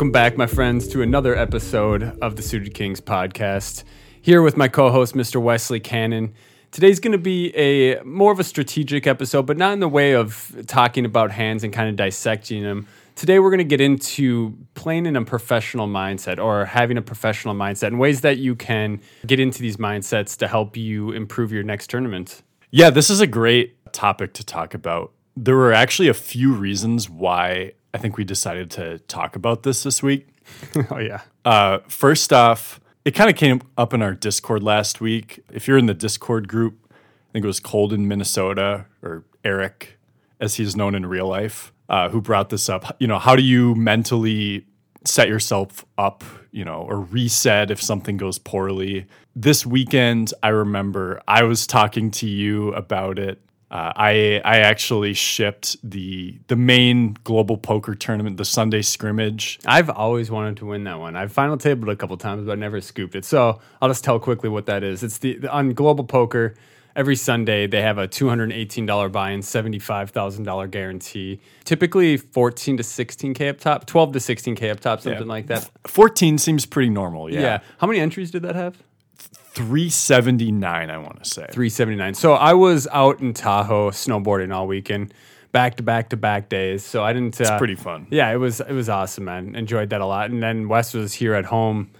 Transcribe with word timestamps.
Welcome 0.00 0.12
back, 0.12 0.38
my 0.38 0.46
friends, 0.46 0.88
to 0.88 1.02
another 1.02 1.36
episode 1.36 2.18
of 2.22 2.36
the 2.36 2.40
Suited 2.40 2.72
Kings 2.72 3.02
podcast. 3.02 3.84
Here 4.22 4.40
with 4.40 4.56
my 4.56 4.66
co 4.66 4.90
host, 4.90 5.14
Mr. 5.14 5.42
Wesley 5.42 5.78
Cannon. 5.78 6.32
Today's 6.70 7.00
going 7.00 7.12
to 7.12 7.18
be 7.18 7.54
a 7.54 8.02
more 8.02 8.32
of 8.32 8.40
a 8.40 8.44
strategic 8.44 9.06
episode, 9.06 9.44
but 9.44 9.58
not 9.58 9.74
in 9.74 9.80
the 9.80 9.90
way 9.90 10.14
of 10.14 10.56
talking 10.66 11.04
about 11.04 11.32
hands 11.32 11.64
and 11.64 11.70
kind 11.70 11.90
of 11.90 11.96
dissecting 11.96 12.62
them. 12.62 12.86
Today, 13.14 13.40
we're 13.40 13.50
going 13.50 13.58
to 13.58 13.64
get 13.64 13.82
into 13.82 14.56
playing 14.72 15.04
in 15.04 15.16
a 15.16 15.24
professional 15.26 15.86
mindset 15.86 16.42
or 16.42 16.64
having 16.64 16.96
a 16.96 17.02
professional 17.02 17.54
mindset 17.54 17.88
and 17.88 17.98
ways 17.98 18.22
that 18.22 18.38
you 18.38 18.56
can 18.56 19.02
get 19.26 19.38
into 19.38 19.60
these 19.60 19.76
mindsets 19.76 20.34
to 20.38 20.48
help 20.48 20.78
you 20.78 21.12
improve 21.12 21.52
your 21.52 21.62
next 21.62 21.90
tournament. 21.90 22.42
Yeah, 22.70 22.88
this 22.88 23.10
is 23.10 23.20
a 23.20 23.26
great 23.26 23.92
topic 23.92 24.32
to 24.32 24.46
talk 24.46 24.72
about. 24.72 25.12
There 25.36 25.56
were 25.56 25.74
actually 25.74 26.08
a 26.08 26.14
few 26.14 26.54
reasons 26.54 27.10
why 27.10 27.72
I 27.92 27.98
think 27.98 28.16
we 28.16 28.24
decided 28.24 28.70
to 28.72 28.98
talk 29.00 29.36
about 29.36 29.62
this 29.62 29.82
this 29.82 30.02
week. 30.02 30.28
oh, 30.90 30.98
yeah. 30.98 31.22
Uh, 31.44 31.78
first 31.88 32.32
off, 32.32 32.80
it 33.04 33.12
kind 33.12 33.30
of 33.30 33.36
came 33.36 33.62
up 33.76 33.94
in 33.94 34.02
our 34.02 34.14
Discord 34.14 34.62
last 34.62 35.00
week. 35.00 35.42
If 35.52 35.66
you're 35.66 35.78
in 35.78 35.86
the 35.86 35.94
Discord 35.94 36.48
group, 36.48 36.78
I 36.92 37.32
think 37.32 37.44
it 37.44 37.48
was 37.48 37.60
Cold 37.60 37.92
in 37.92 38.06
Minnesota, 38.08 38.86
or 39.02 39.24
Eric, 39.44 39.98
as 40.40 40.56
he's 40.56 40.76
known 40.76 40.94
in 40.94 41.06
real 41.06 41.26
life, 41.26 41.72
uh, 41.88 42.08
who 42.08 42.20
brought 42.20 42.50
this 42.50 42.68
up. 42.68 42.96
You 43.00 43.06
know, 43.06 43.18
how 43.18 43.36
do 43.36 43.42
you 43.42 43.74
mentally 43.74 44.66
set 45.04 45.28
yourself 45.28 45.84
up, 45.96 46.22
you 46.50 46.64
know, 46.64 46.82
or 46.82 47.00
reset 47.00 47.70
if 47.70 47.82
something 47.82 48.16
goes 48.16 48.38
poorly? 48.38 49.06
This 49.34 49.64
weekend, 49.64 50.34
I 50.42 50.48
remember 50.48 51.22
I 51.26 51.44
was 51.44 51.66
talking 51.66 52.10
to 52.12 52.28
you 52.28 52.72
about 52.74 53.18
it 53.18 53.40
uh, 53.70 53.92
I 53.94 54.40
I 54.44 54.58
actually 54.58 55.14
shipped 55.14 55.76
the 55.88 56.38
the 56.48 56.56
main 56.56 57.16
global 57.24 57.56
poker 57.56 57.94
tournament, 57.94 58.36
the 58.36 58.44
Sunday 58.44 58.82
scrimmage. 58.82 59.60
I've 59.64 59.90
always 59.90 60.30
wanted 60.30 60.56
to 60.58 60.66
win 60.66 60.84
that 60.84 60.98
one. 60.98 61.14
I've 61.16 61.32
final 61.32 61.56
tabled 61.56 61.88
a 61.88 61.96
couple 61.96 62.16
times, 62.16 62.46
but 62.46 62.52
I 62.52 62.54
never 62.56 62.80
scooped 62.80 63.14
it. 63.14 63.24
So 63.24 63.60
I'll 63.80 63.88
just 63.88 64.02
tell 64.02 64.18
quickly 64.18 64.48
what 64.48 64.66
that 64.66 64.82
is. 64.82 65.02
It's 65.02 65.18
the 65.18 65.46
on 65.48 65.72
global 65.72 66.04
poker. 66.04 66.54
Every 66.96 67.14
Sunday 67.14 67.68
they 67.68 67.82
have 67.82 67.98
a 67.98 68.08
two 68.08 68.28
hundred 68.28 68.52
eighteen 68.52 68.84
dollar 68.84 69.08
buy-in, 69.08 69.42
seventy 69.42 69.78
five 69.78 70.10
thousand 70.10 70.42
dollar 70.42 70.66
guarantee. 70.66 71.40
Typically 71.62 72.16
fourteen 72.16 72.76
to 72.78 72.82
sixteen 72.82 73.32
k 73.32 73.48
up 73.48 73.60
top, 73.60 73.86
twelve 73.86 74.12
to 74.14 74.20
sixteen 74.20 74.56
k 74.56 74.70
up 74.70 74.80
top, 74.80 75.00
something 75.00 75.22
yeah. 75.22 75.28
like 75.28 75.46
that. 75.46 75.70
Fourteen 75.86 76.36
seems 76.36 76.66
pretty 76.66 76.90
normal. 76.90 77.32
Yeah. 77.32 77.40
Yeah. 77.40 77.60
How 77.78 77.86
many 77.86 78.00
entries 78.00 78.32
did 78.32 78.42
that 78.42 78.56
have? 78.56 78.76
379 79.52 80.90
i 80.90 80.98
want 80.98 81.22
to 81.22 81.28
say 81.28 81.46
379 81.50 82.14
so 82.14 82.34
i 82.34 82.52
was 82.52 82.86
out 82.92 83.20
in 83.20 83.32
tahoe 83.34 83.90
snowboarding 83.90 84.54
all 84.54 84.66
weekend 84.66 85.12
back 85.52 85.76
to 85.76 85.82
back 85.82 86.10
to 86.10 86.16
back 86.16 86.48
days. 86.48 86.84
So 86.84 87.02
i 87.04 87.12
didn't 87.12 87.40
uh, 87.40 87.44
it's 87.44 87.58
pretty 87.58 87.74
fun. 87.74 88.06
yeah 88.10 88.30
it 88.30 88.36
was 88.36 88.60
it 88.60 88.72
was 88.72 88.88
awesome 88.88 89.24
man. 89.24 89.54
Enjoyed 89.54 89.90
that 89.90 90.00
a 90.00 90.06
lot. 90.06 90.30
And 90.30 90.42
then 90.42 90.68
wes 90.68 90.94
was 90.94 91.12
here 91.12 91.34
at 91.34 91.44
home 91.44 91.90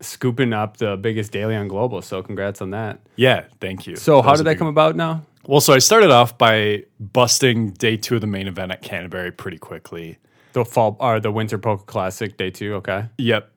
scooping 0.00 0.52
up 0.52 0.78
the 0.78 0.96
biggest 0.96 1.32
daily 1.32 1.54
on 1.54 1.68
global. 1.68 2.00
So 2.02 2.22
congrats 2.22 2.60
on 2.60 2.70
that. 2.70 3.00
Yeah 3.16 3.44
thank 3.60 3.86
you. 3.86 3.96
So 3.96 4.16
that 4.16 4.22
how 4.22 4.36
did 4.36 4.44
that 4.44 4.56
come 4.56 4.66
one. 4.66 4.74
about 4.74 4.96
now? 4.96 5.24
Well 5.46 5.60
so 5.60 5.72
i 5.72 5.78
started 5.78 6.10
off 6.10 6.36
by 6.36 6.84
busting 6.98 7.72
day 7.72 7.96
two 7.96 8.16
of 8.16 8.20
the 8.20 8.26
main 8.26 8.46
event 8.46 8.72
at 8.72 8.82
canterbury 8.82 9.32
pretty 9.32 9.58
quickly. 9.58 10.18
The 10.52 10.64
fall 10.64 10.96
or 11.00 11.20
the 11.20 11.32
winter 11.32 11.58
poker 11.58 11.84
classic 11.84 12.36
day 12.36 12.50
two 12.50 12.74
okay. 12.76 13.06
Yep. 13.18 13.50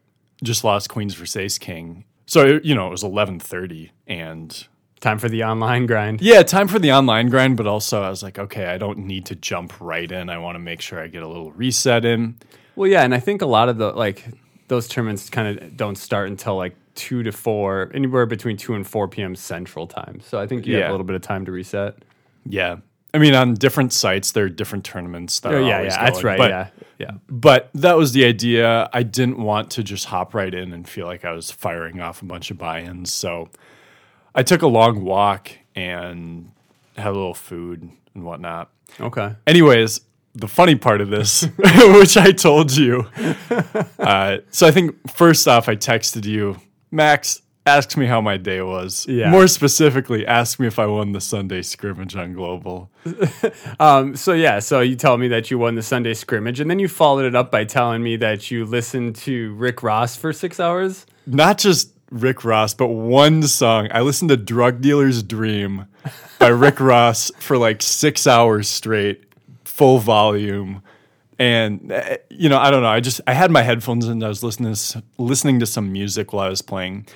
Just 0.44 0.64
lost 0.64 0.90
queens 0.90 1.16
versus 1.16 1.38
ace 1.38 1.58
king 1.58 2.06
so 2.26 2.60
you 2.64 2.76
know, 2.76 2.88
it 2.88 2.92
was 2.92 3.04
eleven 3.04 3.40
thirty, 3.40 3.92
and 4.08 4.68
time 5.00 5.20
for 5.20 5.30
the 5.30 5.44
online 5.44 5.86
grind. 5.86 6.22
Yeah, 6.22 6.44
time 6.44 6.68
for 6.68 6.80
the 6.80 6.92
online 6.92 7.30
grind. 7.30 7.58
But 7.58 7.68
also, 7.68 8.02
I 8.02 8.10
was 8.10 8.24
like, 8.24 8.40
okay, 8.40 8.68
I 8.68 8.78
don't 8.78 9.00
need 9.00 9.26
to 9.28 9.36
jump 9.36 9.74
right 9.80 10.12
in. 10.12 10.30
I 10.30 10.38
want 10.38 10.56
to 10.56 10.60
make 10.60 10.82
sure 10.82 11.00
I 11.00 11.08
get 11.08 11.24
a 11.24 11.28
little 11.28 11.52
reset 11.52 12.06
in. 12.06 12.38
Well, 12.76 12.90
yeah, 12.90 13.04
and 13.04 13.14
I 13.14 13.20
think 13.20 13.42
a 13.42 13.46
lot 13.46 13.70
of 13.70 13.78
the 13.78 13.92
like 13.92 14.26
those 14.68 14.88
tournaments 14.88 15.30
kind 15.30 15.60
of 15.60 15.78
don't 15.78 15.98
start 15.98 16.30
until 16.30 16.56
like 16.56 16.76
two 16.96 17.24
to 17.24 17.32
four, 17.32 17.92
anywhere 17.94 18.26
between 18.26 18.58
two 18.58 18.74
and 18.76 18.88
four 18.88 19.08
p.m. 19.08 19.36
Central 19.36 19.88
Time. 19.88 20.22
So 20.22 20.40
I 20.40 20.48
think 20.48 20.66
you 20.66 20.74
yeah. 20.74 20.82
have 20.82 20.90
a 20.90 20.92
little 20.94 21.06
bit 21.06 21.16
of 21.16 21.22
time 21.22 21.46
to 21.46 21.52
reset. 21.52 21.98
Yeah, 22.46 22.78
I 23.14 23.20
mean, 23.20 23.36
on 23.36 23.54
different 23.54 23.94
sites, 23.94 24.32
there 24.32 24.46
are 24.46 24.50
different 24.50 24.86
tournaments 24.86 25.40
that 25.42 25.54
oh, 25.54 25.60
yeah, 25.60 25.82
yeah, 25.82 25.90
going. 25.90 25.90
that's 25.90 26.24
right. 26.24 26.38
But, 26.38 26.50
yeah, 26.50 26.68
yeah. 26.98 27.12
But 27.30 27.70
that 27.76 27.96
was 27.96 28.12
the 28.14 28.26
idea. 28.26 28.90
I 28.92 29.04
didn't 29.04 29.38
want 29.38 29.70
to 29.72 29.84
just 29.84 30.06
hop 30.06 30.34
right 30.34 30.54
in 30.54 30.74
and 30.74 30.88
feel 30.88 31.06
like 31.06 31.24
I 31.24 31.32
was 31.32 31.52
firing 31.52 32.02
off 32.02 32.24
a 32.24 32.26
bunch 32.26 32.50
of 32.50 32.58
buy-ins. 32.58 33.12
So 33.12 33.50
I 34.34 34.42
took 34.42 34.64
a 34.64 34.68
long 34.68 35.04
walk 35.04 35.52
and 35.76 36.52
had 36.98 37.08
a 37.08 37.12
little 37.12 37.36
food 37.36 37.88
and 38.16 38.26
whatnot. 38.26 38.72
Okay. 39.00 39.36
Anyways, 39.46 40.02
the 40.34 40.48
funny 40.48 40.76
part 40.76 41.00
of 41.00 41.10
this, 41.10 41.44
which 41.58 42.18
I 42.18 42.32
told 42.32 42.76
you. 42.76 43.08
Uh, 44.00 44.40
so 44.52 44.68
I 44.68 44.72
think 44.72 45.10
first 45.10 45.48
off, 45.48 45.70
I 45.70 45.78
texted 45.78 46.26
you, 46.26 46.58
Max 46.92 47.42
asks 47.66 47.96
me 47.96 48.06
how 48.06 48.22
my 48.22 48.38
day 48.38 48.62
was. 48.62 49.06
Yeah. 49.08 49.30
More 49.30 49.48
specifically, 49.48 50.26
ask 50.26 50.60
me 50.60 50.68
if 50.68 50.80
I 50.80 50.86
won 50.86 51.12
the 51.14 51.22
Sunday 51.22 51.62
scrimmage 51.62 52.16
on 52.16 52.34
Global. 52.34 52.90
um, 53.80 54.16
so 54.16 54.34
yeah, 54.34 54.60
so 54.60 54.82
you 54.82 54.96
tell 54.96 55.18
me 55.18 55.28
that 55.30 55.50
you 55.50 55.58
won 55.58 55.76
the 55.76 55.84
Sunday 55.84 56.14
scrimmage, 56.14 56.60
and 56.60 56.70
then 56.70 56.80
you 56.80 56.88
followed 56.88 57.26
it 57.26 57.36
up 57.36 57.52
by 57.52 57.64
telling 57.64 58.04
me 58.04 58.16
that 58.18 58.52
you 58.52 58.66
listened 58.66 59.16
to 59.18 59.54
Rick 59.54 59.84
Ross 59.84 60.16
for 60.16 60.34
six 60.34 60.60
hours. 60.60 61.06
Not 61.26 61.58
just 61.58 61.94
Rick 62.12 62.44
Ross, 62.44 62.74
but 62.74 62.88
one 62.88 63.44
song. 63.44 63.88
I 63.92 64.02
listened 64.02 64.30
to 64.30 64.38
"Drug 64.38 64.82
Dealer's 64.82 65.24
Dream" 65.24 65.88
by 66.40 66.48
Rick 66.50 66.80
Ross 66.80 67.32
for 67.40 67.58
like 67.58 67.82
six 67.82 68.28
hours 68.28 68.68
straight, 68.68 69.24
full 69.64 70.00
volume 70.00 70.82
and 71.40 71.92
uh, 71.92 72.16
you 72.30 72.48
know 72.48 72.60
i 72.60 72.70
don't 72.70 72.84
know 72.84 72.90
i 72.90 73.00
just 73.00 73.20
i 73.26 73.34
had 73.34 73.50
my 73.50 73.64
headphones 73.64 74.08
and 74.08 74.24
i 74.24 74.28
was 74.28 74.44
listening 74.44 74.72
to, 74.76 75.04
listening 75.18 75.60
to 75.60 75.66
some 75.66 75.92
music 75.92 76.32
while 76.32 76.46
i 76.46 76.50
was 76.50 76.62
playing 76.62 77.08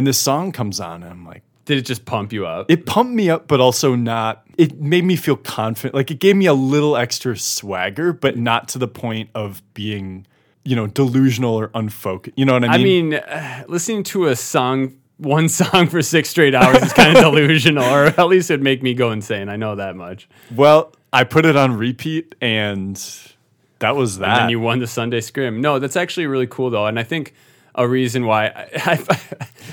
and 0.00 0.06
this 0.06 0.18
song 0.18 0.50
comes 0.50 0.80
on, 0.80 1.02
and 1.02 1.12
I'm 1.12 1.26
like, 1.26 1.42
did 1.66 1.76
it 1.76 1.82
just 1.82 2.06
pump 2.06 2.32
you 2.32 2.46
up? 2.46 2.70
It 2.70 2.86
pumped 2.86 3.12
me 3.12 3.28
up, 3.28 3.46
but 3.46 3.60
also 3.60 3.94
not. 3.94 4.46
It 4.56 4.80
made 4.80 5.04
me 5.04 5.14
feel 5.14 5.36
confident. 5.36 5.94
Like 5.94 6.10
it 6.10 6.20
gave 6.20 6.36
me 6.36 6.46
a 6.46 6.54
little 6.54 6.96
extra 6.96 7.36
swagger, 7.36 8.14
but 8.14 8.38
not 8.38 8.66
to 8.68 8.78
the 8.78 8.88
point 8.88 9.28
of 9.34 9.62
being, 9.74 10.26
you 10.64 10.74
know, 10.74 10.86
delusional 10.86 11.54
or 11.54 11.70
unfocused. 11.74 12.38
You 12.38 12.46
know 12.46 12.54
what 12.54 12.64
I 12.64 12.78
mean? 12.78 12.78
I 12.78 12.82
mean, 12.82 13.14
uh, 13.14 13.64
listening 13.68 14.04
to 14.04 14.28
a 14.28 14.36
song, 14.36 14.96
one 15.18 15.48
song 15.50 15.86
for 15.86 16.00
six 16.00 16.30
straight 16.30 16.54
hours 16.54 16.82
is 16.82 16.94
kind 16.94 17.14
of 17.14 17.22
delusional, 17.22 17.84
or 17.84 18.06
at 18.06 18.26
least 18.26 18.50
it'd 18.50 18.62
make 18.62 18.82
me 18.82 18.94
go 18.94 19.10
insane. 19.10 19.50
I 19.50 19.56
know 19.56 19.76
that 19.76 19.96
much. 19.96 20.30
Well, 20.56 20.94
I 21.12 21.24
put 21.24 21.44
it 21.44 21.56
on 21.56 21.76
repeat, 21.76 22.36
and 22.40 22.96
that 23.80 23.96
was 23.96 24.16
that. 24.16 24.28
And 24.30 24.40
then 24.44 24.48
you 24.48 24.60
won 24.60 24.78
the 24.78 24.86
Sunday 24.86 25.20
scrim. 25.20 25.60
No, 25.60 25.78
that's 25.78 25.96
actually 25.96 26.26
really 26.26 26.46
cool 26.46 26.70
though, 26.70 26.86
and 26.86 26.98
I 26.98 27.02
think 27.02 27.34
a 27.80 27.88
reason 27.88 28.26
why 28.26 28.46
I, 28.46 28.68
I, 28.76 29.18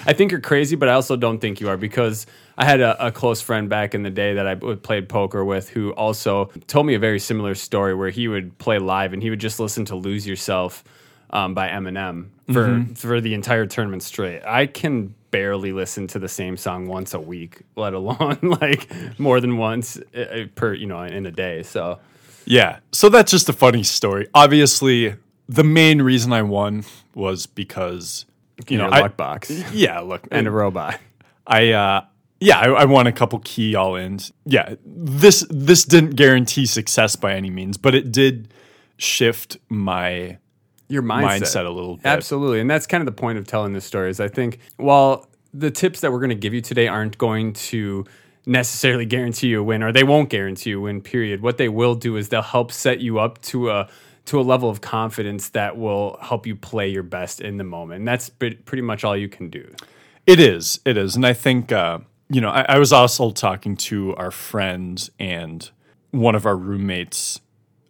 I, 0.07 0.13
think 0.13 0.31
you're 0.31 0.39
crazy, 0.39 0.75
but 0.75 0.87
I 0.89 0.93
also 0.93 1.15
don't 1.15 1.39
think 1.39 1.59
you 1.59 1.69
are 1.69 1.77
because 1.77 2.25
I 2.57 2.63
had 2.65 2.79
a, 2.79 3.07
a, 3.07 3.11
close 3.11 3.41
friend 3.41 3.69
back 3.69 3.93
in 3.93 4.03
the 4.03 4.09
day 4.09 4.33
that 4.35 4.47
I 4.47 4.55
played 4.55 5.09
poker 5.09 5.43
with 5.43 5.69
who 5.69 5.91
also 5.91 6.45
told 6.67 6.85
me 6.85 6.93
a 6.93 6.99
very 6.99 7.19
similar 7.19 7.53
story 7.53 7.93
where 7.93 8.09
he 8.09 8.27
would 8.27 8.57
play 8.59 8.79
live 8.79 9.13
and 9.13 9.21
he 9.21 9.29
would 9.29 9.39
just 9.39 9.59
listen 9.59 9.85
to 9.85 9.95
"Lose 9.95 10.25
Yourself" 10.25 10.83
um, 11.31 11.53
by 11.53 11.67
Eminem 11.67 12.29
for 12.47 12.67
mm-hmm. 12.67 12.93
for 12.93 13.19
the 13.19 13.33
entire 13.33 13.65
tournament 13.65 14.03
straight. 14.03 14.41
I 14.45 14.65
can 14.67 15.13
barely 15.31 15.73
listen 15.73 16.07
to 16.07 16.19
the 16.19 16.29
same 16.29 16.55
song 16.55 16.87
once 16.87 17.13
a 17.13 17.19
week, 17.19 17.61
let 17.75 17.93
alone 17.93 18.39
like 18.61 18.89
more 19.19 19.41
than 19.41 19.57
once 19.57 19.99
uh, 20.15 20.19
uh, 20.19 20.45
per 20.55 20.73
you 20.73 20.87
know 20.87 21.03
in 21.03 21.25
a 21.25 21.31
day. 21.31 21.61
So 21.63 21.99
yeah, 22.45 22.79
so 22.93 23.09
that's 23.09 23.31
just 23.31 23.49
a 23.49 23.53
funny 23.53 23.83
story. 23.83 24.29
Obviously, 24.33 25.15
the 25.49 25.65
main 25.65 26.01
reason 26.01 26.31
I 26.31 26.41
won 26.43 26.85
was 27.17 27.47
because 27.47 28.25
you 28.69 28.77
know 28.77 28.87
luck 28.87 29.17
box. 29.17 29.51
Yeah, 29.73 29.99
look, 29.99 30.27
and 30.31 30.47
a 30.47 30.51
robot. 30.51 30.99
I 31.45 31.71
uh, 31.71 32.05
yeah, 32.39 32.59
I, 32.59 32.69
I, 32.69 32.85
won 32.85 33.07
a 33.07 33.11
couple 33.11 33.39
key 33.39 33.75
all 33.75 33.95
ins. 33.95 34.31
Yeah, 34.45 34.75
this 34.85 35.45
this 35.49 35.83
didn't 35.83 36.11
guarantee 36.11 36.65
success 36.65 37.15
by 37.15 37.33
any 37.33 37.49
means, 37.49 37.77
but 37.77 37.95
it 37.95 38.11
did 38.11 38.53
shift 38.97 39.57
my 39.69 40.37
your 40.87 41.01
mindset, 41.01 41.41
mindset 41.41 41.65
a 41.65 41.69
little 41.69 41.97
bit. 41.97 42.05
Absolutely, 42.05 42.59
and 42.59 42.69
that's 42.69 42.87
kind 42.87 43.01
of 43.01 43.05
the 43.05 43.19
point 43.19 43.37
of 43.37 43.47
telling 43.47 43.73
this 43.73 43.85
story. 43.85 44.09
Is 44.09 44.19
I 44.19 44.27
think 44.27 44.59
while 44.77 45.27
the 45.53 45.71
tips 45.71 46.01
that 46.01 46.11
we're 46.11 46.19
going 46.19 46.29
to 46.29 46.35
give 46.35 46.53
you 46.53 46.61
today 46.61 46.87
aren't 46.87 47.17
going 47.17 47.53
to 47.53 48.05
necessarily 48.45 49.05
guarantee 49.15 49.47
you 49.47 49.61
a 49.61 49.63
win, 49.63 49.81
or 49.81 49.91
they 49.91 50.03
won't 50.03 50.29
guarantee 50.29 50.71
you 50.71 50.79
a 50.79 50.83
win. 50.83 51.01
Period. 51.01 51.41
What 51.41 51.57
they 51.57 51.69
will 51.69 51.95
do 51.95 52.17
is 52.17 52.29
they'll 52.29 52.41
help 52.41 52.71
set 52.71 52.99
you 52.99 53.19
up 53.19 53.41
to 53.43 53.71
a 53.71 53.89
to 54.27 54.39
a 54.39 54.43
level 54.43 54.69
of 54.69 54.81
confidence 54.81 55.49
that 55.49 55.77
will 55.77 56.17
help 56.21 56.45
you 56.45 56.55
play 56.55 56.87
your 56.87 57.03
best 57.03 57.39
in 57.39 57.57
the 57.57 57.63
moment. 57.63 57.99
And 57.99 58.07
that's 58.07 58.29
pretty 58.29 58.81
much 58.81 59.03
all 59.03 59.15
you 59.15 59.29
can 59.29 59.49
do. 59.49 59.73
It 60.25 60.39
is. 60.39 60.81
It 60.85 60.97
is. 60.97 61.15
And 61.15 61.25
I 61.25 61.31
think, 61.33 61.71
uh, 61.71 61.99
you 62.29 62.41
know, 62.41 62.49
I, 62.49 62.65
I, 62.67 62.77
was 62.77 62.91
also 62.91 63.31
talking 63.31 63.77
to 63.77 64.13
our 64.17 64.31
friend 64.31 65.09
and 65.17 65.69
one 66.11 66.35
of 66.35 66.45
our 66.45 66.57
roommates 66.57 67.39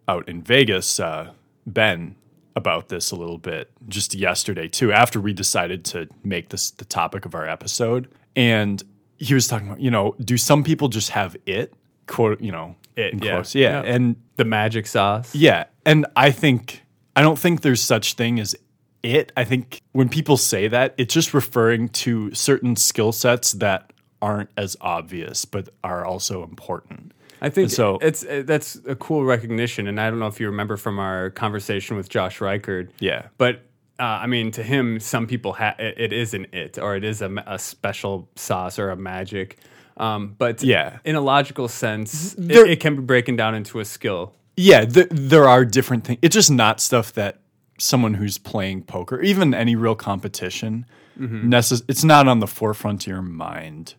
out 0.08 0.30
in 0.30 0.44
Vegas, 0.44 1.00
uh, 1.00 1.32
Ben, 1.66 2.16
about 2.56 2.90
this 2.90 3.10
a 3.10 3.16
little 3.16 3.40
bit 3.40 3.72
just 3.88 4.14
yesterday, 4.14 4.68
too, 4.68 4.92
after 4.92 5.20
we 5.20 5.34
decided 5.34 5.84
to 5.86 6.08
make 6.24 6.50
this 6.50 6.70
the 6.70 6.86
topic 6.86 7.26
of 7.26 7.34
our 7.34 7.48
episode. 7.48 8.08
And 8.36 8.84
he 9.18 9.34
was 9.34 9.48
talking 9.48 9.70
about, 9.70 9.80
you 9.80 9.90
know, 9.90 10.16
do 10.20 10.38
some 10.38 10.64
people 10.64 10.88
just 10.88 11.10
have 11.10 11.36
it? 11.48 11.74
Quote, 12.06 12.42
you 12.42 12.52
know, 12.52 12.76
it, 12.98 13.24
yeah. 13.24 13.32
Quotes. 13.34 13.56
yeah. 13.56 13.84
yeah. 13.84 13.94
And 13.94 14.16
the 14.36 14.46
magic 14.46 14.88
sauce. 14.88 15.34
Yeah. 15.36 15.66
And 15.86 16.06
I 16.16 16.32
think 16.32 16.84
I 17.16 17.22
don't 17.22 17.40
think 17.40 17.62
there's 17.62 17.82
such 17.82 18.14
thing 18.16 18.40
as 18.40 18.56
it. 19.04 19.32
I 19.38 19.44
think 19.44 19.82
when 19.94 20.10
people 20.10 20.38
say 20.38 20.68
that, 20.68 20.94
it's 20.98 21.14
just 21.14 21.34
referring 21.34 21.90
to 21.90 22.34
certain 22.34 22.76
skill 22.76 23.12
sets 23.12 23.54
that 23.54 23.94
aren't 24.22 24.50
as 24.58 24.76
obvious 24.82 25.46
but 25.46 25.70
are 25.84 26.04
also 26.06 26.44
important. 26.44 27.12
I 27.40 27.50
think 27.50 27.66
And 27.66 27.72
so- 27.72 28.00
it's 28.02 28.26
uh, 28.26 28.42
that's 28.46 28.80
a 28.88 28.96
cool 28.96 29.24
recognition, 29.24 29.86
and 29.88 30.02
I 30.02 30.10
don't 30.10 30.18
know 30.20 30.26
if 30.28 30.40
you 30.40 30.48
remember 30.48 30.76
from 30.76 30.98
our 30.98 31.30
conversation 31.30 31.96
with 31.96 32.10
Josh 32.10 32.40
Reichard. 32.40 32.90
Yeah. 33.00 33.28
but 33.38 33.62
uh, 34.00 34.04
I 34.04 34.28
mean, 34.28 34.52
to 34.52 34.62
him, 34.64 35.00
some 35.00 35.26
people 35.26 35.54
ha- 35.54 35.76
it, 35.80 35.96
it 36.00 36.14
is 36.14 36.34
an 36.36 36.46
it, 36.54 36.78
or 36.78 36.96
it 36.96 37.04
is 37.04 37.22
a, 37.24 37.32
a 37.48 37.58
special 37.58 38.30
sauce 38.36 38.78
or 38.78 38.90
a 38.92 38.96
magic. 38.96 39.58
Um, 39.98 40.36
but 40.38 40.62
Yeah. 40.64 41.00
in 41.04 41.16
a 41.16 41.22
logical 41.22 41.68
sense, 41.68 42.36
There- 42.38 42.66
it, 42.66 42.72
it 42.74 42.80
can 42.80 42.96
be 42.96 43.02
broken 43.02 43.36
down 43.36 43.56
into 43.56 43.80
a 43.80 43.86
skill. 43.86 44.34
Yeah, 44.56 44.86
th- 44.86 45.08
there 45.12 45.48
are 45.48 45.66
different 45.66 46.04
things. 46.06 46.20
It's 46.22 46.34
just 46.36 46.52
not 46.52 46.80
stuff 46.80 47.14
that 47.14 47.40
someone 47.80 48.16
who's 48.16 48.38
playing 48.38 48.84
poker, 48.84 49.22
even 49.22 49.54
any 49.54 49.76
real 49.76 49.96
competition, 49.96 50.86
necess- 51.20 51.84
it's 51.88 52.04
not 52.04 52.28
on 52.28 52.40
the 52.40 52.48
forefront 52.48 53.04
of 53.04 53.08
your 53.08 53.22
mind 53.24 53.96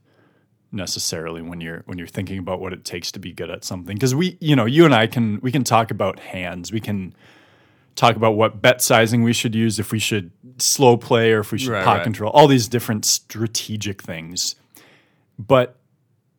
necessarily 0.71 1.41
when 1.43 1.61
you're 1.61 1.83
when 1.87 1.97
you're 1.99 2.07
thinking 2.07 2.39
about 2.39 2.61
what 2.61 2.73
it 2.73 2.85
takes 2.85 3.11
to 3.13 3.19
be 3.19 3.33
good 3.33 3.51
at 3.51 3.65
something. 3.65 3.95
Because 3.97 4.15
we, 4.15 4.37
you 4.41 4.55
know, 4.55 4.67
you 4.67 4.85
and 4.85 4.95
I 4.95 5.07
can 5.07 5.41
we 5.41 5.51
can 5.51 5.65
talk 5.65 5.91
about 5.91 6.19
hands. 6.21 6.71
We 6.73 6.81
can 6.81 7.15
talk 7.97 8.15
about 8.17 8.37
what 8.37 8.61
bet 8.63 8.81
sizing 8.83 9.23
we 9.23 9.33
should 9.33 9.55
use, 9.55 9.79
if 9.79 9.91
we 9.91 9.99
should 9.99 10.31
slow 10.59 10.97
play 10.97 11.33
or 11.33 11.41
if 11.41 11.51
we 11.53 11.59
should 11.59 11.71
Right, 11.71 11.85
pot 11.85 11.97
right. 11.99 12.05
control, 12.05 12.31
all 12.33 12.47
these 12.47 12.69
different 12.69 13.05
strategic 13.05 14.03
things. 14.03 14.55
But 15.39 15.78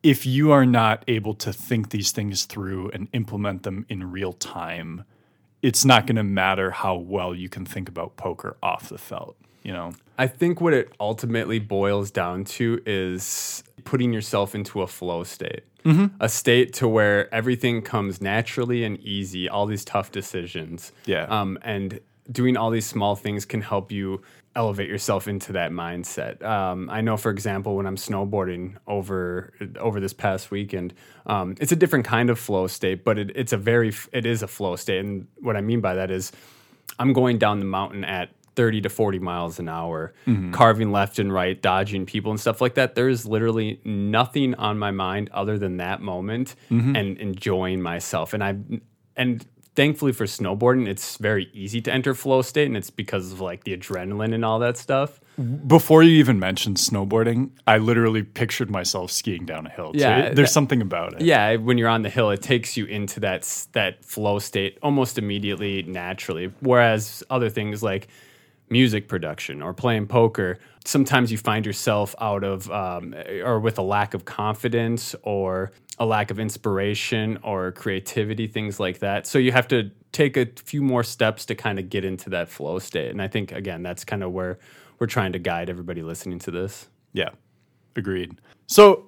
if 0.03 0.25
you 0.25 0.51
are 0.51 0.65
not 0.65 1.03
able 1.07 1.33
to 1.35 1.51
think 1.51 1.89
these 1.89 2.11
things 2.11 2.45
through 2.45 2.89
and 2.91 3.07
implement 3.13 3.63
them 3.63 3.85
in 3.89 4.11
real 4.11 4.33
time, 4.33 5.03
it's 5.61 5.83
not 5.83 6.07
going 6.07 6.15
to 6.15 6.23
matter 6.23 6.71
how 6.71 6.95
well 6.95 7.35
you 7.35 7.49
can 7.49 7.65
think 7.65 7.89
about 7.89 8.15
poker 8.15 8.55
off 8.63 8.89
the 8.89 8.97
felt, 8.97 9.35
you 9.63 9.73
know? 9.73 9.91
I 10.17 10.27
think 10.27 10.61
what 10.61 10.73
it 10.73 10.93
ultimately 10.99 11.59
boils 11.59 12.11
down 12.11 12.45
to 12.45 12.81
is 12.85 13.63
putting 13.83 14.13
yourself 14.13 14.55
into 14.55 14.81
a 14.81 14.87
flow 14.87 15.23
state, 15.23 15.63
Mm-hmm. 15.85 16.07
a 16.19 16.27
state 16.27 16.73
to 16.73 16.89
where 16.89 17.33
everything 17.33 17.81
comes 17.81 18.21
naturally 18.21 18.83
and 18.83 18.99
easy. 18.99 19.47
All 19.47 19.65
these 19.65 19.85
tough 19.85 20.11
decisions, 20.11 20.91
Yeah. 21.05 21.23
um, 21.29 21.57
and 21.61 22.01
doing 22.29 22.57
all 22.57 22.69
these 22.69 22.85
small 22.85 23.15
things 23.15 23.45
can 23.45 23.61
help 23.61 23.89
you 23.89 24.21
elevate 24.59 24.89
yourself 24.89 25.29
into 25.29 25.53
that 25.53 25.71
mindset. 25.71 26.43
Um, 26.43 26.89
I 26.89 26.99
know, 26.99 27.15
for 27.15 27.31
example, 27.31 27.77
when 27.77 27.85
I'm 27.85 27.95
snowboarding 27.95 28.75
over 28.85 29.53
over 29.79 30.01
this 30.01 30.11
past 30.11 30.51
weekend, 30.51 30.93
um, 31.25 31.55
it's 31.61 31.71
a 31.71 31.77
different 31.77 32.03
kind 32.05 32.29
of 32.29 32.37
flow 32.37 32.67
state, 32.67 33.05
but 33.05 33.17
it, 33.17 33.31
it's 33.35 33.53
a 33.53 33.57
very 33.57 33.93
it 34.11 34.25
is 34.25 34.43
a 34.43 34.47
flow 34.47 34.75
state, 34.75 34.99
and 34.99 35.27
what 35.37 35.55
I 35.55 35.61
mean 35.61 35.79
by 35.79 35.93
that 35.95 36.11
is 36.11 36.33
I'm 36.99 37.13
going 37.13 37.37
down 37.37 37.59
the 37.59 37.65
mountain 37.65 38.03
at 38.03 38.31
30 38.55 38.81
to 38.81 38.89
40 38.89 39.19
miles 39.19 39.59
an 39.59 39.69
hour, 39.69 40.13
carving 40.51 40.91
left 40.91 41.19
and 41.19 41.31
right, 41.31 41.61
dodging 41.61 42.05
people 42.05 42.29
and 42.29 42.39
stuff 42.39 42.59
like 42.59 42.73
that. 42.73 42.95
There 42.95 43.07
is 43.07 43.25
literally 43.25 43.79
nothing 43.85 44.55
on 44.55 44.77
my 44.77 44.91
mind 44.91 45.29
other 45.33 45.57
than 45.57 45.77
that 45.77 46.01
moment 46.01 46.55
and 46.97 47.17
enjoying 47.17 47.81
myself. 47.81 48.33
And 48.33 48.43
I 48.43 48.57
and 49.15 49.45
thankfully 49.75 50.11
for 50.11 50.25
snowboarding, 50.25 50.87
it's 50.87 51.17
very 51.17 51.49
easy 51.53 51.81
to 51.81 51.91
enter 51.93 52.13
flow 52.13 52.41
state, 52.41 52.67
and 52.67 52.75
it's 52.77 52.89
because 52.89 53.31
of 53.31 53.39
like 53.41 53.63
the 53.63 53.75
adrenaline 53.75 54.33
and 54.33 54.43
all 54.43 54.59
that 54.59 54.77
stuff. 54.77 55.19
Before 55.67 56.03
you 56.03 56.11
even 56.19 56.37
mentioned 56.37 56.75
snowboarding, 56.77 57.51
I 57.65 57.77
literally 57.77 58.23
pictured 58.23 58.69
myself 58.69 59.09
skiing 59.09 59.45
down 59.45 59.67
a 59.67 59.69
hill. 59.69 59.91
Yeah, 59.93 60.17
it- 60.19 60.35
there's 60.35 60.49
that- 60.49 60.53
something 60.53 60.81
about 60.81 61.13
it. 61.13 61.21
Yeah, 61.21 61.55
when 61.55 61.77
you're 61.77 61.87
on 61.87 62.01
the 62.01 62.09
hill, 62.09 62.29
it 62.31 62.41
takes 62.41 62.75
you 62.75 62.85
into 62.85 63.21
that 63.21 63.43
that 63.71 64.03
flow 64.03 64.39
state 64.39 64.77
almost 64.83 65.17
immediately, 65.17 65.83
naturally. 65.83 66.51
Whereas 66.59 67.23
other 67.29 67.49
things 67.49 67.81
like 67.81 68.09
music 68.69 69.07
production 69.07 69.61
or 69.61 69.73
playing 69.73 70.07
poker, 70.07 70.59
sometimes 70.85 71.31
you 71.31 71.37
find 71.37 71.65
yourself 71.65 72.13
out 72.19 72.43
of 72.43 72.69
um, 72.69 73.15
or 73.43 73.59
with 73.61 73.79
a 73.79 73.81
lack 73.81 74.13
of 74.13 74.25
confidence 74.25 75.15
or 75.23 75.71
a 75.99 76.05
lack 76.05 76.31
of 76.31 76.39
inspiration 76.39 77.37
or 77.43 77.71
creativity, 77.73 78.47
things 78.47 78.79
like 78.79 78.99
that. 78.99 79.27
So 79.27 79.37
you 79.37 79.51
have 79.51 79.67
to 79.69 79.91
take 80.11 80.37
a 80.37 80.47
few 80.63 80.81
more 80.81 81.03
steps 81.03 81.45
to 81.45 81.55
kind 81.55 81.77
of 81.77 81.89
get 81.89 82.05
into 82.05 82.29
that 82.31 82.49
flow 82.49 82.79
state. 82.79 83.11
And 83.11 83.21
I 83.21 83.27
think 83.27 83.51
again, 83.51 83.83
that's 83.83 84.05
kind 84.05 84.23
of 84.23 84.31
where 84.31 84.59
we're 84.99 85.07
trying 85.07 85.33
to 85.33 85.39
guide 85.39 85.69
everybody 85.69 86.01
listening 86.01 86.39
to 86.39 86.51
this. 86.51 86.87
Yeah, 87.13 87.29
agreed. 87.95 88.39
So 88.67 89.07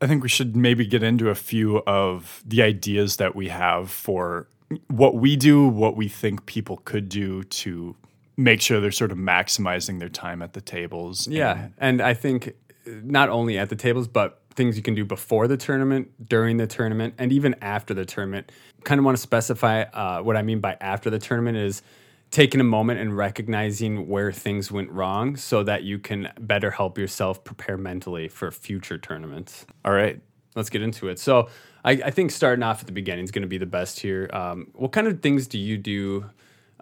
I 0.00 0.06
think 0.06 0.22
we 0.22 0.28
should 0.28 0.56
maybe 0.56 0.84
get 0.86 1.02
into 1.02 1.30
a 1.30 1.34
few 1.34 1.78
of 1.86 2.42
the 2.44 2.62
ideas 2.62 3.16
that 3.16 3.36
we 3.36 3.48
have 3.48 3.90
for 3.90 4.48
what 4.88 5.14
we 5.14 5.36
do, 5.36 5.68
what 5.68 5.96
we 5.96 6.08
think 6.08 6.46
people 6.46 6.78
could 6.78 7.08
do 7.08 7.44
to 7.44 7.94
make 8.36 8.60
sure 8.60 8.80
they're 8.80 8.90
sort 8.90 9.12
of 9.12 9.18
maximizing 9.18 9.98
their 9.98 10.08
time 10.08 10.42
at 10.42 10.54
the 10.54 10.60
tables. 10.60 11.28
Yeah, 11.28 11.68
and 11.78 12.00
I 12.00 12.14
think 12.14 12.48
uh, 12.86 12.90
not 13.02 13.28
only 13.28 13.58
at 13.58 13.68
the 13.68 13.76
tables, 13.76 14.08
but 14.08 14.41
things 14.52 14.76
you 14.76 14.82
can 14.82 14.94
do 14.94 15.04
before 15.04 15.48
the 15.48 15.56
tournament, 15.56 16.28
during 16.28 16.56
the 16.56 16.66
tournament, 16.66 17.14
and 17.18 17.32
even 17.32 17.54
after 17.60 17.94
the 17.94 18.04
tournament. 18.04 18.52
Kind 18.84 18.98
of 18.98 19.04
want 19.04 19.16
to 19.16 19.22
specify 19.22 19.82
uh, 19.82 20.22
what 20.22 20.36
I 20.36 20.42
mean 20.42 20.60
by 20.60 20.76
after 20.80 21.10
the 21.10 21.18
tournament 21.18 21.56
is 21.56 21.82
taking 22.30 22.60
a 22.60 22.64
moment 22.64 22.98
and 22.98 23.16
recognizing 23.16 24.08
where 24.08 24.32
things 24.32 24.72
went 24.72 24.90
wrong, 24.90 25.36
so 25.36 25.62
that 25.62 25.82
you 25.82 25.98
can 25.98 26.32
better 26.40 26.70
help 26.70 26.96
yourself 26.96 27.44
prepare 27.44 27.76
mentally 27.76 28.28
for 28.28 28.50
future 28.50 28.98
tournaments. 28.98 29.66
All 29.84 29.92
right. 29.92 30.20
Let's 30.54 30.68
get 30.68 30.82
into 30.82 31.08
it. 31.08 31.18
So 31.18 31.48
I, 31.82 31.92
I 31.92 32.10
think 32.10 32.30
starting 32.30 32.62
off 32.62 32.80
at 32.80 32.86
the 32.86 32.92
beginning 32.92 33.24
is 33.24 33.30
going 33.30 33.42
to 33.42 33.48
be 33.48 33.58
the 33.58 33.66
best 33.66 34.00
here. 34.00 34.28
Um, 34.32 34.68
what 34.74 34.92
kind 34.92 35.06
of 35.06 35.22
things 35.22 35.46
do 35.46 35.58
you 35.58 35.78
do, 35.78 36.26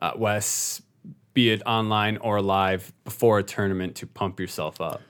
uh, 0.02 0.12
Wes, 0.16 0.82
be 1.34 1.50
it 1.50 1.62
online 1.64 2.16
or 2.16 2.42
live, 2.42 2.92
before 3.04 3.38
a 3.38 3.45
tournament 3.45 3.95
to 3.97 4.06
pump 4.09 4.40
yourself 4.40 4.80
up? 4.80 5.00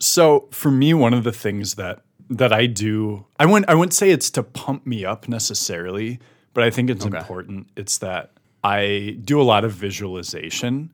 So 0.00 0.48
for 0.50 0.70
me, 0.70 0.94
one 0.94 1.14
of 1.14 1.24
the 1.24 1.32
things 1.32 1.74
that 1.74 2.02
that 2.30 2.52
I 2.52 2.66
do, 2.66 3.24
I 3.38 3.46
wouldn't 3.46 3.68
I 3.70 3.74
wouldn't 3.74 3.94
say 3.94 4.10
it's 4.10 4.30
to 4.30 4.42
pump 4.42 4.86
me 4.86 5.04
up 5.04 5.28
necessarily, 5.28 6.18
but 6.54 6.62
I 6.64 6.70
think 6.70 6.90
it's 6.90 7.04
important. 7.04 7.68
It's 7.76 7.98
that 7.98 8.32
I 8.62 9.16
do 9.24 9.40
a 9.40 9.44
lot 9.44 9.64
of 9.64 9.72
visualization. 9.72 10.90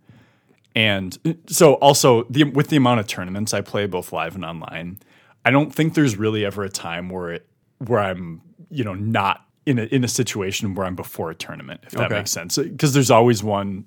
And 0.76 1.36
so 1.46 1.74
also 1.74 2.24
the 2.30 2.44
with 2.44 2.68
the 2.68 2.76
amount 2.76 3.00
of 3.00 3.06
tournaments 3.06 3.52
I 3.54 3.60
play 3.60 3.86
both 3.86 4.12
live 4.12 4.34
and 4.34 4.44
online, 4.44 4.98
I 5.44 5.50
don't 5.50 5.72
think 5.74 5.94
there's 5.94 6.16
really 6.16 6.44
ever 6.44 6.62
a 6.64 6.68
time 6.70 7.08
where 7.08 7.30
it 7.32 7.46
where 7.78 8.00
I'm, 8.00 8.40
you 8.70 8.84
know, 8.84 8.94
not 8.94 9.44
in 9.66 9.78
a 9.78 9.84
in 9.84 10.04
a 10.04 10.08
situation 10.08 10.74
where 10.74 10.86
I'm 10.86 10.96
before 10.96 11.30
a 11.30 11.34
tournament, 11.34 11.80
if 11.84 11.92
that 11.92 12.06
Okay. 12.06 12.16
makes 12.18 12.30
sense. 12.30 12.56
Because 12.58 12.92
there's 12.94 13.10
always 13.10 13.42
one 13.42 13.84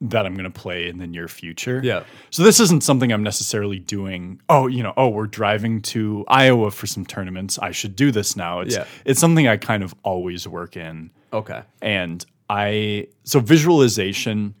that 0.00 0.26
I'm 0.26 0.34
going 0.34 0.44
to 0.44 0.50
play 0.50 0.88
in 0.88 0.98
the 0.98 1.06
near 1.06 1.26
future. 1.28 1.80
Yeah. 1.82 2.04
So 2.30 2.42
this 2.42 2.60
isn't 2.60 2.82
something 2.84 3.10
I'm 3.12 3.22
necessarily 3.22 3.78
doing. 3.78 4.40
Oh, 4.48 4.66
you 4.66 4.82
know, 4.82 4.92
oh, 4.96 5.08
we're 5.08 5.26
driving 5.26 5.80
to 5.82 6.24
Iowa 6.28 6.70
for 6.70 6.86
some 6.86 7.06
tournaments. 7.06 7.58
I 7.58 7.70
should 7.70 7.96
do 7.96 8.10
this 8.10 8.36
now. 8.36 8.60
It's 8.60 8.74
Yeah. 8.76 8.84
it's 9.04 9.20
something 9.20 9.48
I 9.48 9.56
kind 9.56 9.82
of 9.82 9.94
always 10.02 10.46
work 10.46 10.76
in. 10.76 11.10
Okay. 11.32 11.62
And 11.80 12.24
I 12.50 13.08
so 13.24 13.40
visualization 13.40 14.54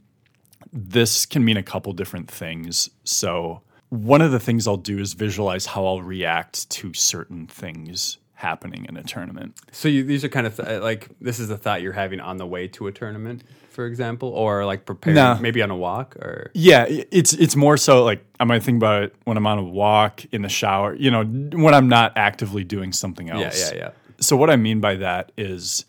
this 0.72 1.26
can 1.26 1.44
mean 1.44 1.56
a 1.56 1.62
couple 1.62 1.92
different 1.92 2.30
things. 2.30 2.90
So 3.04 3.62
one 3.88 4.20
of 4.20 4.32
the 4.32 4.40
things 4.40 4.66
I'll 4.66 4.76
do 4.76 4.98
is 4.98 5.12
visualize 5.12 5.66
how 5.66 5.86
I'll 5.86 6.02
react 6.02 6.68
to 6.70 6.92
certain 6.92 7.46
things 7.46 8.18
happening 8.36 8.84
in 8.86 8.96
a 8.98 9.02
tournament. 9.02 9.58
So 9.72 9.88
you, 9.88 10.04
these 10.04 10.22
are 10.22 10.28
kind 10.28 10.46
of 10.46 10.56
th- 10.56 10.68
uh, 10.68 10.82
like 10.82 11.08
this 11.20 11.38
is 11.40 11.48
a 11.50 11.56
thought 11.56 11.80
you're 11.80 11.94
having 11.94 12.20
on 12.20 12.36
the 12.36 12.46
way 12.46 12.68
to 12.68 12.86
a 12.86 12.92
tournament, 12.92 13.42
for 13.70 13.86
example, 13.86 14.28
or 14.28 14.64
like 14.66 14.84
preparing 14.84 15.42
maybe 15.42 15.62
on 15.62 15.70
a 15.70 15.76
walk 15.76 16.16
or 16.16 16.50
Yeah, 16.54 16.84
it's 16.88 17.32
it's 17.32 17.56
more 17.56 17.78
so 17.78 18.04
like 18.04 18.24
I 18.38 18.44
might 18.44 18.62
think 18.62 18.76
about 18.76 19.04
it 19.04 19.14
when 19.24 19.38
I'm 19.38 19.46
on 19.46 19.58
a 19.58 19.62
walk, 19.64 20.24
in 20.32 20.42
the 20.42 20.50
shower, 20.50 20.94
you 20.94 21.10
know, 21.10 21.24
when 21.24 21.72
I'm 21.72 21.88
not 21.88 22.12
actively 22.16 22.62
doing 22.62 22.92
something 22.92 23.28
yeah, 23.28 23.40
else. 23.40 23.72
yeah, 23.72 23.78
yeah. 23.78 23.90
So 24.20 24.36
what 24.36 24.50
I 24.50 24.56
mean 24.56 24.80
by 24.80 24.96
that 24.96 25.32
is 25.38 25.86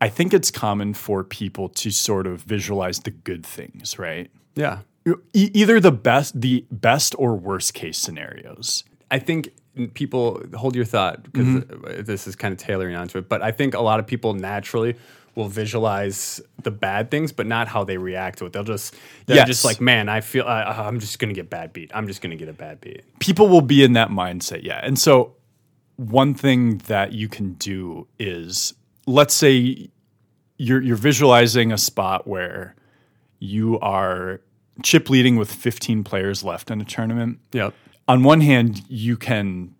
I 0.00 0.08
think 0.08 0.32
it's 0.32 0.52
common 0.52 0.94
for 0.94 1.24
people 1.24 1.68
to 1.70 1.90
sort 1.90 2.28
of 2.28 2.42
visualize 2.42 3.00
the 3.00 3.10
good 3.10 3.44
things, 3.44 3.98
right? 3.98 4.30
Yeah. 4.54 4.80
E- 5.06 5.50
either 5.52 5.80
the 5.80 5.92
best 5.92 6.40
the 6.40 6.64
best 6.70 7.16
or 7.18 7.34
worst 7.34 7.74
case 7.74 7.98
scenarios. 7.98 8.84
I 9.10 9.18
think 9.18 9.52
people 9.94 10.42
hold 10.54 10.76
your 10.76 10.84
thought 10.84 11.22
because 11.22 11.46
mm-hmm. 11.46 12.02
this 12.02 12.26
is 12.26 12.36
kind 12.36 12.52
of 12.52 12.58
tailoring 12.58 12.94
onto 12.94 13.18
it, 13.18 13.28
but 13.28 13.42
I 13.42 13.50
think 13.50 13.74
a 13.74 13.80
lot 13.80 14.00
of 14.00 14.06
people 14.06 14.34
naturally 14.34 14.96
will 15.34 15.48
visualize 15.48 16.40
the 16.62 16.70
bad 16.70 17.10
things, 17.10 17.32
but 17.32 17.46
not 17.46 17.66
how 17.66 17.82
they 17.84 17.96
react 17.96 18.38
to 18.38 18.46
it. 18.46 18.52
They'll 18.52 18.62
just 18.64 18.94
they're 19.26 19.36
Yes. 19.36 19.48
just 19.48 19.64
like, 19.64 19.80
man, 19.80 20.08
I 20.08 20.20
feel 20.20 20.46
I'm 20.46 21.00
just 21.00 21.18
gonna 21.18 21.32
get 21.32 21.50
bad 21.50 21.72
beat. 21.72 21.90
I'm 21.94 22.06
just 22.06 22.20
gonna 22.22 22.36
get 22.36 22.48
a 22.48 22.52
bad 22.52 22.80
beat. 22.80 23.02
people 23.18 23.48
will 23.48 23.62
be 23.62 23.82
in 23.82 23.94
that 23.94 24.10
mindset, 24.10 24.62
yeah. 24.62 24.80
And 24.82 24.98
so 24.98 25.34
one 25.96 26.34
thing 26.34 26.78
that 26.86 27.12
you 27.12 27.28
can 27.28 27.54
do 27.54 28.06
is 28.18 28.74
let's 29.06 29.34
say 29.34 29.88
you're 30.56 30.80
you're 30.80 30.96
visualizing 30.96 31.72
a 31.72 31.78
spot 31.78 32.26
where 32.26 32.74
you 33.38 33.78
are 33.80 34.40
chip 34.82 35.08
leading 35.10 35.36
with 35.36 35.52
15 35.52 36.02
players 36.04 36.42
left 36.42 36.70
in 36.70 36.80
a 36.80 36.84
tournament. 36.84 37.38
Yep. 37.52 37.74
On 38.08 38.22
one 38.22 38.40
hand, 38.40 38.82
you 38.88 39.16
can 39.16 39.74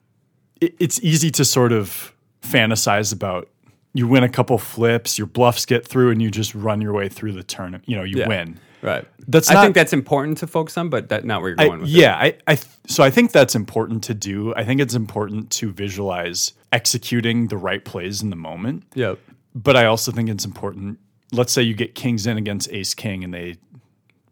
it, 0.61 0.75
it's 0.79 1.01
easy 1.03 1.31
to 1.33 1.45
sort 1.45 1.73
of 1.73 2.13
fantasize 2.43 3.13
about 3.13 3.49
you 3.93 4.07
win 4.09 4.23
a 4.25 4.29
couple 4.29 4.59
flips, 4.59 5.19
your 5.19 5.27
bluffs 5.27 5.65
get 5.67 5.87
through, 5.87 6.11
and 6.11 6.21
you 6.23 6.31
just 6.31 6.55
run 6.55 6.81
your 6.81 6.93
way 6.93 7.09
through 7.09 7.33
the 7.33 7.43
tournament. 7.43 7.85
You 7.87 7.97
know, 7.97 8.03
you 8.03 8.19
Yeah. 8.19 8.29
win. 8.29 8.59
Right. 8.83 9.07
That's 9.29 9.51
I 9.51 9.55
not- 9.55 9.63
think 9.63 9.75
that's 9.77 9.93
important 9.95 10.39
to 10.39 10.47
focus 10.47 10.77
on, 10.77 10.91
but 10.91 11.09
that's 11.09 11.25
not 11.25 11.41
where 11.41 11.51
you're 11.51 11.61
I- 11.61 11.69
going 11.69 11.81
with 11.81 11.89
it. 11.89 11.93
yeah, 11.93 12.17
I, 12.17 12.37
I 12.47 12.57
th- 12.57 12.67
so 12.87 13.03
I 13.03 13.09
think 13.11 13.33
that's 13.33 13.55
important 13.55 14.05
to 14.05 14.15
do. 14.15 14.55
I 14.57 14.65
think 14.65 14.81
it's 14.81 14.95
important 14.95 15.51
to 15.53 15.73
visualize 15.73 16.53
executing 16.73 17.49
the 17.49 17.57
right 17.57 17.83
plays 17.85 18.21
in 18.21 18.29
the 18.31 18.37
moment. 18.37 18.83
Yep. 18.95 19.19
But 19.55 19.77
I 19.77 19.87
also 19.87 20.13
think 20.13 20.29
it's 20.29 20.45
important. 20.45 20.99
Let's 21.33 21.53
say 21.53 21.63
you 21.63 21.75
get 21.75 21.95
kings 21.95 22.27
in 22.27 22.37
against 22.37 22.71
ace 22.73 22.93
king 22.95 23.25
and 23.25 23.33
they 23.33 23.57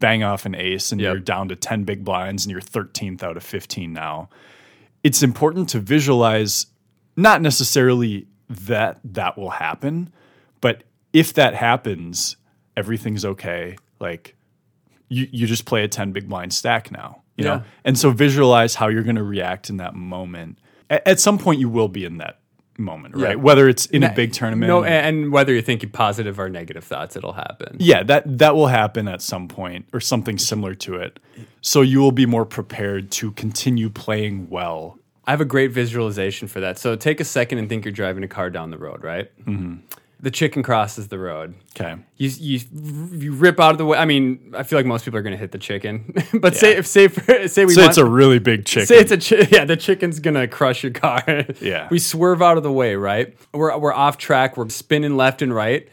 bang 0.03 0.21
off 0.21 0.45
an 0.45 0.53
ace 0.53 0.91
and 0.91 0.99
Yep. 0.99 1.13
you're 1.13 1.19
down 1.21 1.47
to 1.47 1.55
10 1.55 1.85
big 1.85 2.03
blinds 2.03 2.43
and 2.45 2.51
you're 2.51 2.59
13th 2.59 3.23
out 3.23 3.37
of 3.37 3.43
15 3.43 3.93
now. 3.93 4.27
It's 5.01 5.23
important 5.23 5.69
to 5.69 5.79
visualize 5.79 6.65
not 7.15 7.41
necessarily 7.41 8.27
that 8.49 8.99
that 9.05 9.37
will 9.37 9.51
happen, 9.51 10.11
but 10.59 10.83
if 11.13 11.33
that 11.35 11.53
happens, 11.55 12.35
everything's 12.75 13.23
okay. 13.23 13.77
Like 14.01 14.35
you, 15.07 15.29
you 15.31 15.47
just 15.47 15.63
play 15.65 15.85
a 15.85 15.87
10 15.87 16.11
big 16.11 16.27
blind 16.27 16.53
stack 16.53 16.91
now, 16.91 17.21
you 17.37 17.45
Yeah. 17.45 17.55
know? 17.57 17.63
And 17.85 17.97
so 17.97 18.11
visualize 18.11 18.75
how 18.75 18.89
you're 18.89 19.03
going 19.03 19.15
to 19.15 19.23
react 19.23 19.69
in 19.69 19.77
that 19.77 19.95
moment. 19.95 20.57
A- 20.89 21.07
at 21.07 21.19
some 21.21 21.37
point, 21.37 21.61
you 21.61 21.69
will 21.69 21.87
be 21.87 22.03
in 22.03 22.17
that 22.17 22.39
moment, 22.77 23.15
right? 23.15 23.39
Whether 23.39 23.69
it's 23.69 23.85
in 23.87 24.03
a 24.03 24.13
big 24.13 24.33
tournament. 24.33 24.67
No, 24.67 24.83
and 24.83 25.31
whether 25.31 25.53
you're 25.53 25.61
thinking 25.61 25.89
positive 25.89 26.39
or 26.39 26.49
negative 26.49 26.83
thoughts, 26.83 27.15
it'll 27.15 27.33
happen. 27.33 27.77
yeah, 27.79 28.03
that 28.03 28.37
that 28.39 28.55
will 28.55 28.67
happen 28.67 29.07
at 29.07 29.21
some 29.21 29.47
point 29.47 29.85
or 29.93 29.99
something 29.99 30.37
similar 30.37 30.73
to 30.75 30.95
it. 30.95 31.19
So 31.61 31.81
you 31.81 31.99
will 31.99 32.11
be 32.11 32.25
more 32.25 32.45
prepared 32.45 33.11
to 33.11 33.31
continue 33.31 33.89
playing 33.89 34.49
well. 34.49 34.99
I 35.25 35.31
have 35.31 35.41
a 35.41 35.45
great 35.45 35.71
visualization 35.71 36.47
for 36.49 36.59
that. 36.59 36.77
So 36.77 36.95
take 36.97 37.21
a 37.21 37.23
second 37.23 37.59
and 37.59 37.69
think 37.69 37.85
you're 37.85 37.93
driving 37.93 38.23
a 38.23 38.27
car 38.27 38.49
down 38.49 38.71
the 38.71 38.77
road, 38.77 39.03
right? 39.03 39.31
Mm-hmm. 39.45 39.75
The 40.23 40.31
chicken 40.31 40.63
crosses 40.63 41.09
the 41.09 41.19
road. 41.19 41.53
Okay. 41.77 42.01
You, 42.17 42.29
you 42.39 42.59
you 43.11 43.33
rip 43.33 43.59
out 43.59 43.71
of 43.73 43.77
the 43.77 43.85
way. 43.85 43.97
I 43.97 44.05
mean, 44.05 44.53
I 44.57 44.63
feel 44.63 44.79
like 44.79 44.85
most 44.85 45.03
people 45.03 45.19
are 45.19 45.21
going 45.21 45.33
to 45.33 45.37
hit 45.37 45.51
the 45.51 45.57
chicken, 45.57 46.15
but 46.41 46.55
say 46.55 46.77
if 46.77 46.87
say 46.87 47.09
for, 47.09 47.47
say 47.49 47.65
we 47.65 47.73
So 47.73 47.81
want, 47.81 47.89
it's 47.91 47.97
a 47.97 48.05
really 48.05 48.39
big 48.39 48.65
chicken. 48.65 48.87
say 48.87 48.99
it's 48.99 49.11
a 49.11 49.17
chi- 49.17 49.47
yeah 49.55 49.65
the 49.65 49.75
chicken's 49.75 50.19
gonna 50.21 50.47
crush 50.47 50.81
your 50.81 50.93
car. 50.93 51.23
Yeah. 51.59 51.89
we 51.91 51.99
swerve 51.99 52.41
out 52.41 52.55
of 52.55 52.63
the 52.63 52.71
way, 52.71 52.95
right? 52.95 53.35
We're 53.53 53.77
we're 53.77 53.93
off 53.93 54.17
track. 54.17 54.55
We're 54.55 54.69
spinning 54.69 55.17
left 55.17 55.41
and 55.41 55.53
right. 55.53 55.89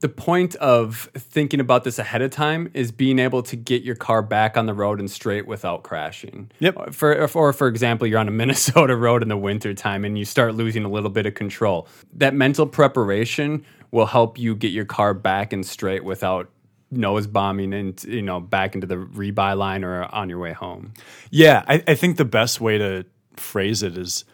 The 0.00 0.08
point 0.08 0.54
of 0.56 1.10
thinking 1.14 1.58
about 1.60 1.84
this 1.84 1.98
ahead 1.98 2.22
of 2.22 2.30
time 2.30 2.70
is 2.72 2.92
being 2.92 3.18
able 3.18 3.42
to 3.42 3.56
get 3.56 3.82
your 3.82 3.96
car 3.96 4.22
back 4.22 4.56
on 4.56 4.66
the 4.66 4.74
road 4.74 5.00
and 5.00 5.10
straight 5.10 5.46
without 5.46 5.82
crashing. 5.82 6.50
Yep. 6.60 6.76
Uh, 6.76 6.90
for 6.90 7.28
or 7.34 7.52
for 7.52 7.66
example, 7.66 8.06
you're 8.06 8.20
on 8.20 8.28
a 8.28 8.30
Minnesota 8.38 8.96
road 8.96 9.22
in 9.22 9.28
the 9.28 9.36
wintertime 9.36 10.04
and 10.04 10.16
you 10.18 10.24
start 10.24 10.54
losing 10.54 10.84
a 10.84 10.88
little 10.88 11.10
bit 11.10 11.26
of 11.26 11.34
control. 11.34 11.88
That 12.12 12.34
mental 12.34 12.66
preparation 12.66 13.64
will 13.90 14.06
help 14.06 14.38
you 14.38 14.54
get 14.54 14.72
your 14.72 14.84
car 14.84 15.14
back 15.14 15.52
and 15.52 15.66
straight 15.66 16.04
without 16.04 16.50
nose 16.90 17.26
bombing 17.26 17.74
and 17.74 18.02
you 18.04 18.22
know 18.22 18.40
back 18.40 18.74
into 18.74 18.86
the 18.86 18.96
rebuy 18.96 19.56
line 19.56 19.84
or 19.84 20.04
on 20.04 20.28
your 20.28 20.38
way 20.38 20.52
home. 20.52 20.92
Yeah, 21.30 21.64
I, 21.66 21.82
I 21.86 21.94
think 21.94 22.16
the 22.16 22.24
best 22.24 22.60
way 22.60 22.78
to 22.78 23.04
phrase 23.36 23.82
it 23.82 23.96
is 23.96 24.24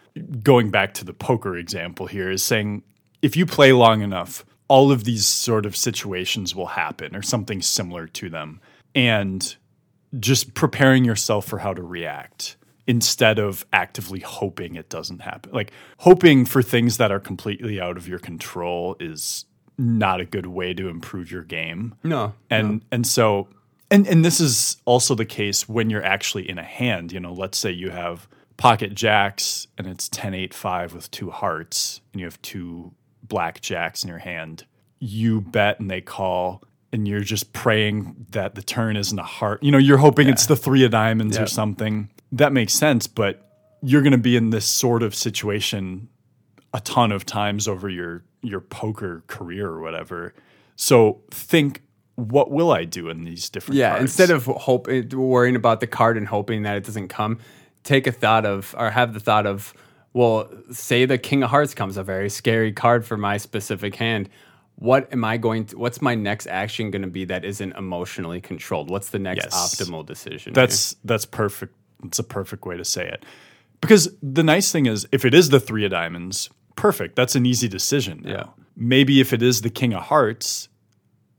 going 0.41 0.71
back 0.71 0.93
to 0.95 1.05
the 1.05 1.13
poker 1.13 1.57
example 1.57 2.07
here 2.07 2.31
is 2.31 2.43
saying 2.43 2.83
if 3.21 3.35
you 3.35 3.45
play 3.45 3.73
long 3.73 4.01
enough, 4.01 4.45
all 4.67 4.91
of 4.91 5.03
these 5.03 5.25
sort 5.25 5.65
of 5.65 5.75
situations 5.75 6.55
will 6.55 6.65
happen 6.67 7.15
or 7.15 7.21
something 7.21 7.61
similar 7.61 8.07
to 8.07 8.29
them. 8.29 8.59
And 8.93 9.55
just 10.19 10.53
preparing 10.53 11.03
yourself 11.05 11.45
for 11.45 11.59
how 11.59 11.73
to 11.73 11.83
react 11.83 12.55
instead 12.87 13.39
of 13.39 13.65
actively 13.73 14.19
hoping 14.19 14.75
it 14.75 14.89
doesn't 14.89 15.19
happen. 15.19 15.51
Like 15.51 15.71
hoping 15.99 16.45
for 16.45 16.61
things 16.61 16.97
that 16.97 17.11
are 17.11 17.19
completely 17.19 17.81
out 17.81 17.97
of 17.97 18.07
your 18.07 18.19
control 18.19 18.95
is 18.99 19.45
not 19.77 20.21
a 20.21 20.25
good 20.25 20.45
way 20.45 20.73
to 20.73 20.87
improve 20.87 21.31
your 21.31 21.43
game 21.43 21.95
No. 22.03 22.33
and 22.49 22.81
and 22.93 23.05
so 23.05 23.49
and 23.91 24.07
and 24.07 24.23
this 24.23 24.39
is 24.39 24.77
also 24.85 25.15
the 25.15 25.25
case 25.25 25.67
when 25.67 25.89
you're 25.89 26.03
actually 26.03 26.49
in 26.49 26.57
a 26.57 26.63
hand 26.63 27.11
you 27.11 27.19
know 27.19 27.33
let's 27.33 27.57
say 27.57 27.71
you 27.71 27.89
have 27.89 28.25
pocket 28.55 28.95
jacks 28.95 29.67
and 29.77 29.85
it's 29.85 30.07
10 30.07 30.33
8 30.33 30.53
5 30.53 30.93
with 30.93 31.11
two 31.11 31.29
hearts 31.29 31.99
and 32.13 32.21
you 32.21 32.25
have 32.25 32.41
two 32.41 32.93
black 33.27 33.61
jacks 33.61 34.03
in 34.03 34.09
your 34.09 34.19
hand 34.19 34.65
you 34.99 35.41
bet 35.41 35.79
and 35.79 35.89
they 35.89 36.01
call 36.01 36.63
and 36.91 37.07
you're 37.07 37.19
just 37.19 37.51
praying 37.51 38.25
that 38.31 38.55
the 38.55 38.61
turn 38.61 38.95
isn't 38.95 39.19
a 39.19 39.23
heart 39.23 39.61
you 39.61 39.71
know 39.71 39.77
you're 39.77 39.97
hoping 39.97 40.27
it's 40.27 40.45
the 40.45 40.55
three 40.55 40.83
of 40.83 40.91
diamonds 40.91 41.37
or 41.37 41.47
something 41.47 42.09
that 42.31 42.51
makes 42.53 42.73
sense 42.73 43.07
but 43.07 43.41
you're 43.81 44.01
going 44.01 44.11
to 44.11 44.17
be 44.17 44.35
in 44.35 44.49
this 44.49 44.65
sort 44.65 45.03
of 45.03 45.13
situation 45.13 46.07
a 46.73 46.79
ton 46.81 47.11
of 47.11 47.25
times 47.25 47.67
over 47.67 47.87
your 47.89 48.23
your 48.41 48.59
poker 48.59 49.23
career 49.27 49.67
or 49.67 49.81
whatever. 49.81 50.33
So 50.75 51.21
think, 51.31 51.81
what 52.15 52.51
will 52.51 52.71
I 52.71 52.83
do 52.83 53.09
in 53.09 53.23
these 53.23 53.49
different? 53.49 53.77
Yeah, 53.77 53.91
cards? 53.91 54.01
instead 54.01 54.29
of 54.29 54.45
hope 54.45 54.87
eh, 54.89 55.03
worrying 55.13 55.55
about 55.55 55.79
the 55.79 55.87
card 55.87 56.17
and 56.17 56.27
hoping 56.27 56.63
that 56.63 56.75
it 56.75 56.83
doesn't 56.83 57.07
come, 57.07 57.39
take 57.83 58.07
a 58.07 58.11
thought 58.11 58.45
of 58.45 58.75
or 58.77 58.91
have 58.91 59.13
the 59.13 59.19
thought 59.19 59.45
of, 59.45 59.73
well, 60.15 60.49
say 60.71 61.03
the 61.05 61.17
King 61.17 61.43
of 61.43 61.49
Hearts 61.49 61.73
comes, 61.73 61.97
a 61.97 62.03
very 62.03 62.29
scary 62.29 62.71
card 62.71 63.05
for 63.05 63.17
my 63.17 63.35
specific 63.35 63.95
hand. 63.95 64.29
What 64.77 65.11
am 65.11 65.25
I 65.25 65.35
going 65.35 65.65
to 65.67 65.77
what's 65.77 66.01
my 66.01 66.15
next 66.15 66.47
action 66.47 66.89
going 66.89 67.01
to 67.01 67.09
be 67.09 67.25
that 67.25 67.43
isn't 67.43 67.73
emotionally 67.73 68.39
controlled? 68.39 68.89
What's 68.89 69.09
the 69.09 69.19
next 69.19 69.43
Yes. 69.45 69.53
optimal 69.53 70.05
decision? 70.05 70.53
that's 70.53 70.95
that's 71.03 71.25
perfect. 71.25 71.75
It's 72.05 72.17
a 72.19 72.23
perfect 72.23 72.65
way 72.65 72.77
to 72.77 72.85
say 72.85 73.05
it. 73.07 73.23
Because 73.81 74.07
the 74.23 74.43
nice 74.43 74.71
thing 74.71 74.85
is, 74.85 75.05
if 75.11 75.25
it 75.25 75.33
is 75.33 75.49
the 75.49 75.59
three 75.59 75.83
of 75.85 75.91
diamonds, 75.91 76.49
perfect. 76.77 77.15
That's 77.17 77.35
an 77.35 77.45
easy 77.45 77.67
decision. 77.67 78.21
now. 78.23 78.31
Yeah. 78.31 78.43
Maybe 78.77 79.19
if 79.19 79.33
it 79.33 79.41
is 79.43 79.61
the 79.61 79.69
king 79.69 79.93
of 79.93 80.03
hearts, 80.03 80.69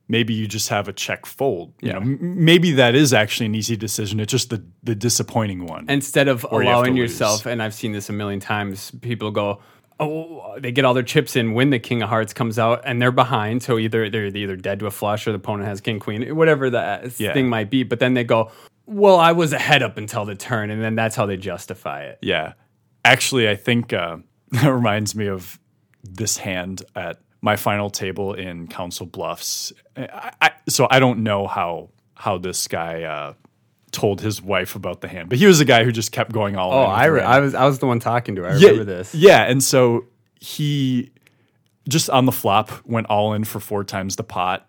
maybe 0.08 0.32
you 0.34 0.46
just 0.46 0.68
have 0.68 0.88
a 0.88 0.92
check 0.92 1.26
fold. 1.26 1.72
You 1.80 1.88
Yeah. 1.88 1.94
know, 1.94 2.00
m- 2.00 2.44
maybe 2.44 2.72
that 2.72 2.94
is 2.94 3.12
actually 3.12 3.46
an 3.46 3.54
easy 3.54 3.76
decision. 3.76 4.20
It's 4.20 4.30
just 4.30 4.50
the 4.50 4.64
the 4.82 4.94
disappointing 4.94 5.66
one. 5.66 5.84
instead 5.88 6.28
of 6.28 6.42
you 6.44 6.58
allowing 6.58 6.94
lose. 6.94 7.10
yourself 7.10 7.44
and 7.46 7.60
i've 7.62 7.74
seen 7.74 7.90
this 7.92 8.08
a 8.08 8.12
million 8.12 8.38
times 8.40 8.92
people 9.02 9.30
go 9.32 9.60
oh 9.98 10.56
they 10.60 10.70
get 10.70 10.84
all 10.84 10.94
their 10.94 11.02
chips 11.02 11.34
in 11.34 11.54
when 11.54 11.70
the 11.70 11.78
king 11.80 12.02
of 12.02 12.08
hearts 12.08 12.32
comes 12.32 12.56
out 12.58 12.80
and 12.84 13.00
they're 13.02 13.10
behind 13.10 13.62
so 13.62 13.78
either 13.78 14.08
they're 14.10 14.26
either 14.26 14.54
dead 14.54 14.78
to 14.78 14.86
a 14.86 14.90
flush 14.90 15.26
or 15.26 15.32
the 15.32 15.36
opponent 15.38 15.66
has 15.68 15.80
king 15.80 15.98
queen 15.98 16.36
whatever 16.36 16.70
that 16.70 17.18
Yeah. 17.18 17.32
thing 17.32 17.48
might 17.48 17.68
be 17.70 17.82
but 17.82 17.98
then 17.98 18.14
they 18.14 18.22
go 18.24 18.50
well 18.86 19.16
i 19.16 19.32
was 19.32 19.52
ahead 19.52 19.82
up 19.82 19.96
until 19.96 20.24
the 20.24 20.34
turn 20.36 20.70
and 20.70 20.80
then 20.82 20.94
that's 20.94 21.16
how 21.16 21.26
they 21.26 21.36
justify 21.36 22.02
it 22.04 22.18
Yeah. 22.22 22.52
Actually, 23.04 23.48
I 23.48 23.54
think 23.56 23.92
uh, 23.92 24.16
that 24.50 24.68
reminds 24.72 25.14
me 25.14 25.28
of 25.28 25.58
this 26.02 26.36
hand 26.38 26.82
at 26.94 27.18
my 27.46 27.54
final 27.54 27.88
table 27.90 28.34
in 28.34 28.66
Council 28.66 29.06
Bluffs. 29.06 29.72
I, 29.96 30.32
I, 30.42 30.50
so 30.68 30.88
I 30.90 30.98
don't 30.98 31.22
know 31.22 31.46
how 31.46 31.90
how 32.16 32.38
this 32.38 32.66
guy 32.66 33.04
uh, 33.04 33.34
told 33.92 34.20
his 34.20 34.42
wife 34.42 34.74
about 34.74 35.00
the 35.00 35.06
hand, 35.06 35.28
but 35.28 35.38
he 35.38 35.46
was 35.46 35.60
a 35.60 35.64
guy 35.64 35.84
who 35.84 35.92
just 35.92 36.10
kept 36.10 36.32
going 36.32 36.56
all 36.56 36.72
oh. 36.72 36.82
I, 36.86 37.04
re- 37.06 37.22
I 37.22 37.38
was 37.38 37.54
i 37.54 37.64
was 37.64 37.78
the 37.78 37.86
one 37.86 38.00
talking 38.00 38.34
to 38.36 38.42
her 38.42 38.48
i 38.48 38.56
yeah, 38.56 38.70
remember 38.70 38.84
this 38.84 39.14
Yeah, 39.14 39.44
and 39.44 39.62
so 39.62 40.06
he 40.40 41.12
just 41.88 42.10
on 42.10 42.26
the 42.26 42.32
flop 42.32 42.72
went 42.84 43.06
all 43.06 43.32
in 43.32 43.44
for 43.44 43.60
four 43.60 43.84
times 43.84 44.16
the 44.16 44.24
pot. 44.24 44.68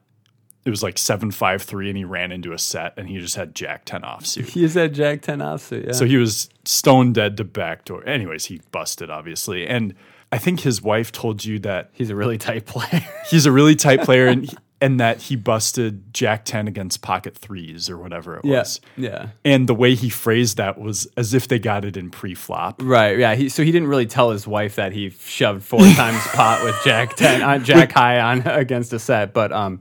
It 0.64 0.70
was 0.70 0.84
like 0.84 1.00
seven 1.00 1.32
five 1.32 1.64
three, 1.64 1.90
and 1.90 1.98
he 1.98 2.06
ran 2.06 2.32
into 2.32 2.54
a 2.54 2.60
set, 2.60 2.94
and 2.96 3.10
he 3.10 3.18
just 3.18 3.36
had 3.36 3.56
Jack 3.56 3.86
ten 3.86 4.04
offsuit. 4.04 4.50
he 4.50 4.68
said 4.68 4.94
jack 4.94 5.24
10 5.24 5.40
offsuit 5.40 5.88
yeah 5.88 5.94
So 5.94 6.06
he 6.06 6.18
was 6.18 6.50
stone 6.64 7.12
dead 7.12 7.38
to 7.38 7.44
backdoor. 7.44 8.08
Anyways, 8.08 8.46
he 8.46 8.62
busted 8.72 9.10
obviously, 9.10 9.66
and 9.66 9.96
I 10.32 10.38
think 10.38 10.60
his 10.62 10.82
wife 10.82 11.12
told 11.12 11.46
you 11.46 11.60
that 11.60 11.90
he's 11.94 12.10
a 12.10 12.16
really 12.16 12.38
tight 12.38 12.66
player 12.66 13.02
he's 13.30 13.46
a 13.46 13.52
really 13.52 13.76
tight 13.76 14.02
player, 14.02 14.28
and 14.28 14.54
and 14.80 15.00
that 15.00 15.22
he 15.22 15.36
busted 15.36 16.14
Jack 16.14 16.46
ten 16.46 16.68
against 16.68 17.02
pocket 17.02 17.36
threes 17.36 17.90
or 17.90 17.98
whatever 17.98 18.38
it 18.38 18.46
yeah 18.46 18.60
was. 18.60 18.82
yeah 18.96 19.30
And 19.44 19.68
the 19.68 19.74
way 19.74 19.96
he 19.96 20.10
phrased 20.10 20.58
that 20.58 20.78
was 20.78 21.08
as 21.18 21.34
if 21.34 21.48
they 21.48 21.58
got 21.60 21.84
it 21.86 21.98
in 21.98 22.12
pre-flop. 22.12 22.82
Right, 22.84 23.18
yeah. 23.18 23.34
He, 23.36 23.50
so 23.50 23.64
he 23.64 23.72
didn't 23.72 23.88
really 23.88 24.06
tell 24.06 24.30
his 24.32 24.46
wife 24.46 24.76
that 24.76 24.92
he 24.92 25.10
shoved 25.10 25.64
four 25.64 25.80
times 25.96 26.22
pot 26.28 26.64
with 26.64 26.76
Jack 26.84 27.16
ten, 27.16 27.42
uh, 27.42 27.58
Jack 27.60 27.92
high 27.92 28.20
on 28.20 28.42
against 28.46 28.94
a 28.94 29.00
set, 29.00 29.34
but 29.34 29.52
um, 29.52 29.80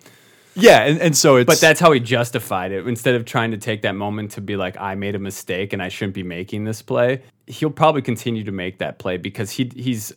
Yeah, 0.55 0.85
and, 0.85 0.99
and 1.01 1.17
so 1.17 1.37
it's 1.37 1.47
but 1.47 1.61
that's 1.61 1.81
how 1.81 1.93
he 1.93 2.01
justified 2.01 2.73
it. 2.73 2.87
Instead 2.87 3.17
of 3.17 3.27
trying 3.27 3.51
to 3.51 3.59
take 3.59 3.83
that 3.83 3.97
moment 3.97 4.31
to 4.33 4.41
be 4.41 4.57
like, 4.57 4.79
I 4.81 4.95
made 4.95 5.15
a 5.15 5.19
mistake 5.19 5.75
and 5.75 5.83
I 5.83 5.89
shouldn't 5.89 6.15
be 6.15 6.23
making 6.23 6.65
this 6.65 6.81
play, 6.81 7.23
he'll 7.47 7.71
probably 7.71 8.01
continue 8.03 8.45
to 8.45 8.53
make 8.53 8.79
that 8.79 8.99
play 8.99 9.19
because 9.19 9.51
he 9.51 9.71
he's 9.77 10.13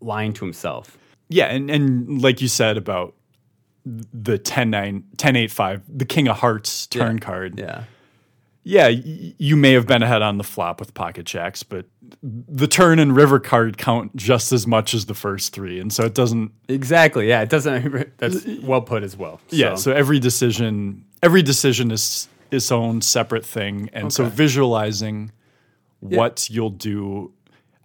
lying 0.00 0.32
to 0.34 0.44
himself. 0.44 0.96
yeah, 1.28 1.46
and 1.46 1.70
and 1.70 2.20
like 2.22 2.40
you 2.40 2.48
said 2.48 2.76
about 2.76 3.14
the 3.84 4.36
10 4.38 4.70
9 4.70 5.04
10 5.16 5.36
8 5.36 5.50
5 5.50 5.82
the 5.88 6.04
king 6.04 6.28
of 6.28 6.36
hearts 6.38 6.86
turn 6.86 7.16
Yeah. 7.16 7.20
card 7.20 7.58
Yeah, 7.58 7.84
yeah, 8.62 8.88
y- 8.88 9.34
you 9.38 9.56
may 9.56 9.72
have 9.72 9.86
been 9.86 10.02
ahead 10.02 10.20
on 10.22 10.36
the 10.36 10.44
flop 10.44 10.80
with 10.80 10.92
pocket 10.92 11.24
jacks, 11.24 11.62
but 11.62 11.86
the 12.22 12.66
turn 12.66 12.98
and 12.98 13.16
river 13.16 13.40
card 13.40 13.78
count 13.78 14.14
just 14.16 14.52
as 14.52 14.66
much 14.66 14.92
as 14.92 15.06
the 15.06 15.14
first 15.14 15.54
three, 15.54 15.80
and 15.80 15.90
so 15.92 16.04
it 16.04 16.14
doesn't. 16.14 16.52
exactly. 16.68 17.26
Yeah, 17.28 17.40
it 17.40 17.48
doesn't. 17.48 18.16
That's 18.18 18.44
well 18.62 18.82
put 18.82 19.02
as 19.02 19.16
well. 19.16 19.40
Yeah, 19.48 19.76
so 19.76 19.92
every 19.92 20.18
decision, 20.18 21.04
every 21.22 21.42
decision 21.42 21.90
is 21.90 22.28
its 22.50 22.70
own 22.70 23.00
separate 23.00 23.46
thing, 23.46 23.88
and 23.94 24.12
so 24.12 24.24
Okay. 24.24 24.34
visualizing 24.36 25.32
what 26.00 26.50
you'll 26.50 26.70
do, 26.70 27.32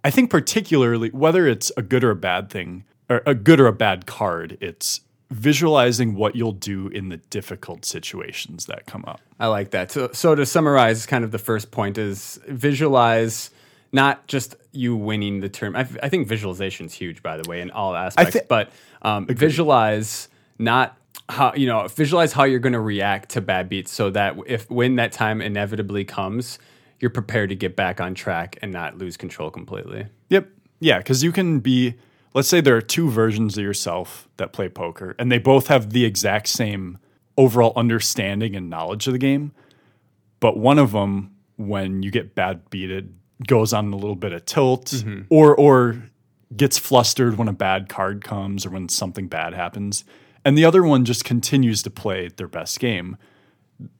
I 0.06 0.10
think 0.10 0.30
particularly 0.30 1.10
whether 1.10 1.48
it's 1.48 1.72
a 1.76 1.82
good 1.82 2.04
or 2.04 2.12
a 2.12 2.16
bad 2.16 2.48
thing, 2.48 2.84
or 3.10 3.22
a 3.26 3.34
good 3.34 3.58
or 3.58 3.66
a 3.66 3.72
bad 3.72 4.06
card. 4.06 4.56
It's 4.60 5.00
visualizing 5.32 6.14
what 6.14 6.36
you'll 6.36 6.52
do 6.52 6.86
in 6.86 7.08
the 7.08 7.16
difficult 7.16 7.84
situations 7.84 8.66
that 8.66 8.86
come 8.86 9.04
up. 9.08 9.20
I 9.40 9.48
like 9.48 9.72
that. 9.72 9.90
So, 9.90 10.10
so 10.12 10.36
to 10.36 10.46
summarize, 10.46 11.06
kind 11.06 11.24
of 11.24 11.32
the 11.32 11.40
first 11.40 11.72
point 11.72 11.98
is 11.98 12.38
visualize 12.46 13.50
not 13.92 14.28
just 14.28 14.54
you 14.70 14.94
winning 14.94 15.40
the 15.40 15.48
term. 15.48 15.74
I, 15.74 15.80
I 16.00 16.08
think 16.08 16.28
visualization 16.28 16.86
is 16.86 16.92
huge, 16.92 17.20
by 17.20 17.36
the 17.36 17.48
way, 17.48 17.60
in 17.60 17.72
all 17.72 17.96
aspects. 17.96 18.34
thi- 18.34 18.46
but 18.48 18.70
um, 19.02 19.26
visualize 19.26 20.28
not 20.56 20.96
how 21.28 21.52
you 21.54 21.66
know 21.66 21.88
visualize 21.88 22.32
how 22.32 22.44
you're 22.44 22.60
going 22.60 22.74
to 22.74 22.80
react 22.80 23.30
to 23.30 23.40
bad 23.40 23.68
beats, 23.68 23.90
so 23.90 24.10
that 24.10 24.36
if 24.46 24.70
when 24.70 24.94
that 24.96 25.10
time 25.10 25.42
inevitably 25.42 26.04
comes, 26.04 26.60
you're 27.00 27.10
prepared 27.10 27.50
to 27.50 27.56
get 27.56 27.76
back 27.76 28.00
on 28.00 28.14
track 28.14 28.58
and 28.62 28.72
not 28.72 28.98
lose 28.98 29.16
control 29.16 29.50
completely. 29.50 30.06
Yep. 30.30 30.48
Yeah, 30.80 30.98
because 30.98 31.22
you 31.22 31.32
can 31.32 31.60
be, 31.60 31.94
let's 32.34 32.48
say 32.48 32.60
there 32.60 32.76
are 32.76 32.82
two 32.82 33.10
versions 33.10 33.56
of 33.56 33.64
yourself 33.64 34.28
that 34.36 34.52
play 34.52 34.68
poker, 34.68 35.14
and 35.18 35.30
they 35.30 35.38
both 35.38 35.68
have 35.68 35.90
the 35.90 36.04
exact 36.04 36.48
same 36.48 36.98
overall 37.36 37.72
understanding 37.76 38.56
and 38.56 38.70
knowledge 38.70 39.06
of 39.06 39.12
the 39.12 39.18
game. 39.18 39.52
But 40.40 40.58
one 40.58 40.78
of 40.78 40.92
them, 40.92 41.34
when 41.56 42.02
you 42.02 42.10
get 42.10 42.34
bad 42.34 42.68
beated, 42.70 43.14
goes 43.46 43.72
on 43.72 43.92
a 43.92 43.96
little 43.96 44.16
bit 44.16 44.32
of 44.32 44.44
tilt 44.46 44.86
mm-hmm. 44.86 45.22
or 45.30 45.54
or 45.54 46.02
gets 46.56 46.78
flustered 46.78 47.36
when 47.36 47.48
a 47.48 47.52
bad 47.52 47.88
card 47.88 48.22
comes 48.22 48.64
or 48.64 48.70
when 48.70 48.88
something 48.88 49.28
bad 49.28 49.52
happens. 49.52 50.04
And 50.44 50.56
the 50.56 50.64
other 50.64 50.82
one 50.82 51.04
just 51.04 51.24
continues 51.24 51.82
to 51.82 51.90
play 51.90 52.28
their 52.28 52.48
best 52.48 52.78
game. 52.78 53.16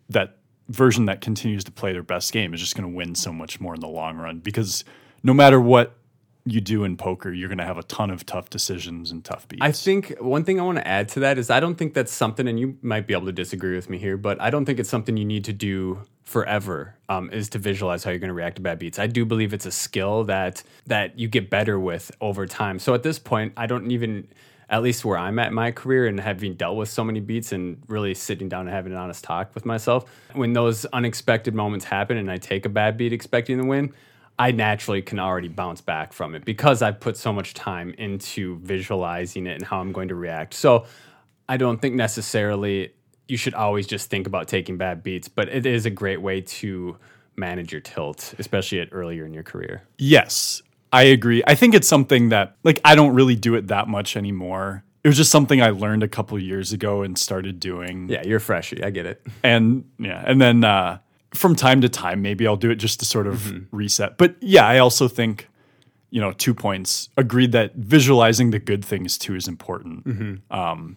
That 0.09 0.39
version 0.69 1.05
that 1.07 1.21
continues 1.21 1.65
to 1.65 1.73
play 1.73 1.93
their 1.93 2.03
best 2.03 2.33
game 2.33 2.53
is 2.55 2.61
just 2.61 2.77
going 2.77 2.91
to 2.91 2.95
win 2.95 3.15
so 3.15 3.33
much 3.33 3.61
more 3.61 3.75
in 3.75 3.81
the 3.81 3.89
long 3.89 4.17
run 4.17 4.39
because 4.39 4.85
no 5.23 5.33
matter 5.33 5.61
what 5.61 5.97
you 6.45 6.61
do 6.61 6.85
in 6.85 6.97
poker, 6.97 7.33
you're 7.33 7.49
going 7.49 7.59
to 7.59 7.65
have 7.65 7.77
a 7.77 7.83
ton 7.83 8.09
of 8.11 8.25
tough 8.25 8.51
decisions 8.51 9.11
and 9.11 9.25
tough 9.25 9.49
beats. 9.49 9.63
I 9.63 9.73
think 9.73 10.17
one 10.21 10.45
thing 10.45 10.61
I 10.61 10.63
want 10.63 10.79
to 10.79 10.87
add 10.87 11.09
to 11.11 11.21
that 11.21 11.39
is 11.39 11.51
I 11.51 11.59
don't 11.59 11.75
think 11.75 11.93
that's 11.93 12.13
something, 12.13 12.47
and 12.47 12.59
you 12.59 12.79
might 12.83 13.09
be 13.09 13.15
able 13.15 13.27
to 13.27 13.33
disagree 13.33 13.75
with 13.75 13.91
me 13.91 13.99
here, 13.99 14.17
but 14.17 14.41
I 14.41 14.51
don't 14.51 14.65
think 14.65 14.79
it's 14.79 14.89
something 14.89 15.17
you 15.17 15.25
need 15.25 15.45
to 15.47 15.53
do 15.53 16.03
forever. 16.23 16.95
Um, 17.09 17.31
is 17.31 17.49
to 17.51 17.59
visualize 17.59 18.03
how 18.03 18.11
you're 18.11 18.19
going 18.19 18.29
to 18.29 18.35
react 18.35 18.57
to 18.57 18.63
bad 18.63 18.79
beats. 18.79 18.99
I 18.99 19.07
do 19.07 19.25
believe 19.25 19.55
it's 19.55 19.67
a 19.67 19.71
skill 19.71 20.25
that 20.25 20.63
that 20.87 21.19
you 21.19 21.29
get 21.29 21.51
better 21.51 21.79
with 21.79 22.11
over 22.21 22.47
time. 22.47 22.79
So 22.79 22.95
at 22.95 23.03
this 23.05 23.19
point, 23.19 23.53
I 23.57 23.67
don't 23.67 23.91
even, 23.93 24.27
at 24.69 24.83
least 24.83 25.05
where 25.05 25.17
I'm 25.17 25.39
at 25.39 25.49
in 25.49 25.55
my 25.55 25.71
career 25.71 26.07
and 26.07 26.19
having 26.19 26.55
dealt 26.55 26.77
with 26.77 26.89
so 26.89 27.05
many 27.05 27.21
beats 27.21 27.53
and 27.53 27.81
really 27.87 28.15
sitting 28.15 28.49
down 28.49 28.63
and 28.63 28.71
having 28.71 28.93
an 28.93 28.99
honest 28.99 29.23
talk 29.23 29.55
with 29.55 29.65
myself, 29.65 30.05
when 30.33 30.53
those 30.53 30.85
unexpected 30.87 31.55
moments 31.55 31.85
happen 31.85 32.17
and 32.17 32.31
I 32.31 32.37
take 32.39 32.67
a 32.67 32.69
bad 32.69 32.97
beat 32.97 33.13
expecting 33.13 33.59
to 33.59 33.65
win. 33.65 33.93
I 34.39 34.51
naturally 34.51 35.01
can 35.01 35.19
already 35.19 35.49
bounce 35.49 35.81
back 35.81 36.13
from 36.13 36.35
it 36.35 36.45
because 36.45 36.83
I've 36.83 37.01
put 37.01 37.17
so 37.17 37.33
much 37.33 37.55
time 37.55 37.95
into 37.97 38.59
visualizing 38.59 39.47
it 39.47 39.55
and 39.55 39.65
how 39.65 39.81
I'm 39.81 39.93
going 39.93 40.09
to 40.09 40.15
react. 40.15 40.53
So 40.53 40.85
I 41.49 41.57
don't 41.57 41.81
think 41.81 41.95
necessarily 41.95 42.93
you 43.29 43.37
should 43.39 43.55
always 43.55 43.87
just 43.87 44.11
think 44.11 44.27
about 44.27 44.47
taking 44.47 44.77
bad 44.77 45.03
beats, 45.03 45.29
but 45.29 45.49
it 45.49 45.65
is 45.65 45.87
a 45.87 45.91
great 45.91 46.21
way 46.21 46.43
to 46.43 46.99
manage 47.37 47.73
your 47.73 47.81
tilt, 47.81 48.35
especially 48.39 48.81
at 48.81 48.89
earlier 48.93 49.25
in 49.25 49.33
your 49.33 49.43
career. 49.43 49.83
Yes, 49.99 50.63
I 50.97 51.03
agree. 51.03 51.43
I 51.47 51.55
think 51.55 51.75
it's 51.75 51.89
something 51.89 52.31
that 52.31 52.57
like 52.65 52.81
I 52.85 52.95
don't 52.95 53.15
really 53.15 53.37
do 53.37 53.55
it 53.55 53.69
that 53.69 53.89
much 53.89 54.17
anymore. 54.17 54.85
It 55.05 55.09
was 55.09 55.17
just 55.17 55.31
something 55.31 55.63
I 55.63 55.71
learned 55.71 56.03
a 56.03 56.09
couple 56.09 56.39
years 56.39 56.73
ago 56.73 57.03
and 57.03 57.17
started 57.17 57.61
doing. 57.61 58.09
Yeah, 58.09 58.23
you're 58.25 58.41
freshy. 58.41 58.83
I 58.83 58.91
get 58.91 59.07
it. 59.07 59.25
And 59.43 59.85
yeah, 59.99 60.23
and 60.27 60.41
then 60.41 60.65
uh 60.65 60.99
from 61.35 61.55
time 61.55 61.81
to 61.83 61.89
time 61.89 62.23
maybe 62.23 62.47
I'll 62.47 62.57
do 62.57 62.71
it 62.71 62.77
just 62.77 63.01
to 63.01 63.07
sort 63.07 63.27
of 63.27 63.53
reset. 63.73 64.17
But 64.17 64.37
yeah, 64.41 64.67
I 64.67 64.79
also 64.79 65.07
think 65.07 65.49
you 66.11 66.21
know, 66.21 66.33
two 66.33 66.55
points. 66.55 67.11
Agreed 67.17 67.53
that 67.53 67.75
visualizing 67.75 68.51
the 68.51 68.59
good 68.59 68.85
things 68.85 69.19
too 69.19 69.35
is 69.35 69.49
important. 69.49 70.07
Um, 70.51 70.97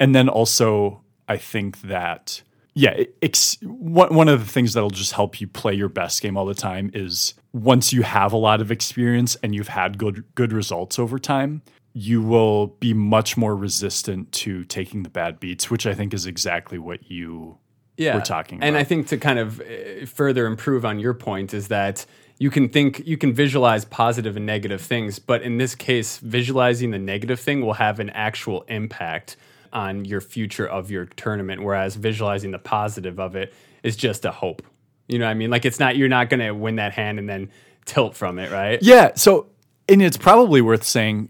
and 0.00 0.14
then 0.14 0.28
also, 0.28 1.02
I 1.28 1.36
think 1.36 1.82
that 1.82 2.42
yeah, 2.74 3.04
ex- 3.22 3.56
one 3.62 4.14
one 4.14 4.28
of 4.28 4.40
the 4.40 4.50
things 4.50 4.74
that'll 4.74 4.90
just 4.90 5.12
help 5.12 5.40
you 5.40 5.46
play 5.46 5.74
your 5.74 5.88
best 5.88 6.20
game 6.20 6.36
all 6.36 6.44
the 6.46 6.54
time 6.54 6.90
is 6.92 7.34
once 7.52 7.92
you 7.92 8.02
have 8.02 8.32
a 8.32 8.36
lot 8.36 8.60
of 8.60 8.70
experience 8.70 9.36
and 9.42 9.54
you've 9.54 9.68
had 9.68 9.96
good 9.96 10.24
good 10.34 10.52
results 10.52 10.98
over 10.98 11.18
time, 11.18 11.62
you 11.92 12.20
will 12.20 12.66
be 12.66 12.92
much 12.92 13.36
more 13.36 13.54
resistant 13.54 14.32
to 14.32 14.64
taking 14.64 15.04
the 15.04 15.08
bad 15.08 15.38
beats, 15.38 15.70
which 15.70 15.86
I 15.86 15.94
think 15.94 16.12
is 16.12 16.26
exactly 16.26 16.78
what 16.78 17.10
you 17.10 17.58
yeah. 17.96 18.16
we're 18.16 18.22
talking 18.22 18.62
And. 18.62 18.76
I 18.76 18.84
think 18.84 19.06
to 19.08 19.18
kind 19.18 19.38
of 19.38 19.60
uh, 19.60 20.06
further 20.06 20.46
improve 20.46 20.84
on 20.84 20.98
your 20.98 21.14
point 21.14 21.54
is 21.54 21.68
that 21.68 22.04
you 22.38 22.50
can 22.50 22.68
think, 22.68 23.06
you 23.06 23.16
can 23.16 23.32
visualize 23.32 23.84
positive 23.84 24.36
and 24.36 24.44
negative 24.44 24.80
things, 24.80 25.20
but 25.20 25.42
in 25.42 25.58
this 25.58 25.76
case, 25.76 26.18
visualizing 26.18 26.90
the 26.90 26.98
negative 26.98 27.38
thing 27.38 27.60
will 27.60 27.74
have 27.74 28.00
an 28.00 28.10
actual 28.10 28.62
impact 28.62 29.36
on 29.74 30.04
your 30.04 30.20
future 30.20 30.66
of 30.66 30.90
your 30.90 31.06
tournament, 31.06 31.62
whereas 31.62 31.96
visualizing 31.96 32.52
the 32.52 32.58
positive 32.58 33.18
of 33.18 33.34
it 33.36 33.52
is 33.82 33.96
just 33.96 34.24
a 34.24 34.30
hope. 34.30 34.62
You 35.08 35.18
know 35.18 35.26
what 35.26 35.32
I 35.32 35.34
mean? 35.34 35.50
Like 35.50 35.64
it's 35.64 35.78
not, 35.80 35.96
you're 35.96 36.08
not 36.08 36.30
going 36.30 36.40
to 36.40 36.52
win 36.52 36.76
that 36.76 36.92
hand 36.92 37.18
and 37.18 37.28
then 37.28 37.50
tilt 37.84 38.16
from 38.16 38.38
it, 38.38 38.50
right? 38.50 38.78
Yeah. 38.80 39.12
So, 39.16 39.48
and 39.88 40.00
it's 40.00 40.16
probably 40.16 40.62
worth 40.62 40.84
saying 40.84 41.28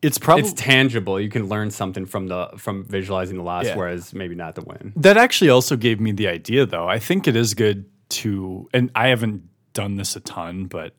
it's 0.00 0.18
probably 0.18 0.44
It's 0.44 0.52
tangible. 0.52 1.18
You 1.20 1.28
can 1.28 1.48
learn 1.48 1.72
something 1.72 2.06
from 2.06 2.28
the 2.28 2.50
from 2.56 2.84
visualizing 2.84 3.36
the 3.36 3.42
loss, 3.42 3.64
Yeah. 3.64 3.76
whereas 3.76 4.14
maybe 4.14 4.36
not 4.36 4.54
the 4.54 4.60
win. 4.62 4.92
that 4.94 5.16
actually 5.16 5.50
also 5.50 5.76
gave 5.76 5.98
me 5.98 6.12
the 6.12 6.28
idea, 6.28 6.66
though. 6.66 6.86
I 6.88 7.00
think 7.00 7.26
it 7.26 7.34
is 7.34 7.54
good 7.54 7.86
to, 8.10 8.68
and 8.72 8.92
I 8.94 9.08
haven't 9.08 9.42
done 9.72 9.96
this 9.96 10.14
a 10.14 10.20
ton, 10.20 10.66
but 10.66 10.94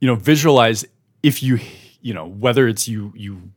you 0.00 0.06
know, 0.06 0.14
visualize 0.14 0.86
if 1.22 1.42
you, 1.42 1.58
you 2.00 2.14
know, 2.14 2.26
whether 2.26 2.66
it's 2.66 2.88
you 2.88 3.12
you 3.14 3.50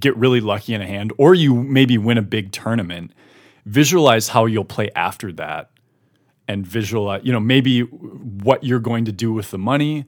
get 0.00 0.16
really 0.16 0.40
lucky 0.40 0.74
in 0.74 0.80
a 0.82 0.86
hand 0.86 1.12
or 1.18 1.34
you 1.34 1.54
maybe 1.54 1.98
win 1.98 2.18
a 2.18 2.22
big 2.22 2.52
tournament, 2.52 3.12
visualize 3.64 4.28
how 4.28 4.46
you'll 4.46 4.64
play 4.64 4.90
after 4.94 5.32
that, 5.32 5.70
and 6.48 6.66
visualize, 6.66 7.22
you 7.24 7.32
know, 7.32 7.40
maybe 7.40 7.80
what 7.80 8.62
you're 8.62 8.78
going 8.78 9.04
to 9.06 9.12
do 9.12 9.32
with 9.32 9.50
the 9.50 9.58
money, 9.58 10.04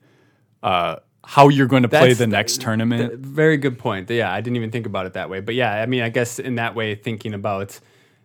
uh, 0.62 0.96
how 1.24 1.48
you're 1.48 1.66
going 1.66 1.82
to 1.82 1.88
play 1.88 2.08
That's 2.08 2.18
the 2.18 2.26
the- 2.26 2.30
next 2.32 2.60
tournament. 2.60 3.14
Very 3.18 3.56
good 3.56 3.78
point. 3.78 4.08
Yeah, 4.08 4.32
I 4.32 4.40
didn't 4.40 4.56
even 4.56 4.70
think 4.70 4.86
about 4.86 5.06
it 5.06 5.14
that 5.14 5.28
way. 5.28 5.40
But 5.40 5.54
yeah, 5.56 5.72
I 5.72 5.86
mean, 5.86 6.02
I 6.02 6.08
guess 6.08 6.38
in 6.38 6.54
that 6.54 6.74
way, 6.74 6.94
thinking 6.94 7.34
about 7.34 7.80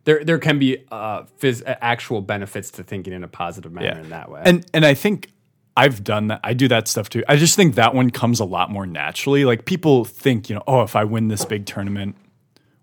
there, 0.06 0.24
there 0.24 0.38
can 0.38 0.60
be 0.60 0.86
uh, 0.92 1.24
phys- 1.40 1.64
actual 1.66 2.22
benefits 2.22 2.70
to 2.72 2.84
thinking 2.84 3.14
in 3.14 3.24
a 3.24 3.28
positive 3.28 3.72
manner 3.72 4.00
in 4.00 4.10
that 4.10 4.30
way. 4.30 4.42
And 4.46 4.66
and 4.74 4.86
I 4.86 4.94
think 4.94 5.32
I've 5.76 6.04
done 6.04 6.28
that. 6.28 6.40
I 6.44 6.54
do 6.54 6.68
that 6.68 6.88
stuff 6.88 7.10
too. 7.10 7.24
I 7.28 7.36
just 7.36 7.56
think 7.56 7.76
that 7.76 7.96
one 7.96 8.12
comes 8.12 8.40
a 8.40 8.46
lot 8.46 8.70
more 8.70 8.86
naturally. 8.86 9.44
Like 9.46 9.66
people 9.66 10.06
think, 10.06 10.50
you 10.50 10.56
know, 10.56 10.64
oh, 10.68 10.84
if 10.84 10.96
I 10.96 11.04
win 11.04 11.30
this 11.30 11.46
big 11.46 11.66
tournament, 11.66 12.16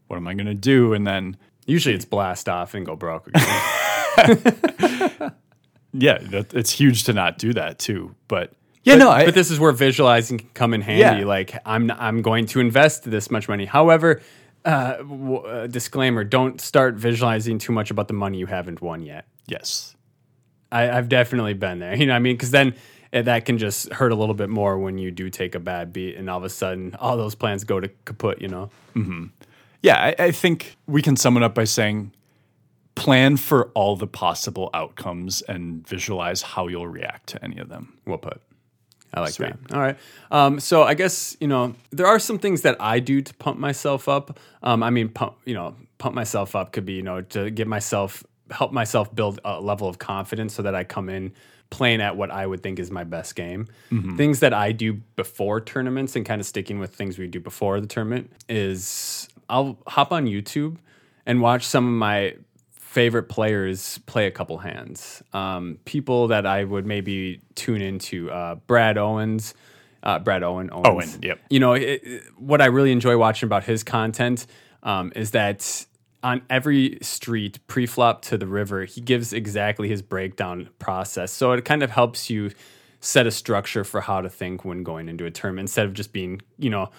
what 0.09 0.17
am 0.17 0.27
I 0.27 0.35
going 0.35 0.47
to 0.47 0.55
do? 0.55 0.93
And 0.93 1.07
then 1.07 1.37
usually, 1.67 1.95
it's 1.95 2.05
blast 2.05 2.49
off 2.49 2.75
and 2.75 2.85
go 2.85 2.97
broke. 2.97 3.29
Again. 3.29 3.43
yeah, 5.93 6.19
that, 6.19 6.53
it's 6.53 6.71
huge 6.71 7.05
to 7.05 7.13
not 7.13 7.39
do 7.39 7.53
that 7.55 7.79
too. 7.79 8.15
But 8.27 8.53
yeah, 8.83 8.97
no, 8.97 9.11
I, 9.11 9.25
but 9.25 9.35
this 9.35 9.51
is 9.53 9.61
where 9.61 9.73
visualizing 9.73 10.39
can 10.39 10.49
come 10.55 10.75
in 10.75 10.81
handy. 10.81 11.21
Yeah. 11.21 11.27
Like 11.27 11.57
I'm, 11.65 11.91
I'm 11.93 12.23
going 12.23 12.47
to 12.47 12.61
invest 12.61 13.09
this 13.09 13.31
much 13.31 13.49
money. 13.49 13.67
However, 13.67 14.21
uh, 14.65 14.97
w- 14.97 15.37
uh, 15.37 15.67
disclaimer: 15.69 16.25
don't 16.25 16.61
start 16.61 16.97
visualizing 16.97 17.59
too 17.59 17.73
much 17.73 17.91
about 17.91 18.09
the 18.09 18.15
money 18.15 18.39
you 18.39 18.47
haven't 18.47 18.83
won 18.83 19.03
yet. 19.03 19.27
yes, 19.47 19.95
I, 20.73 20.91
I've 20.91 21.09
definitely 21.09 21.55
been 21.55 21.79
there. 21.79 21.95
You 22.01 22.07
know 22.07 22.13
what 22.13 22.17
I 22.17 22.21
mean? 22.21 22.35
Because 22.37 22.51
then 22.51 22.75
eh, 23.13 23.23
that 23.23 23.45
can 23.45 23.59
just 23.59 23.93
hurt 23.93 24.13
a 24.13 24.15
little 24.15 24.35
bit 24.35 24.49
more 24.49 24.79
when 24.79 24.99
you 24.99 25.11
do 25.11 25.31
take 25.31 25.55
a 25.55 25.61
bad 25.61 25.93
beat 25.93 26.17
and 26.17 26.31
all 26.31 26.39
of 26.39 26.45
a 26.45 26.49
sudden 26.49 26.95
all 26.99 27.17
those 27.17 27.35
plans 27.35 27.65
go 27.65 27.81
to 27.81 27.89
kaput, 28.05 28.41
you 28.41 28.49
know? 28.49 28.71
yeah, 29.83 29.97
I, 29.97 30.25
I 30.25 30.31
think 30.31 30.77
we 30.87 31.03
can 31.03 31.17
sum 31.17 31.37
it 31.37 31.43
up 31.43 31.55
by 31.55 31.65
saying 31.65 32.13
plan 32.95 33.37
for 33.37 33.71
all 33.75 33.97
the 33.97 34.07
possible 34.07 34.69
outcomes 34.75 35.43
and 35.43 35.87
visualize 35.87 36.43
how 36.43 36.67
you'll 36.69 36.89
react 36.89 37.29
to 37.29 37.43
any 37.45 37.59
of 37.59 37.69
them. 37.69 37.99
Well 38.07 38.19
put. 38.19 38.41
I 39.13 39.21
like 39.21 39.33
Sweet. 39.33 39.55
that. 39.69 39.75
All 39.75 39.81
right. 39.81 39.97
Um, 40.31 40.61
so 40.61 40.83
I 40.83 40.95
guess, 40.95 41.37
you 41.41 41.49
know, 41.49 41.75
there 41.91 42.07
are 42.07 42.19
some 42.19 42.39
things 42.39 42.63
that 42.63 42.77
I 42.81 43.01
do 43.01 43.21
to 43.23 43.35
pump 43.35 43.59
myself 43.59 44.09
up. 44.09 44.39
Um, 44.63 44.83
I 44.83 44.91
mean, 44.91 45.09
pump, 45.09 45.37
you 45.45 45.55
know, 45.55 45.75
pump 45.99 46.15
myself 46.15 46.55
up 46.55 46.73
could 46.73 46.85
be, 46.85 46.93
you 46.95 47.03
know, 47.03 47.21
to 47.23 47.51
get 47.51 47.67
myself, 47.67 48.23
help 48.51 48.73
myself 48.73 49.15
build 49.15 49.41
a 49.45 49.61
level 49.61 49.89
of 49.89 49.99
confidence 49.99 50.55
so 50.55 50.63
that 50.63 50.75
I 50.75 50.85
come 50.85 51.09
in 51.09 51.33
playing 51.71 52.01
at 52.01 52.17
what 52.17 52.31
I 52.33 52.47
would 52.47 52.63
think 52.63 52.79
is 52.81 52.91
my 52.91 53.05
best 53.05 53.37
game. 53.37 53.69
Things 54.17 54.41
that 54.41 54.53
I 54.53 54.73
do 54.73 54.95
before 55.15 55.61
tournaments 55.61 56.17
and 56.17 56.27
kind 56.27 56.41
of 56.41 56.47
sticking 56.47 56.81
with 56.81 56.95
things 56.95 57.17
we 57.19 57.29
do 57.29 57.39
before 57.39 57.81
the 57.81 57.87
tournament 57.87 58.33
is 58.49 59.29
I'll 59.49 59.79
hop 59.87 60.11
on 60.13 60.27
YouTube 60.27 60.79
and 61.27 61.41
watch 61.41 61.65
some 61.65 61.87
of 61.87 61.93
my 61.93 62.35
favorite 62.73 63.29
players 63.29 63.99
play 64.07 64.27
a 64.27 64.33
couple 64.33 64.59
hands. 64.59 65.23
Um, 65.33 65.79
people 65.85 66.27
that 66.29 66.45
I 66.45 66.65
would 66.65 66.87
maybe 66.87 67.41
tune 67.55 67.81
into 67.83 68.31
uh, 68.33 68.57
Brad 68.67 68.99
Owens, 68.99 69.55
uh, 70.03 70.19
Brad 70.19 70.43
Owen, 70.43 70.71
Owens. 70.73 70.89
Owen, 71.15 71.23
yep. 71.23 71.39
You 71.51 71.61
know 71.61 71.75
it, 71.75 71.83
it- 72.03 72.23
what 72.37 72.61
I 72.61 72.67
really 72.67 72.91
enjoy 72.91 73.17
watching 73.17 73.47
about 73.47 73.63
his 73.63 73.85
content 73.85 74.47
um, 74.83 75.13
is 75.15 75.31
that 75.33 75.87
on 76.23 76.43
every 76.51 76.99
street 77.03 77.59
pre-flop 77.67 78.23
to 78.23 78.37
the 78.37 78.47
river, 78.47 78.85
he 78.85 79.01
gives 79.01 79.33
exactly 79.33 79.89
his 79.89 80.03
breakdown 80.03 80.69
process. 80.79 81.33
So 81.33 81.53
it 81.53 81.65
kind 81.65 81.83
of 81.83 81.91
helps 81.91 82.29
you 82.29 82.51
set 83.01 83.27
a 83.27 83.31
structure 83.31 83.85
for 83.85 84.03
how 84.03 84.21
to 84.21 84.29
think 84.29 84.65
when 84.65 84.83
going 84.83 85.09
into 85.09 85.25
a 85.25 85.31
term 85.31 85.59
instead 85.59 85.87
of 85.87 85.95
just 85.95 86.13
being, 86.13 86.43
you 86.59 86.69
know, 86.69 86.91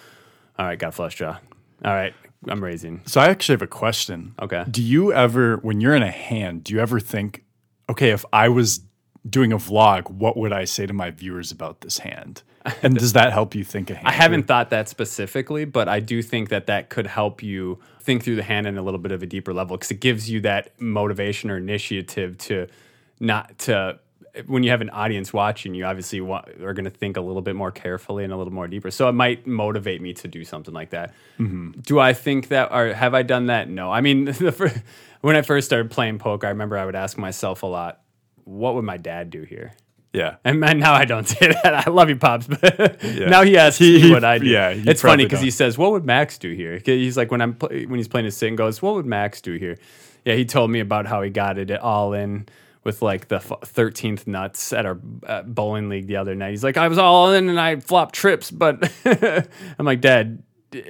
All 0.61 0.67
right, 0.67 0.77
got 0.77 0.93
flush 0.93 1.15
draw. 1.15 1.37
All 1.83 1.93
right, 1.93 2.13
I'm 2.47 2.63
raising. 2.63 3.01
So 3.07 3.19
I 3.19 3.29
actually 3.29 3.53
have 3.53 3.61
a 3.63 3.67
question. 3.67 4.35
Okay. 4.39 4.63
Do 4.69 4.81
you 4.81 5.11
ever, 5.11 5.57
when 5.57 5.81
you're 5.81 5.95
in 5.95 6.03
a 6.03 6.11
hand, 6.11 6.65
do 6.65 6.73
you 6.73 6.79
ever 6.79 6.99
think, 6.99 7.43
okay, 7.89 8.11
if 8.11 8.23
I 8.31 8.49
was 8.49 8.81
doing 9.27 9.51
a 9.51 9.57
vlog, 9.57 10.09
what 10.11 10.37
would 10.37 10.53
I 10.53 10.65
say 10.65 10.85
to 10.85 10.93
my 10.93 11.09
viewers 11.09 11.51
about 11.51 11.81
this 11.81 11.99
hand? 11.99 12.43
And 12.83 12.95
does 12.95 13.13
that 13.13 13.33
help 13.33 13.55
you 13.55 13.63
think 13.63 13.89
ahead? 13.89 14.05
I 14.05 14.11
haven't 14.11 14.43
thought 14.43 14.69
that 14.69 14.87
specifically, 14.87 15.65
but 15.65 15.87
I 15.87 15.99
do 15.99 16.21
think 16.21 16.49
that 16.49 16.67
that 16.67 16.89
could 16.89 17.07
help 17.07 17.41
you 17.41 17.79
think 18.01 18.23
through 18.23 18.35
the 18.35 18.43
hand 18.43 18.67
in 18.67 18.77
a 18.77 18.81
little 18.81 18.99
bit 18.99 19.11
of 19.11 19.23
a 19.23 19.25
deeper 19.25 19.53
level 19.53 19.77
because 19.77 19.91
it 19.91 19.99
gives 19.99 20.29
you 20.29 20.41
that 20.41 20.79
motivation 20.79 21.49
or 21.49 21.57
initiative 21.57 22.37
to 22.39 22.67
not 23.19 23.57
to 23.59 23.99
when 24.45 24.63
you 24.63 24.69
have 24.69 24.81
an 24.81 24.89
audience 24.91 25.33
watching 25.33 25.73
you 25.75 25.83
obviously 25.85 26.21
wa- 26.21 26.45
are 26.61 26.73
going 26.73 26.85
to 26.85 26.89
think 26.91 27.17
a 27.17 27.21
little 27.21 27.41
bit 27.41 27.55
more 27.55 27.71
carefully 27.71 28.23
and 28.23 28.31
a 28.31 28.37
little 28.37 28.53
more 28.53 28.67
deeper. 28.67 28.89
So 28.89 29.09
it 29.09 29.13
might 29.13 29.45
motivate 29.45 30.01
me 30.01 30.13
to 30.13 30.27
do 30.27 30.45
something 30.45 30.73
like 30.73 30.91
that. 30.91 31.13
Mm-hmm. 31.39 31.81
Do 31.81 31.99
i 31.99 32.13
think 32.13 32.47
that 32.49 32.71
or 32.71 32.93
have 32.93 33.13
i 33.13 33.23
done 33.23 33.47
that? 33.47 33.69
No. 33.69 33.91
I 33.91 34.01
mean 34.01 34.25
the 34.45 34.51
fir- 34.51 34.83
when 35.21 35.35
i 35.35 35.41
first 35.41 35.65
started 35.65 35.91
playing 35.91 36.19
poker 36.19 36.47
i 36.47 36.49
remember 36.49 36.77
i 36.77 36.85
would 36.85 36.95
ask 36.95 37.17
myself 37.17 37.63
a 37.63 37.67
lot 37.67 38.01
what 38.43 38.75
would 38.75 38.85
my 38.85 38.97
dad 38.97 39.29
do 39.29 39.43
here 39.43 39.73
Yeah. 40.13 40.35
and 40.43 40.59
man, 40.59 40.79
now 40.79 40.93
I 40.93 41.05
don't 41.05 41.27
say 41.27 41.53
that. 41.63 41.87
I 41.87 41.89
love 41.89 42.09
you, 42.09 42.15
pops, 42.17 42.47
but 42.47 43.01
now 43.03 43.43
he 43.43 43.57
asks 43.57 43.79
He- 43.79 44.01
me 44.03 44.11
what 44.11 44.23
I 44.23 44.37
do. 44.39 44.45
yeah, 44.47 44.73
it's 44.75 45.01
funny 45.01 45.23
because 45.25 45.41
he 45.41 45.51
says, 45.51 45.77
"What 45.77 45.91
would 45.91 46.05
Max 46.05 46.37
do 46.37 46.51
here?" 46.51 46.81
He's 46.83 47.15
like 47.17 47.31
when 47.31 47.41
I'm 47.41 47.53
pl- 47.55 47.69
when 47.69 47.95
he's 47.95 48.07
playing 48.07 48.25
his 48.25 48.35
sit 48.35 48.49
and 48.49 48.57
goes, 48.57 48.81
"What 48.81 48.95
would 48.95 49.05
Max 49.05 49.39
do 49.41 49.53
here?" 49.55 49.77
Yeah, 50.25 50.35
he 50.35 50.45
told 50.45 50.69
me 50.69 50.79
about 50.81 51.05
how 51.07 51.21
he 51.21 51.29
got 51.29 51.57
it 51.57 51.71
all 51.71 52.13
in 52.13 52.47
with 52.83 53.01
like 53.01 53.27
the 53.29 53.39
thirteenth 53.39 54.27
nuts 54.27 54.73
at 54.73 54.85
our 54.85 54.99
uh, 55.25 55.43
bowling 55.43 55.87
league 55.89 56.07
the 56.07 56.17
other 56.17 56.35
night. 56.35 56.49
He's 56.51 56.63
like, 56.63 56.77
"I 56.77 56.87
was 56.89 56.97
all 56.97 57.31
in 57.31 57.47
and 57.49 57.59
I 57.59 57.77
flopped 57.79 58.13
trips," 58.15 58.51
but 58.51 58.91
I'm 59.05 59.85
like, 59.85 60.01
"Dad." 60.01 60.43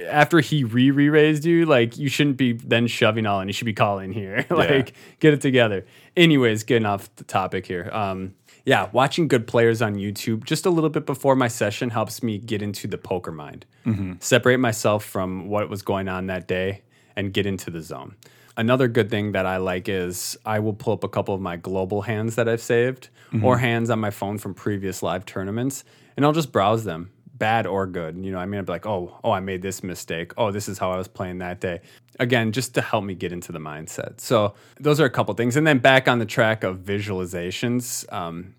After 0.08 0.38
he 0.38 0.62
re 0.62 0.92
re 0.92 1.08
raised 1.08 1.44
you, 1.44 1.66
like 1.66 1.98
you 1.98 2.08
shouldn't 2.08 2.36
be 2.36 2.52
then 2.52 2.86
shoving 2.86 3.26
all 3.26 3.40
in. 3.40 3.48
You 3.48 3.52
should 3.52 3.64
be 3.64 3.72
calling 3.72 4.12
here. 4.12 4.46
like 4.50 4.92
get 5.18 5.34
it 5.34 5.40
together. 5.40 5.84
Anyways, 6.16 6.62
getting 6.62 6.86
off 6.86 7.12
the 7.16 7.24
topic 7.24 7.66
here. 7.66 7.90
Um, 7.92 8.34
yeah, 8.64 8.88
watching 8.92 9.28
good 9.28 9.46
players 9.46 9.82
on 9.82 9.96
YouTube 9.96 10.44
just 10.44 10.66
a 10.66 10.70
little 10.70 10.90
bit 10.90 11.06
before 11.06 11.34
my 11.34 11.48
session 11.48 11.90
helps 11.90 12.22
me 12.22 12.38
get 12.38 12.62
into 12.62 12.86
the 12.86 12.98
poker 12.98 13.32
mind, 13.32 13.66
mm-hmm. 13.84 14.14
separate 14.20 14.58
myself 14.58 15.04
from 15.04 15.48
what 15.48 15.68
was 15.68 15.82
going 15.82 16.08
on 16.08 16.26
that 16.26 16.46
day, 16.46 16.82
and 17.16 17.32
get 17.32 17.46
into 17.46 17.70
the 17.70 17.82
zone. 17.82 18.14
Another 18.56 18.86
good 18.86 19.10
thing 19.10 19.32
that 19.32 19.46
I 19.46 19.56
like 19.56 19.88
is 19.88 20.36
I 20.44 20.58
will 20.58 20.74
pull 20.74 20.92
up 20.92 21.04
a 21.04 21.08
couple 21.08 21.34
of 21.34 21.40
my 21.40 21.56
global 21.56 22.02
hands 22.02 22.36
that 22.36 22.48
I've 22.48 22.60
saved 22.60 23.08
mm-hmm. 23.32 23.44
or 23.44 23.58
hands 23.58 23.90
on 23.90 23.98
my 23.98 24.10
phone 24.10 24.38
from 24.38 24.54
previous 24.54 25.02
live 25.02 25.24
tournaments, 25.24 25.84
and 26.16 26.24
I'll 26.24 26.32
just 26.32 26.52
browse 26.52 26.84
them, 26.84 27.10
bad 27.42 27.66
or 27.66 27.88
good. 27.88 28.16
You 28.24 28.30
know, 28.30 28.38
I 28.38 28.46
mean, 28.46 28.60
I'd 28.60 28.66
be 28.66 28.70
like, 28.70 28.86
oh, 28.86 29.18
oh, 29.24 29.32
I 29.32 29.40
made 29.40 29.62
this 29.62 29.82
mistake. 29.82 30.32
Oh, 30.36 30.52
this 30.52 30.68
is 30.68 30.78
how 30.78 30.92
I 30.92 30.96
was 30.96 31.08
playing 31.08 31.38
that 31.38 31.60
day. 31.60 31.80
Again, 32.20 32.52
just 32.52 32.72
to 32.76 32.80
help 32.80 33.02
me 33.02 33.16
get 33.16 33.32
into 33.32 33.50
the 33.50 33.58
mindset. 33.58 34.20
So 34.20 34.54
those 34.78 35.00
are 35.00 35.06
a 35.06 35.10
couple 35.10 35.34
things, 35.34 35.56
and 35.56 35.66
then 35.66 35.80
back 35.80 36.06
on 36.06 36.20
the 36.20 36.24
track 36.24 36.62
of 36.62 36.78
visualizations. 36.78 38.10
Um, 38.12 38.54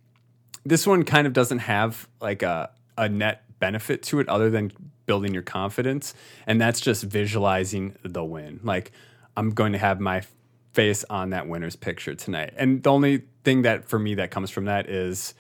this 0.66 0.86
one 0.86 1.04
kind 1.04 1.26
of 1.26 1.32
doesn't 1.32 1.60
have 1.60 2.10
like 2.20 2.44
a, 2.44 2.72
a 2.98 3.08
net 3.08 3.44
benefit 3.60 4.04
to 4.04 4.20
it 4.20 4.28
other 4.28 4.50
than 4.50 4.74
building 5.06 5.34
your 5.34 5.44
confidence 5.44 6.14
and 6.48 6.60
that's 6.60 6.82
just 6.82 7.04
visualizing 7.04 7.96
the 8.04 8.24
win 8.24 8.60
like 8.64 8.92
i'm 9.36 9.50
going 9.52 9.74
to 9.74 9.78
have 9.78 10.00
my 10.00 10.22
face 10.74 11.04
on 11.10 11.30
that 11.30 11.48
winner's 11.48 11.76
picture 11.76 12.16
tonight 12.16 12.54
and 12.58 12.84
the 12.84 12.92
only 12.92 13.22
thing 13.44 13.62
that 13.64 13.86
for 13.86 14.00
me 14.00 14.16
that 14.16 14.32
comes 14.32 14.50
from 14.50 14.66
that 14.66 14.90
is 14.90 15.34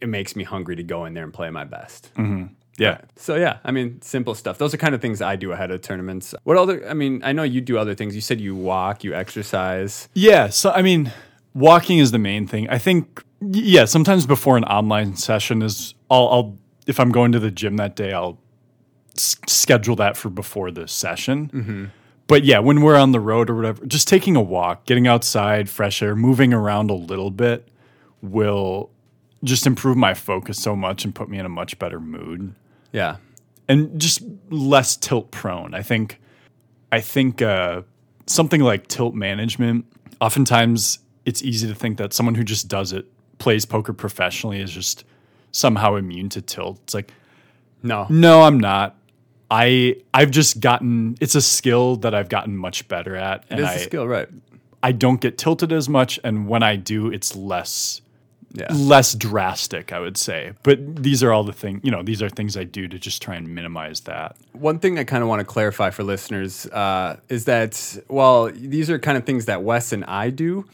it 0.00 0.08
makes 0.08 0.36
me 0.36 0.44
hungry 0.44 0.76
to 0.76 0.82
go 0.82 1.04
in 1.04 1.14
there 1.14 1.24
and 1.24 1.32
play 1.32 1.50
my 1.50 1.64
best 1.64 2.12
mm-hmm. 2.14 2.46
Yeah. 2.78 2.98
so 3.16 3.36
yeah 3.36 3.58
i 3.64 3.70
mean 3.70 4.02
simple 4.02 4.34
stuff 4.34 4.58
those 4.58 4.74
are 4.74 4.76
kind 4.76 4.94
of 4.94 5.00
things 5.00 5.22
i 5.22 5.34
do 5.36 5.52
ahead 5.52 5.70
of 5.70 5.80
tournaments 5.80 6.34
what 6.44 6.58
other 6.58 6.86
i 6.88 6.92
mean 6.92 7.22
i 7.24 7.32
know 7.32 7.42
you 7.42 7.62
do 7.62 7.78
other 7.78 7.94
things 7.94 8.14
you 8.14 8.20
said 8.20 8.38
you 8.40 8.54
walk 8.54 9.02
you 9.02 9.14
exercise 9.14 10.08
Yeah. 10.12 10.50
So, 10.50 10.70
I 10.72 10.82
mean, 10.82 11.10
walking 11.54 11.98
is 11.98 12.10
the 12.10 12.18
main 12.18 12.46
thing. 12.46 12.68
I 12.68 12.76
think, 12.78 13.22
yeah, 13.40 13.86
sometimes 13.86 14.26
before 14.26 14.58
an 14.58 14.64
online 14.64 15.16
session 15.16 15.62
is, 15.62 15.94
I'll, 16.10 16.28
I'll 16.28 16.58
if 16.86 17.00
I'm 17.00 17.10
going 17.10 17.32
to 17.32 17.38
the 17.38 17.50
gym 17.50 17.76
that 17.78 17.96
day, 17.96 18.12
I'll 18.12 18.38
s- 19.16 19.36
schedule 19.48 19.96
that 19.96 20.16
for 20.18 20.28
before 20.28 20.70
the 20.70 20.86
session. 20.86 21.48
Mm-hmm. 21.48 21.84
But 22.26 22.44
yeah, 22.44 22.58
when 22.58 22.82
we're 22.82 22.96
on 22.96 23.12
the 23.12 23.20
road 23.20 23.48
or 23.48 23.54
whatever, 23.56 23.86
just 23.86 24.06
taking 24.06 24.36
a 24.36 24.42
walk, 24.42 24.84
getting 24.84 25.06
outside, 25.06 25.70
fresh 25.70 26.02
air, 26.02 26.14
moving 26.14 26.52
around 26.52 26.90
a 26.90 26.94
little 26.94 27.30
bit 27.30 27.68
will 28.20 28.90
just 29.46 29.66
improve 29.66 29.96
my 29.96 30.14
focus 30.14 30.60
so 30.60 30.76
much 30.76 31.04
and 31.04 31.14
put 31.14 31.28
me 31.28 31.38
in 31.38 31.46
a 31.46 31.48
much 31.48 31.78
better 31.78 32.00
mood 32.00 32.54
yeah 32.92 33.16
and 33.68 34.00
just 34.00 34.22
less 34.50 34.96
tilt 34.96 35.30
prone. 35.30 35.74
I 35.74 35.82
think 35.82 36.20
I 36.92 37.00
think 37.00 37.42
uh, 37.42 37.82
something 38.26 38.60
like 38.60 38.86
tilt 38.88 39.14
management. 39.14 39.86
Oftentimes, 40.20 41.00
it's 41.24 41.42
easy 41.42 41.66
to 41.68 41.74
think 41.74 41.98
that 41.98 42.12
someone 42.12 42.34
who 42.34 42.44
just 42.44 42.68
does 42.68 42.92
it, 42.92 43.06
plays 43.38 43.64
poker 43.64 43.92
professionally, 43.92 44.60
is 44.60 44.70
just 44.70 45.04
somehow 45.52 45.96
immune 45.96 46.28
to 46.30 46.42
tilt. 46.42 46.80
It's 46.84 46.94
like, 46.94 47.12
no 47.82 48.06
no, 48.08 48.42
I'm 48.42 48.58
not. 48.58 48.96
I 49.50 49.96
I've 50.14 50.30
just 50.30 50.60
gotten. 50.60 51.16
It's 51.20 51.34
a 51.34 51.42
skill 51.42 51.96
that 51.96 52.14
I've 52.14 52.28
gotten 52.28 52.56
much 52.56 52.86
better 52.88 53.16
at, 53.16 53.44
and 53.50 53.60
it's 53.60 53.68
I 53.68 53.74
a 53.74 53.78
skill 53.80 54.06
right 54.06 54.28
I 54.82 54.92
don't 54.92 55.20
get 55.20 55.38
tilted 55.38 55.72
as 55.72 55.88
much. 55.88 56.20
And 56.22 56.46
when 56.46 56.62
I 56.62 56.76
do, 56.76 57.08
it's 57.10 57.34
less 57.34 58.00
yeah 58.56 58.68
less 58.72 59.14
drastic, 59.14 59.92
I 59.92 60.00
would 60.00 60.16
say. 60.16 60.52
But 60.62 61.02
these 61.02 61.22
are 61.22 61.32
all 61.32 61.44
the 61.44 61.52
thing. 61.52 61.80
You 61.82 61.90
know, 61.90 62.02
these 62.02 62.22
are 62.22 62.28
things 62.28 62.56
I 62.56 62.64
do 62.64 62.88
to 62.88 62.98
just 62.98 63.22
try 63.22 63.34
and 63.36 63.54
minimize 63.54 64.00
that. 64.00 64.36
One 64.52 64.78
thing 64.78 64.98
I 64.98 65.04
kind 65.04 65.22
of 65.22 65.28
want 65.28 65.40
to 65.40 65.44
clarify 65.44 65.90
for 65.90 66.02
listeners 66.02 66.66
uh, 66.66 67.18
is 67.28 67.44
that 67.44 67.98
while 68.08 68.46
these 68.46 68.90
are 68.90 68.98
kind 68.98 69.18
of 69.18 69.24
things 69.24 69.44
that 69.46 69.62
Wes 69.62 69.92
and 69.92 70.04
I 70.04 70.30
do, 70.30 70.64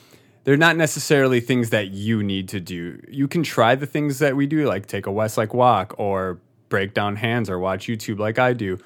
they're 0.45 0.57
not 0.57 0.77
necessarily 0.77 1.41
things 1.41 1.71
that 1.71 1.89
you 1.89 2.23
need 2.23 2.49
to 2.51 2.61
do. 2.61 3.01
You 3.09 3.29
can 3.29 3.43
try 3.43 3.75
the 3.75 3.87
things 3.87 4.19
that 4.19 4.37
we 4.37 4.47
do, 4.47 4.67
like 4.67 4.87
take 4.87 5.07
a 5.07 5.13
Wes 5.13 5.37
like 5.37 5.55
walk 5.55 5.95
or 5.99 6.39
break 6.69 6.95
down 6.95 7.17
hands 7.17 7.51
or 7.51 7.59
watch 7.59 7.87
YouTube 7.87 8.19
like 8.19 8.39
I 8.39 8.53
do. 8.53 8.79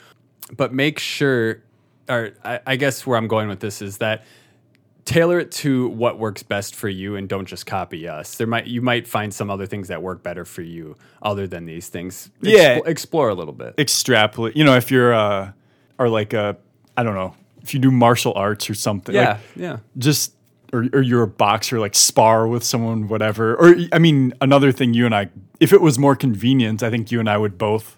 But 0.57 0.73
make 0.73 0.99
sure, 0.99 1.63
or 2.09 2.33
I, 2.45 2.61
I 2.67 2.77
guess 2.77 3.07
where 3.07 3.17
I'm 3.17 3.29
going 3.29 3.49
with 3.49 3.61
this 3.61 3.81
is 3.81 3.99
that 3.99 4.25
tailor 5.07 5.39
it 5.39 5.51
to 5.53 5.89
what 5.89 6.19
works 6.19 6.43
best 6.43 6.75
for 6.75 6.89
you 6.89 7.17
and 7.17 7.29
don't 7.29 7.47
just 7.47 7.65
copy 7.65 8.07
us. 8.07 8.37
There 8.37 8.47
might 8.47 8.67
you 8.67 8.83
might 8.83 9.09
find 9.09 9.33
some 9.33 9.51
other 9.51 9.65
things 9.65 9.89
that 9.89 10.03
work 10.03 10.23
better 10.23 10.45
for 10.45 10.63
you 10.63 10.97
other 11.23 11.47
than 11.47 11.65
these 11.65 11.89
things. 11.89 12.31
Yeah. 12.43 12.81
Explore 12.85 13.31
a 13.31 13.35
little 13.35 13.55
bit. 13.55 13.75
extrapolate. 13.79 14.57
You 14.57 14.65
know, 14.65 14.77
if 14.77 14.91
you're 14.91 15.15
uh, 15.15 15.53
or 15.99 16.09
like 16.09 16.35
a, 16.35 16.59
I 16.97 17.03
don't 17.03 17.15
know, 17.15 17.35
if 17.63 17.73
you 17.73 17.81
do 17.81 17.91
martial 17.91 18.35
arts 18.35 18.69
or 18.69 18.75
something. 18.75 19.15
Yeah, 19.15 19.31
like, 19.31 19.41
yeah. 19.57 19.77
just 19.97 20.35
or, 20.73 20.87
or 20.93 21.03
you're 21.03 21.23
a 21.23 21.29
boxer, 21.29 21.79
like 21.79 21.95
spar 21.95 22.47
with 22.47 22.65
someone, 22.65 23.09
whatever. 23.09 23.55
Or 23.55 23.75
I 23.93 23.99
mean, 23.99 24.35
another 24.41 24.73
thing, 24.73 24.95
you 24.95 25.07
and 25.07 25.15
I, 25.15 25.31
if 25.61 25.73
it 25.73 25.81
was 25.81 25.99
more 25.99 26.17
convenient, 26.17 26.83
I 26.83 26.91
think 26.91 27.11
you 27.11 27.21
and 27.21 27.31
I 27.31 27.39
would 27.39 27.57
both 27.57 27.97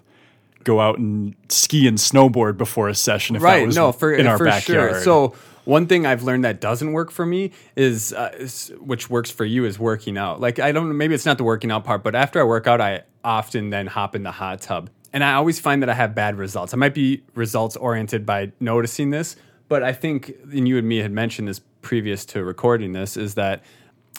go 0.63 0.79
out 0.79 0.99
and 0.99 1.35
ski 1.49 1.87
and 1.87 1.97
snowboard 1.97 2.57
before 2.57 2.89
a 2.89 2.95
session. 2.95 3.35
If 3.35 3.41
that 3.41 3.47
right 3.47 3.65
was 3.65 3.75
no 3.75 3.91
for, 3.91 4.13
in 4.13 4.27
our 4.27 4.37
for 4.37 4.45
backyard. 4.45 4.91
sure 4.91 5.01
so 5.01 5.35
one 5.69 5.85
thing 5.87 6.05
i've 6.05 6.23
learned 6.23 6.43
that 6.43 6.59
doesn't 6.59 6.91
work 6.93 7.11
for 7.11 7.25
me 7.25 7.51
is, 7.75 8.11
uh, 8.13 8.31
is 8.37 8.71
which 8.79 9.09
works 9.09 9.29
for 9.31 9.45
you 9.45 9.65
is 9.65 9.77
working 9.79 10.17
out. 10.17 10.41
Like 10.41 10.59
i 10.59 10.71
don't 10.71 10.97
maybe 10.97 11.13
it's 11.15 11.25
not 11.25 11.37
the 11.37 11.43
working 11.43 11.71
out 11.71 11.83
part 11.83 12.03
but 12.03 12.15
after 12.15 12.39
i 12.41 12.43
work 12.43 12.67
out 12.67 12.81
i 12.81 13.03
often 13.23 13.69
then 13.69 13.87
hop 13.87 14.15
in 14.15 14.23
the 14.23 14.31
hot 14.31 14.61
tub. 14.61 14.89
And 15.13 15.23
i 15.23 15.33
always 15.33 15.59
find 15.59 15.81
that 15.81 15.89
i 15.89 15.93
have 15.93 16.13
bad 16.15 16.37
results. 16.37 16.73
I 16.73 16.77
might 16.77 16.93
be 16.93 17.23
results 17.35 17.75
oriented 17.77 18.25
by 18.25 18.51
noticing 18.59 19.09
this 19.11 19.35
but 19.67 19.83
i 19.83 19.93
think 19.93 20.33
and 20.51 20.67
you 20.67 20.77
and 20.77 20.87
me 20.87 20.97
had 20.97 21.11
mentioned 21.11 21.47
this 21.47 21.61
previous 21.81 22.25
to 22.25 22.43
recording 22.43 22.91
this 22.93 23.15
is 23.15 23.35
that 23.35 23.63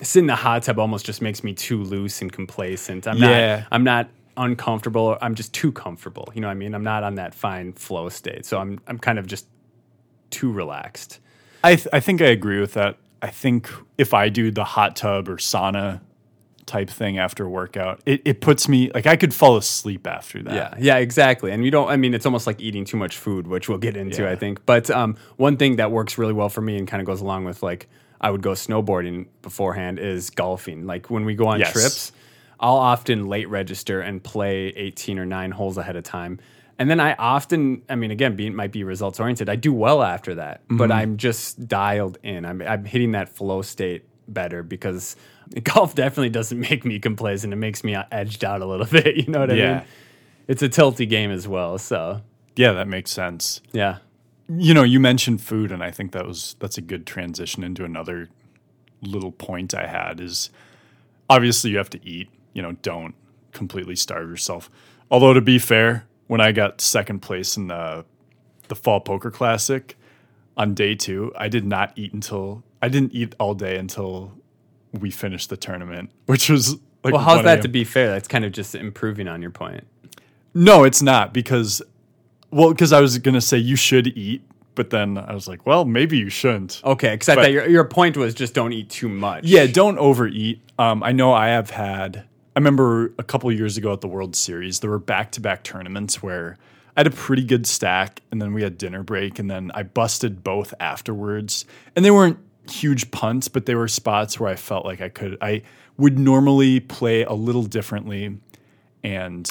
sitting 0.03 0.25
in 0.25 0.27
the 0.29 0.37
hot 0.37 0.63
tub 0.63 0.79
almost 0.79 1.05
just 1.05 1.21
makes 1.21 1.45
me 1.45 1.53
too 1.53 1.83
loose 1.83 2.23
and 2.23 2.33
complacent. 2.33 3.07
I'm 3.07 3.19
Yeah. 3.19 3.57
not 3.57 3.67
i'm 3.73 3.85
not 3.85 4.09
uncomfortable. 4.37 5.19
I'm 5.21 5.35
just 5.35 5.53
too 5.53 5.71
comfortable. 5.73 6.31
You 6.35 6.41
know 6.41 6.47
what 6.49 6.53
i 6.53 6.63
mean? 6.65 6.75
I'm 6.75 6.85
not 6.85 7.03
on 7.03 7.17
that 7.17 7.35
fine 7.35 7.73
flow 7.73 8.09
state. 8.09 8.47
So 8.47 8.59
i'm 8.59 8.81
i'm 8.87 8.99
kind 8.99 9.19
of 9.19 9.27
just 9.27 9.47
too 10.31 10.51
relaxed 10.53 11.19
I 11.63 11.77
th- 11.77 11.89
I 11.93 12.01
think 12.01 12.21
I 12.23 12.27
agree 12.27 12.61
with 12.61 12.75
that. 12.75 12.97
I 13.23 13.29
think 13.29 13.71
if 13.99 14.15
I 14.15 14.29
do 14.31 14.51
the 14.51 14.65
hot 14.65 14.97
tub 14.97 15.29
or 15.29 15.37
sauna 15.37 16.01
type 16.67 16.89
thing 16.89 17.19
after 17.19 17.49
workout, 17.49 18.01
it, 18.07 18.23
it 18.25 18.41
puts 18.41 18.69
me 18.69 18.91
like 18.95 19.07
I 19.07 19.17
could 19.17 19.35
fall 19.35 19.57
asleep 19.57 20.07
after 20.07 20.41
that. 20.45 20.55
yeah 20.55 20.75
yeah 20.79 20.97
exactly 20.99 21.51
and 21.51 21.65
you 21.65 21.71
don't 21.73 21.89
i 21.91 21.97
mean 21.97 22.15
it's 22.15 22.25
almost 22.27 22.47
like 22.47 22.61
eating 22.61 22.85
too 22.85 22.97
much 22.97 23.17
food 23.19 23.49
which 23.49 23.69
we'll 23.69 23.79
get 23.79 23.97
into 23.97 24.23
Yeah. 24.23 24.31
i 24.31 24.37
think 24.37 24.65
but 24.67 24.89
um, 24.89 25.17
one 25.37 25.57
thing 25.57 25.77
that 25.77 25.91
works 25.91 26.17
really 26.17 26.33
well 26.33 26.49
for 26.49 26.61
me 26.61 26.79
and 26.79 26.87
kind 26.87 27.01
of 27.01 27.07
goes 27.07 27.21
along 27.21 27.45
with 27.45 27.61
like 27.65 27.89
i 28.21 28.31
would 28.31 28.41
go 28.43 28.51
snowboarding 28.53 29.27
beforehand 29.43 29.99
is 29.99 30.31
golfing 30.31 30.87
like 30.87 31.11
when 31.11 31.25
we 31.25 31.35
go 31.35 31.47
on 31.49 31.59
Yes. 31.59 31.73
trips 31.73 32.13
i'll 32.61 32.77
often 32.77 33.27
late 33.27 33.49
register 33.49 34.01
and 34.01 34.23
play 34.23 34.69
18 34.69 35.19
or 35.19 35.27
9 35.27 35.51
holes 35.51 35.77
ahead 35.77 35.97
of 35.97 36.05
time 36.05 36.39
and 36.81 36.91
then 36.91 36.99
i 36.99 37.15
often 37.15 37.83
i 37.89 37.95
mean 37.95 38.11
again 38.11 38.35
being 38.35 38.55
might 38.55 38.73
be 38.73 38.83
results 38.83 39.21
oriented 39.21 39.49
i 39.49 39.55
do 39.55 39.73
well 39.73 40.03
after 40.03 40.35
that 40.35 40.63
Mm-hmm. 40.65 40.77
but 40.79 40.91
i'm 40.91 41.17
just 41.17 41.69
dialed 41.69 42.19
in 42.25 42.45
I'm, 42.45 42.61
I'm 42.63 42.85
hitting 42.85 43.13
that 43.13 43.29
flow 43.29 43.63
state 43.63 44.05
better 44.27 44.63
because 44.65 45.15
golf 45.63 45.95
definitely 45.95 46.31
doesn't 46.31 46.59
make 46.59 46.85
me 46.85 46.99
complacent 46.99 47.53
it 47.53 47.57
makes 47.57 47.85
me 47.85 47.95
edged 48.11 48.45
out 48.45 48.61
a 48.63 48.67
little 48.67 48.87
bit 48.99 49.15
you 49.17 49.27
know 49.29 49.39
what 49.41 49.51
i 49.53 49.55
Yeah. 49.55 49.75
mean 49.75 49.83
it's 50.49 50.63
a 50.63 50.69
tilty 50.69 51.09
game 51.09 51.31
as 51.31 51.47
well 51.47 51.79
so 51.79 52.23
Yeah, 52.57 52.73
that 52.73 52.89
makes 52.89 53.13
sense. 53.13 53.61
Yeah. 53.73 53.99
You 54.49 54.75
know, 54.75 54.83
you 54.83 54.99
mentioned 54.99 55.41
food, 55.41 55.71
and 55.71 55.81
I 55.81 55.93
think 55.93 56.11
that 56.11 56.27
was 56.27 56.57
that's 56.59 56.77
a 56.77 56.81
good 56.83 57.07
transition 57.07 57.63
into 57.63 57.85
another 57.85 58.29
little 59.01 59.31
point 59.31 59.73
I 59.75 59.87
had 59.87 60.19
is 60.21 60.51
obviously 61.29 61.71
you 61.71 61.77
have 61.79 61.91
to 61.91 62.01
eat. 62.05 62.29
You 62.53 62.63
know, 62.63 62.73
don't 62.83 63.15
completely 63.53 63.95
starve 63.95 64.29
yourself. 64.29 64.69
Although 65.09 65.35
to 65.35 65.41
be 65.41 65.61
fair, 65.61 66.05
when 66.31 66.41
I 66.41 66.53
got 66.53 66.81
second 66.81 67.23
place 67.23 67.57
in 67.57 67.67
the 67.67 68.05
the 68.69 68.77
fall 68.77 69.01
poker 69.01 69.33
classic 69.33 69.97
on 70.57 70.75
day 70.75 70.95
two, 70.95 71.33
I 71.37 71.49
did 71.49 71.67
not 71.67 71.93
eat 71.97 72.13
until 72.13 72.63
I 72.81 72.89
didn't 72.89 73.13
eat 73.13 73.35
all 73.41 73.53
day 73.53 73.77
until 73.77 74.33
we 74.93 75.11
finished 75.11 75.51
the 75.51 75.57
tournament, 75.57 76.13
which 76.27 76.49
was 76.49 76.77
like 77.03 77.15
Well, 77.15 77.19
how's 77.19 77.43
that 77.43 77.63
to 77.63 77.69
be 77.69 77.83
fair? 77.83 78.11
That's 78.11 78.29
kind 78.29 78.45
of 78.45 78.53
just 78.53 78.77
improving 78.77 79.27
on 79.27 79.43
your 79.43 79.51
point. 79.51 79.85
No, 80.55 80.85
it's 80.85 81.03
not 81.03 81.35
because, 81.35 81.83
well, 82.53 82.71
because 82.71 82.93
I 82.93 83.01
was 83.01 83.19
gonna 83.19 83.41
say 83.41 83.59
you 83.59 83.75
should 83.75 84.07
eat, 84.17 84.43
but 84.77 84.91
then 84.91 85.19
I 85.19 85.35
was 85.35 85.49
like, 85.49 85.67
well, 85.67 85.85
maybe 85.85 86.17
you 86.17 86.31
shouldn't. 86.31 86.81
Okay, 86.85 87.11
because 87.11 87.29
I 87.29 87.35
But- 87.35 87.43
thought 87.43 87.53
your, 87.53 87.69
your 87.69 87.85
point 87.85 88.17
was 88.17 88.35
just 88.35 88.55
don't 88.55 88.73
eat 88.73 88.89
too 88.89 89.09
much. 89.09 89.47
Yeah, 89.47 89.67
don't 89.67 89.99
overeat. 89.99 90.61
Um, 90.79 91.03
I 91.03 91.11
know 91.11 91.33
I 91.33 91.49
have 91.49 91.71
had. 91.71 92.23
I 92.57 92.59
remember 92.59 93.13
a 93.19 93.23
couple 93.23 93.51
years 93.53 93.77
ago 93.77 93.93
at 93.93 94.01
the 94.01 94.09
World 94.09 94.35
Series, 94.35 94.81
there 94.81 94.91
were 94.91 94.99
back-to-back 94.99 95.63
tournaments 95.63 96.23
where 96.23 96.57
I 96.97 97.01
had 97.01 97.07
a 97.07 97.11
pretty 97.11 97.45
good 97.45 97.67
stack, 97.67 98.23
and 98.33 98.43
then 98.43 98.53
we 98.53 98.63
had 98.63 98.77
dinner 98.77 99.03
break, 99.05 99.39
and 99.39 99.49
then 99.49 99.71
I 99.75 99.85
busted 99.85 100.43
both 100.43 100.75
afterwards, 100.81 101.65
and 101.95 102.05
they 102.05 102.11
weren't 102.11 102.39
huge 102.69 103.11
punts, 103.13 103.49
but 103.49 103.67
they 103.67 103.75
were 103.77 103.89
spots 103.89 104.41
where 104.41 104.51
I 104.51 104.57
felt 104.57 104.85
like 104.85 105.01
I 105.01 105.09
could. 105.09 105.39
I 105.41 105.63
would 105.97 106.19
normally 106.19 106.81
play 106.81 107.23
a 107.23 107.33
little 107.33 107.63
differently, 107.63 108.39
and 109.05 109.49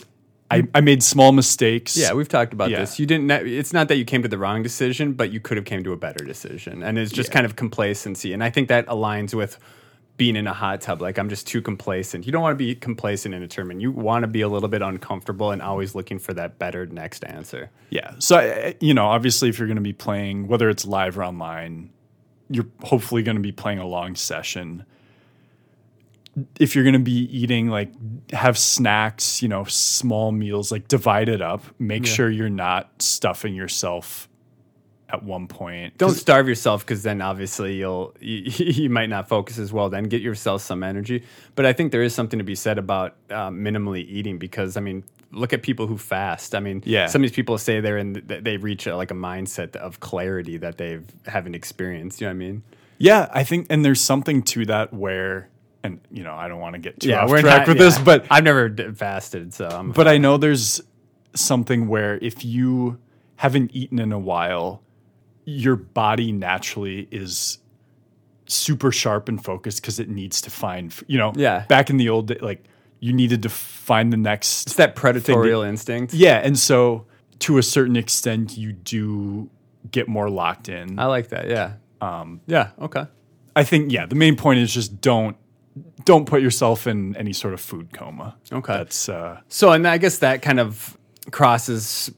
I, 0.51 0.67
I 0.75 0.81
made 0.81 1.01
small 1.01 1.31
mistakes. 1.31 1.95
Yeah, 1.95 2.12
we've 2.13 2.27
talked 2.27 2.51
about 2.51 2.69
Yeah. 2.69 2.81
this. 2.81 2.99
You 2.99 3.05
didn't. 3.05 3.31
It's 3.31 3.71
not 3.71 3.88
that 3.88 3.95
you 3.95 4.03
came 4.05 4.23
to 4.23 4.27
the 4.27 4.38
wrong 4.38 4.62
decision, 4.62 5.13
but 5.13 5.31
you 5.31 5.39
could 5.39 5.55
have 5.57 5.65
came 5.65 5.83
to 5.85 5.93
a 5.93 5.97
better 5.97 6.25
decision, 6.25 6.83
and 6.83 6.97
it's 6.97 7.12
just 7.13 7.31
kind 7.31 7.45
of 7.45 7.55
complacency. 7.55 8.33
And 8.33 8.43
I 8.43 8.49
think 8.49 8.67
that 8.67 8.85
aligns 8.88 9.33
with 9.33 9.57
being 10.19 10.36
in 10.36 10.45
a 10.45 10.53
hot 10.53 10.82
tub. 10.82 11.01
Like 11.01 11.17
I'm 11.17 11.29
just 11.29 11.47
too 11.47 11.62
complacent. 11.63 12.27
You 12.27 12.32
don't 12.32 12.43
want 12.43 12.51
to 12.51 12.63
be 12.63 12.75
complacent 12.75 13.34
in 13.34 13.41
a 13.41 13.47
tournament. 13.47 13.82
You 13.82 13.91
want 13.91 14.21
to 14.21 14.27
be 14.27 14.41
a 14.41 14.47
little 14.47 14.69
bit 14.69 14.84
uncomfortable 14.84 15.49
and 15.49 15.62
always 15.62 15.95
looking 15.95 16.19
for 16.19 16.34
that 16.36 16.60
better 16.60 16.86
next 16.86 17.23
answer. 17.25 17.71
Yeah. 17.89 18.12
So, 18.19 18.73
you 18.79 18.93
know, 18.93 19.08
obviously, 19.08 19.49
if 19.49 19.58
you're 19.58 19.67
going 19.67 19.77
to 19.77 19.82
be 19.82 19.93
playing, 19.93 20.47
whether 20.47 20.69
it's 20.69 20.86
live 20.86 21.17
or 21.17 21.23
online, 21.23 21.89
you're 22.49 22.67
hopefully 22.84 23.23
going 23.23 23.38
to 23.38 23.41
be 23.41 23.51
playing 23.51 23.79
a 23.79 23.88
long 23.88 24.15
session. 24.15 24.86
If 26.60 26.75
you're 26.75 26.84
going 26.84 26.93
to 26.93 26.99
be 26.99 27.23
eating, 27.36 27.69
like, 27.69 27.91
have 28.32 28.58
snacks, 28.58 29.41
you 29.41 29.47
know, 29.47 29.63
small 29.63 30.32
meals, 30.32 30.71
like, 30.71 30.88
divide 30.88 31.29
it 31.29 31.41
up. 31.41 31.63
Make 31.79 32.05
sure 32.05 32.29
you're 32.29 32.49
not 32.49 33.01
stuffing 33.01 33.55
yourself 33.55 34.28
at 35.12 35.24
one 35.24 35.48
point. 35.48 35.98
Don't 35.98 36.12
starve 36.13 36.48
yourself 36.48 36.86
because 36.86 37.04
then 37.04 37.22
obviously 37.22 37.76
you'll 37.76 38.13
you, 38.22 38.43
you 38.45 38.89
might 38.89 39.10
not 39.10 39.28
focus 39.28 39.58
as 39.58 39.74
well. 39.74 39.89
Then 39.89 40.04
get 40.06 40.22
yourself 40.22 40.62
some 40.62 40.84
energy. 40.84 41.24
But 41.56 41.65
I 41.65 41.74
think 41.74 41.91
there 41.91 42.04
is 42.04 42.13
something 42.13 42.38
to 42.39 42.45
be 42.45 42.56
said 42.56 42.78
about 42.78 43.15
uh, 43.30 43.50
minimally 43.50 44.06
eating 44.08 44.38
because 44.38 44.78
I 44.78 44.82
mean, 44.82 45.04
look 45.32 45.52
at 45.54 45.62
people 45.63 45.88
who 45.88 45.98
fast. 45.98 46.54
I 46.56 46.60
mean, 46.60 46.82
Yeah. 46.86 47.08
some 47.08 47.22
of 47.22 47.30
these 47.30 47.36
people 47.36 47.58
say 47.58 47.80
they're 47.82 47.98
in 47.98 48.13
th- 48.28 48.43
they 48.43 48.58
reach 48.58 48.88
a, 48.88 48.95
like 48.95 49.12
a 49.12 49.15
mindset 49.15 49.76
of 49.76 50.00
clarity 50.00 50.58
that 50.58 50.78
they've 50.78 51.06
haven't 51.26 51.56
experienced. 51.56 52.22
You 52.22 52.28
know 52.28 52.32
what 52.32 52.36
I 52.36 52.48
mean? 52.48 52.63
Yeah, 52.98 53.30
I 53.32 53.43
think, 53.43 53.67
and 53.69 53.86
there's 53.86 54.02
something 54.02 54.43
to 54.43 54.65
that 54.65 54.93
where, 54.93 55.48
and, 55.84 56.02
you 56.12 56.24
know, 56.24 56.34
I 56.34 56.50
don't 56.50 56.60
want 56.60 56.74
to 56.74 56.80
get 56.80 57.00
too 57.00 57.13
off 57.13 57.30
we're 57.30 57.41
track 57.41 57.60
not- 57.60 57.67
with 57.69 57.78
yeah. 57.78 57.84
this, 57.86 57.98
but 58.00 58.26
I've 58.30 58.43
never 58.43 58.69
fasted, 58.93 59.54
so 59.54 59.67
I'm 59.69 59.91
But 59.91 60.08
I 60.08 60.17
know 60.17 60.36
there's 60.38 60.82
something 61.36 61.88
where 61.88 62.17
if 62.22 62.43
you 62.43 62.98
haven't 63.38 63.72
eaten 63.74 64.00
in 64.00 64.12
a 64.12 64.19
while, 64.19 64.82
your 65.57 65.75
body 65.75 66.31
naturally 66.31 67.07
is 67.12 67.57
super 68.47 68.91
sharp 68.91 69.29
and 69.29 69.43
focused 69.43 69.81
because 69.81 69.99
it 69.99 70.09
needs 70.09 70.41
to 70.41 70.49
find, 70.49 70.93
you 71.07 71.17
know, 71.17 71.31
Yeah. 71.35 71.65
back 71.67 71.89
in 71.89 71.97
the 71.97 72.09
old 72.09 72.27
day, 72.27 72.38
like 72.41 72.63
you 72.99 73.13
needed 73.13 73.43
to 73.43 73.49
find 73.49 74.12
the 74.12 74.17
next. 74.17 74.67
it's 74.67 74.75
that 74.75 74.95
predatorial 74.95 75.67
instinct. 75.67 76.13
Yeah. 76.13 76.38
And 76.38 76.57
so 76.57 77.05
to 77.39 77.57
a 77.57 77.63
certain 77.63 77.95
extent, 77.95 78.57
you 78.57 78.73
do 78.73 79.49
get 79.91 80.07
more 80.07 80.29
locked 80.29 80.67
in. 80.69 80.99
I 80.99 81.05
like 81.05 81.29
that. 81.29 81.47
Yeah. 81.49 81.73
Um. 82.01 82.41
Yeah. 82.47 82.69
Okay. 82.81 83.05
I 83.55 83.63
think, 83.63 83.91
yeah, 83.91 84.05
the 84.05 84.15
main 84.15 84.35
point 84.35 84.59
is 84.59 84.73
just 84.73 85.01
don't. 85.01 85.35
Don't 86.03 86.25
put 86.25 86.41
yourself 86.41 86.88
in 86.88 87.15
any 87.15 87.31
sort 87.31 87.53
of 87.53 87.62
food 87.62 87.93
coma. 87.93 88.35
Okay. 88.51 88.73
That's 88.73 89.07
uh 89.07 89.39
So, 89.47 89.71
and 89.71 89.88
I 89.88 89.97
guess 89.97 90.17
that 90.19 90.41
kind 90.41 90.59
of 90.59 90.97
crosses 91.31 92.12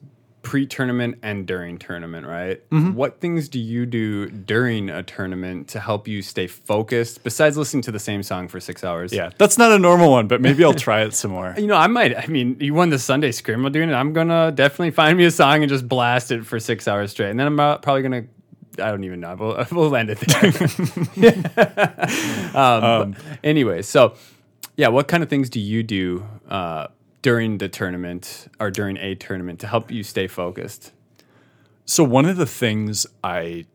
pre-tournament 0.52 1.18
and 1.24 1.48
during 1.48 1.78
tournament, 1.78 2.28
right? 2.28 2.70
Mm-hmm. 2.72 2.92
What 2.94 3.22
things 3.22 3.48
do 3.48 3.58
you 3.58 3.86
do 3.86 4.30
during 4.30 4.90
a 4.90 5.02
tournament 5.02 5.70
to 5.70 5.80
help 5.80 6.10
you 6.10 6.22
stay 6.22 6.46
focused 6.46 7.24
besides 7.24 7.56
listening 7.56 7.84
to 7.84 7.92
the 7.94 8.00
same 8.00 8.22
song 8.22 8.50
for 8.50 8.60
6 8.60 8.84
hours? 8.84 9.14
yeah, 9.14 9.30
that's 9.38 9.58
not 9.58 9.72
a 9.72 9.80
normal 9.80 10.12
one, 10.12 10.28
but 10.28 10.42
maybe 10.42 10.66
I'll 10.66 10.74
try 10.74 11.04
it 11.04 11.14
some 11.14 11.32
more. 11.32 11.56
You 11.62 11.68
know, 11.68 11.78
I 11.78 11.88
might. 11.88 12.18
I 12.18 12.28
mean, 12.28 12.58
you 12.60 12.74
won 12.74 12.90
the 12.90 13.00
Sunday 13.00 13.32
scrim 13.32 13.62
while 13.62 13.72
doing 13.72 13.90
it. 13.90 13.94
I'm 13.94 14.12
gonna 14.12 14.52
definitely 14.52 14.92
find 14.92 15.18
me 15.18 15.24
a 15.24 15.32
song 15.32 15.62
and 15.62 15.70
just 15.70 15.88
blast 15.88 16.32
it 16.32 16.46
for 16.46 16.60
six 16.60 16.86
hours 16.86 17.12
straight, 17.12 17.30
and 17.30 17.40
then 17.40 17.48
I'm 17.48 17.80
probably 17.80 18.02
gonna. 18.02 18.24
I 18.78 18.90
don't 18.90 19.06
even 19.06 19.22
know. 19.22 19.36
We'll, 19.40 19.66
we'll 19.72 19.96
end 19.96 20.10
it 20.10 20.20
there. 20.20 20.48
um, 22.58 23.12
but 23.12 23.22
anyway, 23.44 23.84
so 23.84 24.16
yeah, 24.76 24.88
what 24.88 25.08
kind 25.08 25.24
of 25.24 25.30
things 25.30 25.50
do 25.50 25.60
you 25.60 25.84
do 25.84 26.26
uh, 26.50 26.88
during 27.22 27.58
the 27.58 27.70
tournament 27.70 28.48
or 28.60 28.72
during 28.72 28.98
a 28.98 29.16
tournament 29.16 29.60
to 29.60 29.68
help 29.68 29.92
you 29.92 30.04
stay 30.04 30.28
focused? 30.28 30.92
So 31.86 32.04
one 32.04 32.26
of 32.26 32.38
the 32.38 32.46
things 32.46 33.06
I 33.24 33.66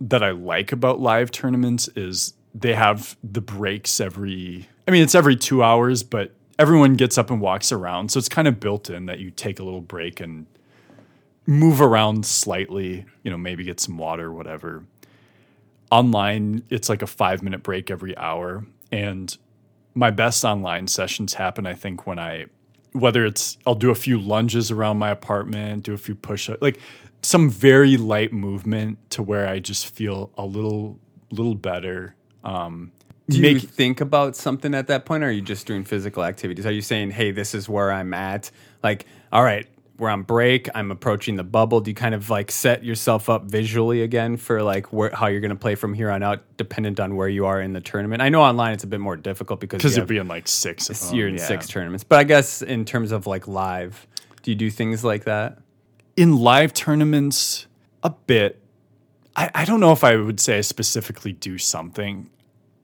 that 0.00 0.22
I 0.22 0.30
like 0.32 0.72
about 0.72 1.00
live 1.00 1.30
tournaments 1.30 1.88
is 1.96 2.34
they 2.54 2.74
have 2.74 3.16
the 3.22 3.40
breaks 3.40 4.00
every 4.00 4.68
I 4.86 4.90
mean 4.90 5.02
it's 5.02 5.14
every 5.14 5.36
2 5.36 5.62
hours 5.62 6.02
but 6.02 6.32
everyone 6.58 6.94
gets 6.94 7.16
up 7.16 7.30
and 7.30 7.40
walks 7.40 7.72
around 7.72 8.10
so 8.10 8.18
it's 8.18 8.28
kind 8.28 8.46
of 8.46 8.60
built 8.60 8.90
in 8.90 9.06
that 9.06 9.20
you 9.20 9.30
take 9.30 9.58
a 9.58 9.62
little 9.62 9.80
break 9.80 10.20
and 10.20 10.46
move 11.46 11.80
around 11.80 12.24
slightly, 12.24 13.04
you 13.22 13.30
know, 13.30 13.36
maybe 13.36 13.64
get 13.64 13.78
some 13.78 13.98
water 13.98 14.32
whatever. 14.32 14.84
Online 15.90 16.62
it's 16.70 16.88
like 16.88 17.02
a 17.02 17.06
5 17.06 17.42
minute 17.42 17.62
break 17.62 17.90
every 17.90 18.16
hour 18.16 18.66
and 18.92 19.36
my 19.94 20.10
best 20.10 20.44
online 20.44 20.88
sessions 20.88 21.34
happen 21.34 21.66
I 21.66 21.74
think 21.74 22.06
when 22.06 22.18
I 22.18 22.46
whether 22.92 23.24
it's 23.24 23.58
I'll 23.66 23.74
do 23.74 23.90
a 23.90 23.94
few 23.94 24.18
lunges 24.18 24.70
around 24.70 24.98
my 24.98 25.10
apartment, 25.10 25.82
do 25.82 25.94
a 25.94 25.98
few 25.98 26.14
push 26.14 26.48
ups, 26.48 26.62
like 26.62 26.78
some 27.22 27.50
very 27.50 27.96
light 27.96 28.32
movement 28.32 28.98
to 29.10 29.22
where 29.22 29.48
I 29.48 29.58
just 29.58 29.88
feel 29.88 30.30
a 30.38 30.44
little 30.44 30.98
little 31.30 31.54
better. 31.54 32.14
Um, 32.44 32.92
Do 33.28 33.36
you 33.36 33.42
make 33.42 33.62
think 33.62 34.00
about 34.00 34.36
something 34.36 34.74
at 34.74 34.86
that 34.88 35.06
point, 35.06 35.24
or 35.24 35.28
are 35.28 35.30
you 35.30 35.42
just 35.42 35.66
doing 35.66 35.84
physical 35.84 36.22
activities? 36.22 36.66
Are 36.66 36.72
you 36.72 36.82
saying, 36.82 37.10
"Hey, 37.10 37.30
this 37.30 37.54
is 37.54 37.68
where 37.68 37.90
I'm 37.90 38.14
at"? 38.14 38.50
Like, 38.82 39.06
all 39.32 39.42
right, 39.42 39.66
we're 39.98 40.08
on 40.08 40.22
break. 40.22 40.68
I'm 40.74 40.90
approaching 40.90 41.36
the 41.36 41.44
bubble. 41.44 41.80
Do 41.80 41.90
you 41.90 41.94
kind 41.94 42.14
of 42.14 42.30
like 42.30 42.50
set 42.50 42.84
yourself 42.84 43.28
up 43.28 43.44
visually 43.44 44.02
again 44.02 44.36
for 44.36 44.62
like 44.62 44.92
where, 44.92 45.10
how 45.10 45.28
you're 45.28 45.40
going 45.40 45.50
to 45.50 45.56
play 45.56 45.76
from 45.76 45.94
here 45.94 46.10
on 46.10 46.22
out, 46.22 46.42
dependent 46.56 46.98
on 46.98 47.14
where 47.16 47.28
you 47.28 47.46
are 47.46 47.60
in 47.60 47.72
the 47.72 47.80
tournament? 47.80 48.20
I 48.22 48.28
know 48.28 48.42
online 48.42 48.72
it's 48.72 48.84
a 48.84 48.88
bit 48.88 49.00
more 49.00 49.16
difficult 49.16 49.60
because 49.60 49.78
because 49.78 49.96
you 49.96 50.02
it'd 50.02 50.16
have- 50.16 50.26
be 50.26 50.28
like 50.28 50.48
six. 50.48 50.90
Of 50.90 51.00
them, 51.00 51.14
you're 51.14 51.28
in 51.28 51.36
yeah. 51.36 51.46
six 51.46 51.68
tournaments. 51.68 52.04
But 52.04 52.18
I 52.18 52.24
guess 52.24 52.62
in 52.62 52.84
terms 52.84 53.12
of 53.12 53.26
like 53.26 53.46
live, 53.46 54.06
do 54.42 54.50
you 54.50 54.56
do 54.56 54.70
things 54.70 55.04
like 55.04 55.24
that? 55.24 55.58
in 56.16 56.36
live 56.36 56.72
tournaments 56.72 57.66
a 58.02 58.10
bit. 58.10 58.60
I, 59.36 59.50
I 59.54 59.64
don't 59.64 59.80
know 59.80 59.92
if 59.92 60.04
I 60.04 60.16
would 60.16 60.40
say 60.40 60.58
I 60.58 60.60
specifically 60.60 61.32
do 61.32 61.58
something. 61.58 62.30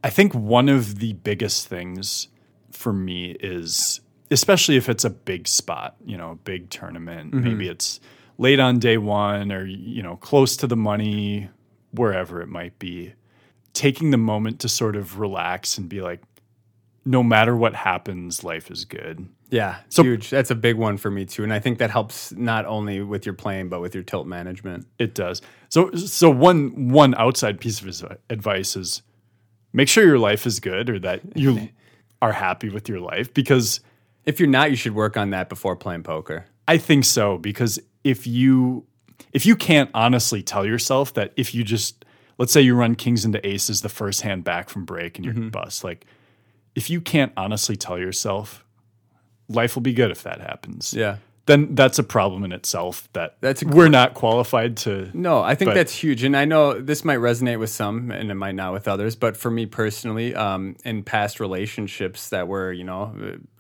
I 0.03 0.11
think 0.11 0.35
one 0.35 0.69
of 0.69 0.99
the 0.99 1.13
biggest 1.13 1.69
things 1.69 2.29
for 2.73 2.93
me 2.93 3.33
is, 3.41 4.01
especially 4.31 4.77
if 4.77 4.89
it's 4.89 5.05
a 5.05 5.11
big 5.11 5.49
spot, 5.49 5.97
you 6.05 6.17
know, 6.17 6.33
a 6.33 6.37
big 6.37 6.71
tournament, 6.71 7.33
mm-hmm. 7.33 7.45
maybe 7.45 7.69
it's 7.69 8.01
late 8.39 8.61
on 8.61 8.79
day 8.79 8.97
one 8.97 9.53
or, 9.53 9.67
you 9.67 10.03
know, 10.03 10.17
close 10.17 10.57
to 10.59 10.67
the 10.67 10.77
money, 10.77 11.49
wherever 11.93 12.41
it 12.41 12.49
might 12.49 12.79
be, 12.79 13.13
taking 13.73 14.11
the 14.11 14.17
moment 14.17 14.61
to 14.61 14.69
sort 14.69 14.97
of 14.97 15.19
relax 15.19 15.79
and 15.79 15.89
be 15.89 16.01
like, 16.01 16.21
no 17.05 17.23
matter 17.23 17.57
what 17.57 17.75
happens, 17.75 18.45
life 18.45 18.71
is 18.71 18.85
good. 18.85 19.27
Yeah, 19.51 19.79
So- 19.89 20.05
huge. 20.05 20.31
That's 20.31 20.51
a 20.51 20.55
big 20.55 20.77
one 20.77 20.97
for 20.97 21.11
me 21.11 21.25
too, 21.25 21.43
and 21.43 21.53
I 21.53 21.59
think 21.59 21.79
that 21.79 21.91
helps 21.91 22.33
not 22.33 22.67
only 22.67 23.01
with 23.03 23.27
your 23.27 23.35
playing 23.35 23.69
but 23.69 23.81
with 23.81 23.95
your 23.95 24.05
tilt 24.05 24.27
management. 24.27 24.87
It 24.99 25.15
does. 25.15 25.43
So 25.69 25.91
so 25.93 26.31
one 26.31 26.91
one 26.91 27.15
outside 27.17 27.59
piece 27.59 27.83
of 27.83 28.19
advice 28.29 28.77
is 28.77 29.03
make 29.73 29.89
sure 29.89 30.07
your 30.07 30.19
life 30.21 30.47
is 30.47 30.61
good 30.61 30.89
or 30.89 30.99
that 31.01 31.37
you 31.37 31.69
are 32.23 32.33
happy 32.33 32.69
with 32.69 32.89
your 32.89 33.01
life 33.01 33.35
because 33.35 33.81
If 34.31 34.39
you're 34.39 34.49
not, 34.49 34.71
you 34.71 34.77
should 34.77 34.95
work 34.95 35.17
on 35.17 35.31
that 35.31 35.49
before 35.49 35.75
playing 35.75 36.05
poker. 36.05 36.47
I 36.69 36.79
think 36.79 37.05
so 37.05 37.37
because 37.37 37.81
if 38.05 38.29
you 38.29 38.87
if 39.33 39.45
you 39.45 39.57
can't 39.57 39.91
honestly 39.93 40.41
tell 40.41 40.65
yourself 40.65 41.15
that 41.15 41.33
if 41.37 41.53
you 41.53 41.65
just 41.65 42.05
let's 42.39 42.53
say 42.53 42.61
you 42.61 42.77
run 42.77 42.95
kings 42.95 43.25
into 43.25 43.45
aces 43.45 43.83
the 43.83 43.89
first 43.89 44.21
hand 44.21 44.45
back 44.45 44.69
from 44.69 44.85
break 44.85 45.19
and 45.19 45.25
you're 45.25 45.35
mm-hmm. 45.35 45.49
bust 45.49 45.83
like 45.83 46.07
if 46.77 46.89
you 46.89 47.01
can't 47.01 47.33
honestly 47.37 47.75
tell 47.75 47.99
yourself 47.99 48.65
life 49.49 49.75
will 49.75 49.83
be 49.83 49.93
good 49.93 50.13
if 50.13 50.23
that 50.23 50.41
happens 50.41 50.95
Yeah. 50.95 51.17
Then 51.47 51.75
that's 51.75 51.99
a 51.99 52.03
problem 52.05 52.45
in 52.45 52.53
itself 52.53 53.09
that 53.15 53.37
That's 53.41 53.65
we're 53.65 53.89
not 53.89 54.15
qualified 54.15 54.77
to. 54.79 55.11
No, 55.15 55.41
I 55.41 55.55
think 55.55 55.71
But- 55.71 55.75
that's 55.75 55.95
huge, 55.95 56.23
and 56.23 56.37
I 56.37 56.45
know 56.45 56.81
this 56.81 57.05
might 57.05 57.19
resonate 57.19 57.59
with 57.59 57.71
some, 57.71 58.11
and 58.11 58.31
it 58.31 58.35
might 58.35 58.55
not 58.55 58.73
with 58.73 58.87
others. 58.87 59.17
But 59.17 59.37
for 59.37 59.51
me 59.51 59.67
personally, 59.67 60.35
um, 60.35 60.77
in 60.85 61.03
past 61.03 61.41
relationships 61.41 62.29
that 62.31 62.47
were, 62.47 62.73
you 62.73 62.85
know, 62.85 63.15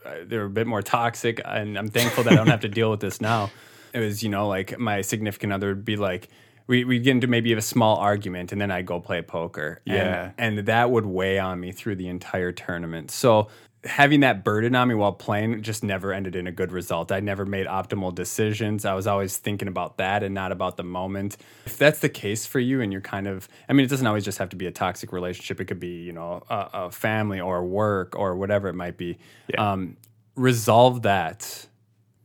uh, 0.04 0.10
they 0.24 0.36
were 0.38 0.44
a 0.44 0.50
bit 0.50 0.66
more 0.66 0.82
toxic, 0.82 1.40
and 1.44 1.76
I'm 1.78 1.88
thankful 1.88 2.24
that 2.24 2.32
I 2.32 2.36
don't 2.36 2.46
have 2.48 2.60
to 2.60 2.68
deal 2.80 2.90
with 2.90 3.00
this 3.00 3.20
now. 3.20 3.50
It 3.92 3.98
was, 3.98 4.22
you 4.22 4.28
know, 4.28 4.46
like 4.46 4.78
my 4.78 5.00
significant 5.00 5.52
other 5.52 5.68
would 5.68 5.84
be 5.84 5.96
like, 5.96 6.28
we 6.68 6.84
we 6.84 7.00
get 7.00 7.10
into 7.12 7.26
maybe 7.26 7.52
a 7.52 7.60
small 7.60 7.96
argument, 7.96 8.52
and 8.52 8.60
then 8.60 8.70
I'd 8.70 8.86
go 8.86 9.00
play 9.00 9.20
poker, 9.22 9.80
Yeah. 9.84 10.30
and, 10.38 10.58
and 10.58 10.66
that 10.68 10.90
would 10.92 11.06
weigh 11.06 11.40
on 11.40 11.58
me 11.58 11.72
through 11.72 11.96
the 11.96 12.06
entire 12.06 12.52
tournament. 12.52 13.10
So 13.10 13.48
having 13.84 14.20
that 14.20 14.44
burden 14.44 14.74
on 14.74 14.88
me 14.88 14.94
while 14.94 15.12
playing 15.12 15.62
just 15.62 15.82
never 15.82 16.12
ended 16.12 16.36
in 16.36 16.46
a 16.46 16.52
good 16.52 16.70
result. 16.70 17.10
I 17.10 17.20
never 17.20 17.46
made 17.46 17.66
optimal 17.66 18.14
decisions. 18.14 18.84
I 18.84 18.94
was 18.94 19.06
always 19.06 19.38
thinking 19.38 19.68
about 19.68 19.96
that 19.96 20.22
and 20.22 20.34
not 20.34 20.52
about 20.52 20.76
the 20.76 20.82
moment. 20.82 21.38
If 21.64 21.78
that's 21.78 22.00
the 22.00 22.10
case 22.10 22.44
for 22.44 22.60
you 22.60 22.82
and 22.82 22.92
you're 22.92 23.00
kind 23.00 23.26
of, 23.26 23.48
I 23.68 23.72
mean, 23.72 23.86
it 23.86 23.88
doesn't 23.88 24.06
always 24.06 24.24
just 24.24 24.38
have 24.38 24.50
to 24.50 24.56
be 24.56 24.66
a 24.66 24.70
toxic 24.70 25.12
relationship. 25.12 25.60
It 25.60 25.64
could 25.64 25.80
be, 25.80 26.02
you 26.02 26.12
know, 26.12 26.42
a, 26.50 26.68
a 26.72 26.90
family 26.90 27.40
or 27.40 27.64
work 27.64 28.16
or 28.16 28.36
whatever 28.36 28.68
it 28.68 28.74
might 28.74 28.98
be. 28.98 29.18
Um, 29.56 29.96
resolve 30.36 31.02
that. 31.02 31.66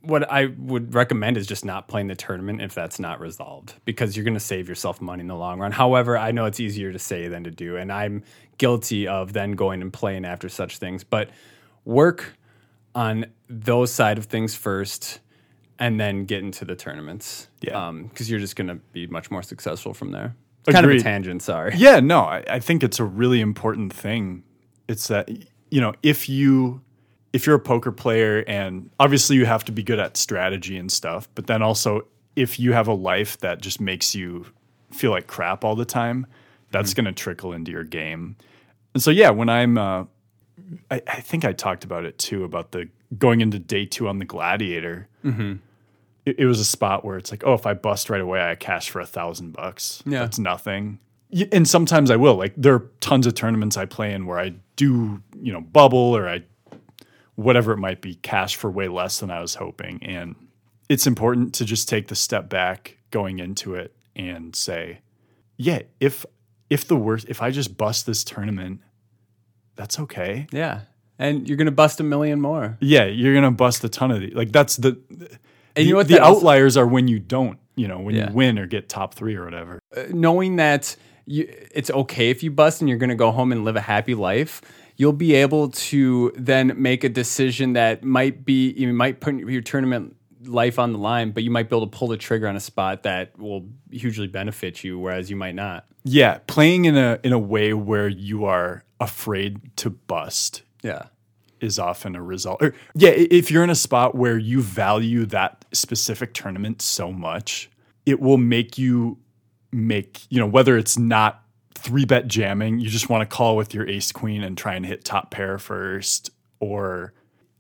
What 0.06 0.32
I 0.32 0.48
would 0.58 0.94
recommend 0.94 1.38
is 1.38 1.48
just 1.48 1.66
not 1.66 1.88
playing 1.88 2.08
the 2.08 2.16
tournament 2.16 2.62
if 2.62 2.74
that's 2.74 3.00
not 3.00 3.20
resolved 3.20 3.76
because 3.86 4.16
you're 4.16 4.24
going 4.24 4.36
to 4.36 4.40
save 4.40 4.70
yourself 4.70 5.02
money 5.02 5.22
in 5.22 5.28
the 5.28 5.36
long 5.36 5.60
run. 5.60 5.72
However, 5.72 6.18
I 6.18 6.32
know 6.32 6.46
it's 6.46 6.60
easier 6.60 6.92
to 6.92 7.00
say 7.00 7.28
than 7.28 7.44
to 7.44 7.52
do. 7.52 7.78
And 7.78 7.92
I'm 7.92 8.24
guilty 8.58 9.08
of 9.08 9.34
then 9.34 9.54
going 9.54 9.82
and 9.82 9.92
playing 9.92 10.26
after 10.26 10.50
such 10.50 10.78
things. 10.78 11.04
But 11.04 11.30
work 11.84 12.38
on 12.94 13.26
those 13.50 13.92
side 13.92 14.18
of 14.18 14.26
things 14.26 14.56
first 14.56 15.20
and 15.80 16.00
then 16.00 16.26
get 16.26 16.42
into 16.42 16.66
the 16.66 16.76
tournaments. 16.76 17.48
Yeah. 17.62 17.88
Um, 17.88 18.08
because 18.08 18.30
you're 18.30 18.40
just 18.40 18.56
going 18.56 18.68
to 18.68 18.76
be 18.76 19.08
much 19.08 19.30
more 19.30 19.44
successful 19.44 19.94
from 19.94 20.12
there. 20.12 20.36
Kind 20.68 20.86
of 20.86 20.92
a 20.92 21.00
tangent, 21.00 21.44
sorry. 21.44 21.76
Yeah, 21.76 22.00
no, 22.00 22.22
I, 22.22 22.44
I 22.50 22.60
think 22.60 22.84
it's 22.84 23.00
a 23.00 23.04
really 23.04 23.40
important 23.40 23.94
thing. 23.94 24.44
It's 24.88 25.08
that 25.10 25.30
you 25.70 25.82
know 25.82 25.94
if 26.02 26.28
you 26.28 26.82
if 27.36 27.46
you're 27.46 27.58
a 27.58 27.60
poker 27.60 27.92
player 27.92 28.46
and 28.48 28.90
obviously 28.98 29.36
you 29.36 29.46
have 29.46 29.66
to 29.66 29.74
be 29.74 29.84
good 29.84 30.00
at 30.00 30.16
strategy 30.16 30.78
and 30.78 30.90
stuff, 30.90 31.28
but 31.36 31.48
then 31.48 31.62
also 31.62 32.08
if 32.38 32.58
you 32.62 32.72
have 32.72 32.88
a 32.88 32.94
life 32.94 33.38
that 33.40 33.60
just 33.60 33.82
makes 33.82 34.16
you 34.16 34.46
feel 34.90 35.12
like 35.12 35.28
crap 35.28 35.66
all 35.66 35.76
the 35.76 35.84
time, 35.84 36.26
that's 36.72 36.94
going 36.94 37.04
to 37.04 37.12
trickle 37.12 37.52
into 37.52 37.74
your 37.74 37.84
game. 37.84 38.38
And 38.94 39.04
so 39.04 39.12
yeah, 39.12 39.32
when 39.32 39.50
I'm 39.50 39.78
uh, 39.78 40.06
I, 40.90 41.02
I 41.06 41.20
think 41.20 41.44
I 41.44 41.52
talked 41.52 41.84
about 41.84 42.06
it 42.06 42.18
too 42.18 42.46
about 42.46 42.72
the 42.72 42.88
going 43.18 43.42
into 43.42 43.60
day 43.60 43.86
two 43.86 44.08
on 44.08 44.20
the 44.20 44.26
Gladiator. 44.26 45.10
It, 46.26 46.40
it 46.40 46.46
was 46.46 46.62
a 46.62 46.66
spot 46.66 47.04
where 47.04 47.18
it's 47.18 47.32
like, 47.32 47.44
oh, 47.46 47.54
if 47.54 47.66
I 47.66 47.74
bust 47.74 48.10
right 48.10 48.22
away, 48.22 48.42
I 48.42 48.56
cash 48.56 48.90
for 48.90 49.02
a 49.02 49.06
thousand 49.06 49.52
bucks. 49.52 50.02
Yeah. 50.06 50.20
that's 50.20 50.40
nothing. 50.40 51.00
And 51.52 51.68
sometimes 51.68 52.12
I 52.12 52.16
will. 52.16 52.36
Like 52.36 52.54
there 52.56 52.76
are 52.76 52.90
tons 53.02 53.28
of 53.28 53.36
tournaments 53.36 53.76
I 53.76 53.86
play 53.86 54.14
in 54.14 54.26
where 54.26 54.40
I 54.40 54.54
do, 54.78 55.22
you 55.42 55.52
know, 55.52 55.60
bubble 55.60 56.16
or 56.16 56.30
I, 56.30 56.44
whatever 57.36 57.72
it 57.74 57.78
might 57.78 58.02
be, 58.02 58.16
cash 58.16 58.56
for 58.56 58.70
way 58.72 58.88
less 58.88 59.20
than 59.20 59.30
I 59.32 59.42
was 59.42 59.56
hoping. 59.56 60.02
And 60.04 60.36
it's 60.90 61.08
important 61.08 61.54
to 61.56 61.66
just 61.66 61.90
take 61.90 62.08
the 62.08 62.16
step 62.16 62.50
back 62.50 62.98
going 63.12 63.40
into 63.40 63.76
it 63.76 63.96
and 64.16 64.56
say, 64.56 65.00
yeah, 65.58 65.82
if 66.00 66.26
if 66.70 66.88
the 66.88 66.96
worst, 66.96 67.28
if 67.30 67.42
I 67.42 67.52
just 67.52 67.78
bust 67.78 68.06
this 68.06 68.24
tournament, 68.24 68.82
that's 69.76 70.00
okay. 70.00 70.48
Yeah. 70.52 70.82
And 71.20 71.48
you're 71.48 71.58
going 71.58 71.66
to 71.68 71.72
bust 71.72 72.00
a 72.00 72.04
million 72.04 72.42
more. 72.42 72.78
Yeah, 72.82 73.06
you're 73.06 73.34
gonna 73.34 73.52
bust 73.52 73.84
a 73.84 73.90
ton 73.90 74.12
of 74.12 74.20
these. 74.20 74.34
Like 74.34 74.52
that's 74.52 74.76
the 74.78 74.98
And 75.76 75.86
you 75.86 75.92
know 75.92 75.98
what 75.98 76.08
the 76.08 76.22
outliers 76.22 76.76
are 76.78 76.86
when 76.88 77.08
you 77.08 77.20
don't, 77.20 77.58
you 77.76 77.88
know, 77.88 78.00
when 78.00 78.16
Yeah. 78.16 78.30
you 78.30 78.36
win 78.36 78.60
or 78.60 78.66
get 78.66 78.90
top 78.90 79.14
three 79.14 79.36
or 79.36 79.46
whatever. 79.46 79.80
Uh, 79.96 80.04
knowing 80.12 80.58
that 80.58 80.96
you, 81.26 81.48
it's 81.72 81.90
okay 81.90 82.30
if 82.30 82.44
you 82.44 82.52
bust 82.52 82.82
and 82.82 82.90
you're 82.90 82.98
going 82.98 83.10
to 83.10 83.16
go 83.16 83.32
home 83.32 83.52
and 83.52 83.64
live 83.66 83.76
a 83.76 83.82
happy 83.82 84.14
life, 84.16 84.62
you'll 84.98 85.14
be 85.14 85.34
able 85.36 85.70
to 85.70 86.32
then 86.38 86.74
make 86.82 87.04
a 87.04 87.10
decision 87.10 87.74
that 87.74 88.04
might 88.04 88.46
be 88.46 88.72
you 88.72 88.92
might 88.94 89.20
put 89.20 89.36
your 89.36 89.62
tournament 89.62 90.16
life 90.44 90.78
on 90.80 90.94
the 90.94 91.00
line, 91.00 91.32
but 91.32 91.44
you 91.44 91.50
might 91.52 91.70
be 91.70 91.76
able 91.76 91.88
to 91.88 91.98
pull 91.98 92.08
the 92.08 92.18
trigger 92.18 92.48
on 92.48 92.56
a 92.56 92.60
spot 92.60 93.04
that 93.04 93.38
will 93.40 93.66
hugely 93.92 94.28
benefit 94.28 94.84
you, 94.84 95.00
whereas 95.00 95.30
you 95.30 95.36
might 95.36 95.56
not. 95.56 95.86
Yeah, 96.04 96.38
playing 96.48 96.86
in 96.86 96.96
a 96.98 97.20
in 97.24 97.34
a 97.34 97.40
way 97.40 97.74
where 97.74 98.08
you 98.08 98.46
are 98.46 98.84
afraid 99.00 99.76
to 99.78 99.90
bust 99.90 100.62
Yeah. 100.84 101.08
is 101.60 101.80
often 101.80 102.16
a 102.16 102.22
result. 102.22 102.62
Or, 102.62 102.74
yeah, 102.94 103.10
if 103.10 103.50
you're 103.50 103.64
in 103.64 103.70
a 103.72 103.76
spot 103.76 104.14
where 104.16 104.38
you 104.38 104.62
value 104.62 105.26
that 105.28 105.66
specific 105.74 106.34
tournament 106.34 106.82
so 106.82 107.12
much, 107.12 107.70
it 108.06 108.20
will 108.22 108.38
make 108.38 108.78
you 108.78 109.18
make, 109.72 110.22
you 110.30 110.40
know, 110.40 110.46
whether 110.48 110.78
it's 110.78 110.98
not 110.98 111.44
three 111.86 112.04
bet 112.06 112.28
jamming, 112.28 112.80
you 112.80 112.90
just 112.90 113.10
want 113.10 113.22
to 113.30 113.36
call 113.36 113.56
with 113.56 113.74
your 113.76 113.88
ace 113.88 114.12
queen 114.12 114.44
and 114.44 114.58
try 114.58 114.74
and 114.74 114.86
hit 114.86 115.06
top 115.06 115.30
pair 115.30 115.60
first, 115.60 116.32
or 116.60 117.14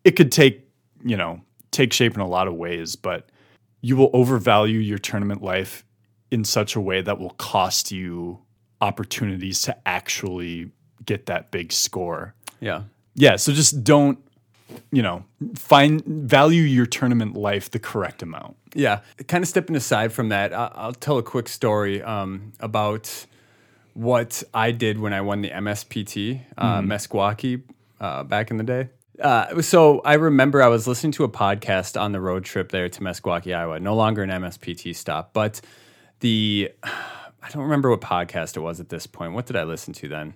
it 0.03 0.11
could 0.15 0.31
take, 0.31 0.67
you 1.03 1.15
know, 1.15 1.41
take 1.69 1.93
shape 1.93 2.15
in 2.15 2.21
a 2.21 2.27
lot 2.27 2.47
of 2.47 2.55
ways, 2.55 2.95
but 2.95 3.29
you 3.81 3.95
will 3.95 4.09
overvalue 4.13 4.79
your 4.79 4.97
tournament 4.97 5.43
life 5.43 5.85
in 6.31 6.43
such 6.43 6.75
a 6.75 6.81
way 6.81 7.01
that 7.01 7.19
will 7.19 7.35
cost 7.37 7.91
you 7.91 8.39
opportunities 8.81 9.61
to 9.61 9.77
actually 9.87 10.71
get 11.05 11.27
that 11.27 11.51
big 11.51 11.71
score 11.71 12.33
Yeah. 12.59 12.83
yeah 13.13 13.35
so 13.37 13.51
just 13.53 13.83
don't 13.83 14.17
you 14.91 15.01
know 15.03 15.23
find 15.55 16.03
value 16.05 16.63
your 16.63 16.85
tournament 16.87 17.35
life 17.37 17.69
the 17.71 17.79
correct 17.79 18.21
amount 18.23 18.57
Yeah, 18.73 18.99
kind 19.27 19.43
of 19.43 19.47
stepping 19.47 19.75
aside 19.75 20.11
from 20.11 20.29
that, 20.29 20.51
I'll 20.53 20.93
tell 20.93 21.17
a 21.19 21.23
quick 21.23 21.47
story 21.47 22.01
um, 22.01 22.51
about 22.59 23.25
what 23.95 24.43
I 24.53 24.71
did 24.71 24.99
when 24.99 25.13
I 25.13 25.21
won 25.21 25.41
the 25.41 25.49
MSPT, 25.49 26.41
uh, 26.57 26.81
Meskwaki, 26.81 27.63
uh, 27.99 28.23
back 28.23 28.51
in 28.51 28.57
the 28.57 28.63
day. 28.63 28.89
Uh, 29.19 29.61
so 29.61 30.01
I 30.01 30.15
remember 30.15 30.61
I 30.61 30.67
was 30.67 30.85
listening 30.85 31.13
to 31.13 31.23
a 31.23 31.29
podcast 31.29 31.99
on 31.99 32.11
the 32.11 32.19
road 32.19 32.43
trip 32.43 32.71
there 32.71 32.89
to 32.89 33.01
Meskwaki, 33.01 33.55
Iowa. 33.55 33.79
No 33.79 33.95
longer 33.95 34.21
an 34.21 34.29
MSPT 34.29 34.93
stop, 34.93 35.31
but 35.33 35.61
the 36.19 36.71
I 36.83 37.49
don't 37.49 37.63
remember 37.63 37.89
what 37.89 38.01
podcast 38.01 38.57
it 38.57 38.61
was 38.61 38.79
at 38.79 38.89
this 38.89 39.07
point. 39.07 39.33
What 39.33 39.45
did 39.45 39.55
I 39.55 39.63
listen 39.63 39.93
to 39.93 40.07
then? 40.09 40.33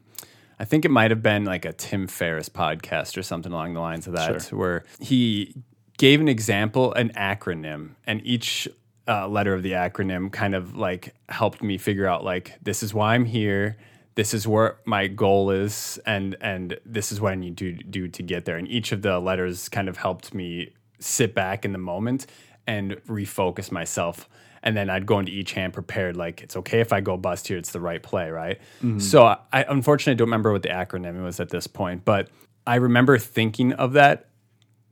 I 0.60 0.66
think 0.66 0.86
it 0.86 0.92
might 0.92 1.10
have 1.12 1.24
been 1.24 1.44
like 1.44 1.66
a 1.66 1.74
Tim 1.74 2.08
Ferriss 2.08 2.50
podcast 2.50 3.18
or 3.18 3.24
something 3.24 3.52
along 3.52 3.74
the 3.74 3.80
lines 3.80 4.08
of 4.08 4.14
that, 4.14 4.44
where 4.54 4.86
he 5.00 5.56
gave 5.98 6.22
an 6.22 6.28
example, 6.28 6.94
an 6.94 7.10
acronym, 7.10 7.96
and 8.06 8.22
each 8.26 8.68
uh, 9.10 9.28
letter 9.28 9.54
of 9.56 9.64
the 9.64 9.72
acronym 9.72 10.32
kind 10.32 10.54
of 10.54 10.78
like 10.78 11.16
helped 11.30 11.64
me 11.64 11.78
figure 11.78 12.06
out 12.06 12.24
like 12.24 12.58
this 12.62 12.84
is 12.84 12.94
why 12.94 13.16
I'm 13.16 13.26
here, 13.26 13.78
this 14.16 14.34
is 14.34 14.48
where 14.48 14.78
my 14.86 15.08
goal 15.08 15.50
is, 15.50 16.00
and 16.06 16.38
and 16.42 16.80
this 16.86 17.12
is 17.12 17.20
what 17.20 17.32
I 17.32 17.36
need 17.36 17.58
to 17.58 17.74
do 17.74 18.08
to 18.08 18.24
get 18.24 18.46
there. 18.46 18.58
And 18.58 18.68
each 18.68 18.92
of 18.92 19.02
the 19.02 19.20
letters 19.20 19.68
kind 19.68 19.90
of 19.90 19.98
helped 19.98 20.34
me 20.34 20.74
sit 21.00 21.34
back 21.34 21.66
in 21.66 21.72
the 21.72 21.80
moment 21.80 22.28
and 22.68 22.92
refocus 23.08 23.72
myself. 23.72 24.30
And 24.62 24.76
then 24.78 24.90
I'd 24.90 25.06
go 25.06 25.20
into 25.20 25.32
each 25.32 25.54
hand 25.54 25.74
prepared, 25.74 26.16
like 26.18 26.44
it's 26.44 26.56
okay 26.58 26.82
if 26.82 26.94
I 26.94 27.02
go 27.02 27.18
bust 27.18 27.48
here, 27.48 27.58
it's 27.58 27.72
the 27.72 27.80
right 27.80 28.04
play, 28.04 28.30
right? 28.30 28.60
So 29.00 29.26
I 29.26 29.38
I 29.52 29.66
unfortunately 29.68 30.16
don't 30.18 30.28
remember 30.28 30.52
what 30.52 30.62
the 30.62 30.70
acronym 30.70 31.24
was 31.24 31.40
at 31.40 31.50
this 31.50 31.66
point, 31.66 32.06
but 32.06 32.30
I 32.68 32.76
remember 32.76 33.18
thinking 33.18 33.74
of 33.74 33.94
that 33.94 34.29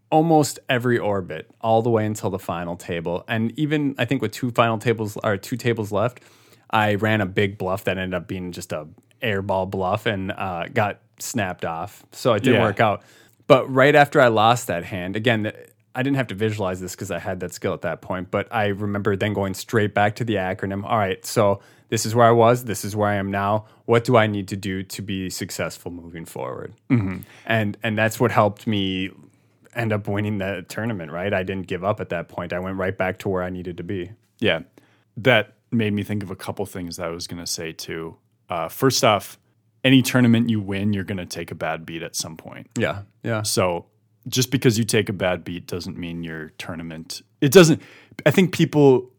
almost 0.09 0.59
every 0.69 0.97
orbit 0.97 1.49
all 1.61 1.81
the 1.81 1.89
way 1.89 2.05
until 2.05 2.29
the 2.29 2.39
final 2.39 2.75
table. 2.75 3.23
And 3.27 3.57
even 3.59 3.95
I 3.97 4.05
think 4.05 4.21
with 4.21 4.31
two 4.31 4.51
final 4.51 4.77
tables 4.77 5.17
or 5.23 5.37
two 5.37 5.57
tables 5.57 5.91
left, 5.91 6.21
I 6.69 6.95
ran 6.95 7.21
a 7.21 7.25
big 7.25 7.57
bluff 7.57 7.83
that 7.85 7.97
ended 7.97 8.13
up 8.13 8.27
being 8.27 8.51
just 8.51 8.71
a 8.71 8.87
airball 9.21 9.69
bluff 9.69 10.05
and 10.05 10.31
uh, 10.31 10.67
got 10.73 10.99
snapped 11.19 11.65
off. 11.65 12.03
So 12.11 12.33
it 12.33 12.43
didn't 12.43 12.59
Yeah. 12.59 12.65
work 12.67 12.79
out. 12.79 13.03
But 13.47 13.73
right 13.73 13.95
after 13.95 14.19
I 14.21 14.27
lost 14.27 14.67
that 14.67 14.83
hand, 14.85 15.15
again, 15.15 15.51
I 15.95 16.03
didn't 16.03 16.17
have 16.17 16.27
to 16.27 16.35
visualize 16.35 16.79
this 16.79 16.93
because 16.95 17.09
I 17.11 17.17
had 17.19 17.39
that 17.39 17.53
skill 17.53 17.73
at 17.73 17.81
that 17.81 18.01
point. 18.01 18.29
But 18.29 18.47
I 18.53 18.67
remember 18.67 19.15
then 19.15 19.33
going 19.33 19.53
straight 19.55 19.93
back 19.93 20.15
to 20.17 20.23
the 20.23 20.35
acronym. 20.35 20.83
All 20.83 20.97
right, 20.97 21.25
so 21.25 21.61
this 21.89 22.05
is 22.05 22.13
where 22.13 22.27
I 22.27 22.31
was. 22.31 22.65
This 22.65 22.85
is 22.85 22.95
where 22.95 23.07
I 23.09 23.15
am 23.15 23.31
now. 23.31 23.65
What 23.85 24.03
do 24.03 24.15
I 24.17 24.27
need 24.27 24.49
to 24.49 24.55
do 24.57 24.83
to 24.83 25.01
be 25.01 25.29
successful 25.29 25.89
moving 25.91 26.25
forward? 26.25 26.73
And 27.45 27.77
and 27.81 27.97
that's 27.97 28.19
what 28.19 28.31
helped 28.31 28.67
me 28.67 29.09
end 29.75 29.91
up 29.93 30.07
winning 30.07 30.37
the 30.37 30.65
tournament. 30.67 31.11
Right, 31.11 31.33
I 31.33 31.43
didn't 31.43 31.67
give 31.67 31.83
up 31.83 31.99
at 31.99 32.09
that 32.09 32.27
point. 32.29 32.53
I 32.53 32.59
went 32.59 32.77
right 32.77 32.97
back 32.97 33.19
to 33.19 33.29
where 33.29 33.43
I 33.43 33.49
needed 33.49 33.77
to 33.77 33.83
be. 33.83 34.11
yeah 34.39 34.61
that 35.19 35.55
made 35.71 35.93
me 35.93 36.03
think 36.03 36.21
of 36.23 36.29
a 36.29 36.35
couple 36.35 36.63
things 36.65 36.97
that 36.97 37.07
i 37.07 37.09
was 37.09 37.25
going 37.25 37.39
to 37.43 37.47
say 37.47 37.71
too 37.71 38.15
uh, 38.49 38.69
first 38.69 39.03
off 39.03 39.39
any 39.83 40.01
tournament 40.03 40.47
you 40.47 40.61
win 40.61 40.93
you're 40.93 41.03
going 41.03 41.17
to 41.17 41.25
take 41.25 41.49
a 41.49 41.55
bad 41.55 41.85
beat 41.87 42.03
at 42.03 42.15
some 42.15 42.37
point 42.37 42.67
Yeah, 42.77 43.01
yeah, 43.23 43.41
So 43.41 43.87
just 44.27 44.51
because 44.51 44.77
you 44.77 44.83
take 44.83 45.09
a 45.09 45.13
bad 45.13 45.43
beat 45.43 45.65
doesn't 45.67 45.97
mean 45.97 46.21
your 46.23 46.49
tournament. 46.57 47.21
It 47.41 47.51
doesn't. 47.51 47.81
I 48.25 48.31
think 48.31 48.53
people 48.53 49.09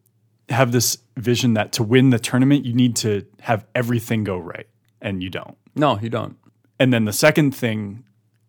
have 0.51 0.71
this 0.71 0.99
vision 1.17 1.55
that 1.55 1.73
to 1.73 1.83
win 1.83 2.11
the 2.11 2.19
tournament 2.19 2.65
you 2.65 2.75
need 2.75 2.95
to 2.97 3.25
have 3.41 3.67
everything 3.75 4.23
go 4.25 4.39
right, 4.39 4.69
and 5.01 5.23
you 5.23 5.31
don't. 5.31 5.57
no, 5.75 5.99
you 5.99 6.11
don't. 6.11 6.37
And 6.79 6.93
then 6.93 7.05
the 7.07 7.13
second 7.13 7.55
thing 7.57 8.05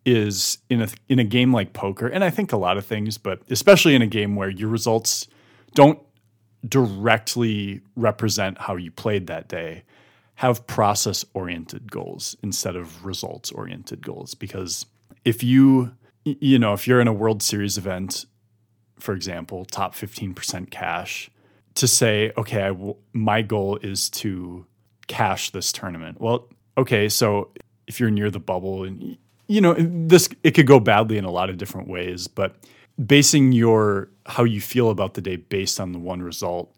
is 0.05 0.59
in 0.69 0.81
a 0.81 0.87
in 1.07 1.19
a 1.19 1.23
game 1.23 1.53
like 1.53 1.73
poker, 1.73 2.07
and 2.07 2.23
I 2.23 2.29
think 2.29 2.51
a 2.51 2.57
lot 2.57 2.77
of 2.77 2.85
things, 2.85 3.17
but 3.17 3.41
especially 3.49 3.95
in 3.95 4.01
a 4.01 4.07
game 4.07 4.35
where 4.35 4.49
your 4.49 4.69
results 4.69 5.27
don't 5.73 5.99
directly 6.67 7.81
represent 7.95 8.57
how 8.57 8.75
you 8.75 8.91
played 8.91 9.27
that 9.27 9.47
day, 9.47 9.83
have 10.35 10.65
process 10.67 11.25
oriented 11.33 11.91
goals 11.91 12.35
instead 12.43 12.75
of 12.75 13.05
results 13.05 13.51
oriented 13.51 14.01
goals. 14.01 14.33
Because 14.33 14.85
if 15.25 15.43
you 15.43 15.93
you 16.23 16.59
know 16.59 16.73
if 16.73 16.87
you're 16.87 17.01
in 17.01 17.07
a 17.07 17.13
World 17.13 17.43
Series 17.43 17.77
event, 17.77 18.25
for 18.99 19.13
example, 19.13 19.65
top 19.65 19.95
fifteen 19.95 20.33
percent 20.33 20.71
cash, 20.71 21.29
to 21.75 21.87
say 21.87 22.31
okay, 22.37 22.67
w- 22.67 22.95
my 23.13 23.41
goal 23.41 23.77
is 23.77 24.09
to 24.09 24.65
cash 25.07 25.49
this 25.51 25.71
tournament. 25.71 26.21
Well, 26.21 26.47
okay, 26.77 27.09
so 27.09 27.51
if 27.87 27.99
you're 27.99 28.11
near 28.11 28.29
the 28.31 28.39
bubble 28.39 28.83
and 28.83 29.17
you 29.49 29.59
know 29.59 29.75
this 29.77 30.29
it 30.43 30.51
could 30.51 30.67
go 30.67 30.79
badly 30.79 31.17
in 31.17 31.25
a 31.25 31.31
lot 31.31 31.49
of 31.49 31.57
different 31.57 31.89
ways 31.89 32.27
but 32.27 32.55
basing 33.03 33.51
your 33.51 34.09
how 34.27 34.43
you 34.43 34.61
feel 34.61 34.89
about 34.89 35.15
the 35.15 35.21
day 35.21 35.35
based 35.35 35.79
on 35.79 35.91
the 35.91 35.99
one 35.99 36.21
result 36.21 36.73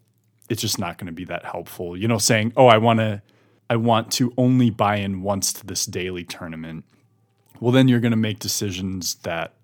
it's 0.48 0.60
just 0.60 0.78
not 0.78 0.98
going 0.98 1.06
to 1.06 1.12
be 1.12 1.24
that 1.24 1.44
helpful. 1.44 1.96
You 1.96 2.08
know 2.08 2.18
saying 2.18 2.52
oh 2.56 2.66
i 2.66 2.78
want 2.78 2.98
to 2.98 3.22
i 3.70 3.76
want 3.76 4.10
to 4.12 4.32
only 4.36 4.70
buy 4.70 4.96
in 4.96 5.22
once 5.22 5.52
to 5.54 5.66
this 5.66 5.86
daily 5.86 6.24
tournament. 6.24 6.84
Well 7.60 7.72
then 7.72 7.86
you're 7.86 8.00
going 8.00 8.12
to 8.12 8.16
make 8.16 8.40
decisions 8.40 9.16
that 9.16 9.54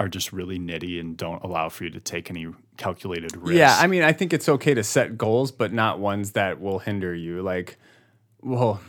are 0.00 0.08
just 0.08 0.32
really 0.32 0.58
nitty 0.58 0.98
and 0.98 1.16
don't 1.16 1.42
allow 1.44 1.68
for 1.68 1.84
you 1.84 1.90
to 1.90 2.00
take 2.00 2.30
any 2.30 2.48
calculated 2.76 3.36
risk. 3.36 3.56
Yeah, 3.56 3.76
I 3.78 3.86
mean, 3.86 4.02
I 4.02 4.12
think 4.12 4.32
it's 4.32 4.48
okay 4.48 4.74
to 4.74 4.82
set 4.82 5.16
goals, 5.16 5.52
but 5.52 5.72
not 5.72 6.00
ones 6.00 6.32
that 6.32 6.60
will 6.60 6.80
hinder 6.80 7.14
you. 7.14 7.40
Like, 7.40 7.78
well, 8.40 8.80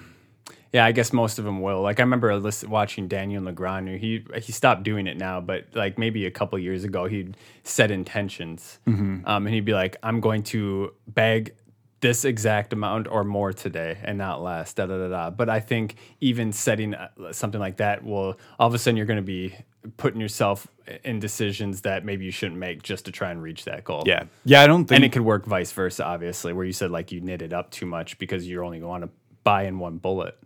yeah, 0.73 0.83
I 0.83 0.91
guess 0.91 1.13
most 1.13 1.37
of 1.39 1.45
them 1.45 1.61
will. 1.61 1.81
Like, 1.81 1.99
I 1.99 2.03
remember 2.03 2.35
listen, 2.37 2.69
watching 2.69 3.07
Daniel 3.07 3.41
Negreanu. 3.43 3.97
He 3.97 4.25
he 4.41 4.51
stopped 4.51 4.83
doing 4.83 5.07
it 5.07 5.15
now, 5.17 5.39
but 5.39 5.67
like 5.73 5.97
maybe 5.97 6.25
a 6.25 6.31
couple 6.31 6.57
years 6.59 6.83
ago, 6.83 7.05
he'd 7.05 7.37
set 7.63 7.91
intentions, 7.91 8.79
um, 8.87 9.23
and 9.25 9.49
he'd 9.49 9.65
be 9.65 9.73
like, 9.73 9.95
"I'm 10.03 10.19
going 10.19 10.43
to 10.43 10.93
bag." 11.07 11.53
This 12.01 12.25
exact 12.25 12.73
amount 12.73 13.07
or 13.07 13.23
more 13.23 13.53
today, 13.53 13.97
and 14.03 14.17
not 14.17 14.43
less. 14.43 14.73
Da 14.73 14.87
da 14.87 14.97
da 14.97 15.07
da. 15.07 15.29
But 15.29 15.47
I 15.47 15.61
think 15.61 15.95
even 16.19 16.51
setting 16.51 16.93
uh, 16.95 17.07
something 17.31 17.61
like 17.61 17.77
that 17.77 18.03
will 18.03 18.37
all 18.59 18.67
of 18.67 18.73
a 18.73 18.77
sudden 18.77 18.97
you're 18.97 19.05
going 19.05 19.15
to 19.15 19.21
be 19.23 19.55
putting 19.95 20.19
yourself 20.19 20.67
in 21.05 21.19
decisions 21.21 21.79
that 21.83 22.03
maybe 22.03 22.25
you 22.25 22.31
shouldn't 22.31 22.59
make 22.59 22.83
just 22.83 23.05
to 23.05 23.11
try 23.13 23.31
and 23.31 23.41
reach 23.41 23.63
that 23.63 23.85
goal. 23.85 24.03
yeah 24.05 24.23
yeah 24.43 24.61
i 24.61 24.67
don't 24.67 24.83
think 24.83 24.97
And 24.97 25.05
it 25.05 25.13
could 25.13 25.21
work 25.21 25.45
vice 25.45 25.71
versa, 25.71 26.03
obviously, 26.03 26.51
where 26.51 26.65
you 26.65 26.73
said 26.73 26.91
like 26.91 27.13
you 27.13 27.21
knit 27.21 27.41
it 27.41 27.53
up 27.53 27.71
too 27.71 27.85
much 27.85 28.17
because 28.19 28.45
you're 28.49 28.65
only 28.65 28.79
going 28.81 29.01
to 29.03 29.09
buy 29.45 29.63
in 29.63 29.79
one 29.79 29.97
bullet. 29.97 30.37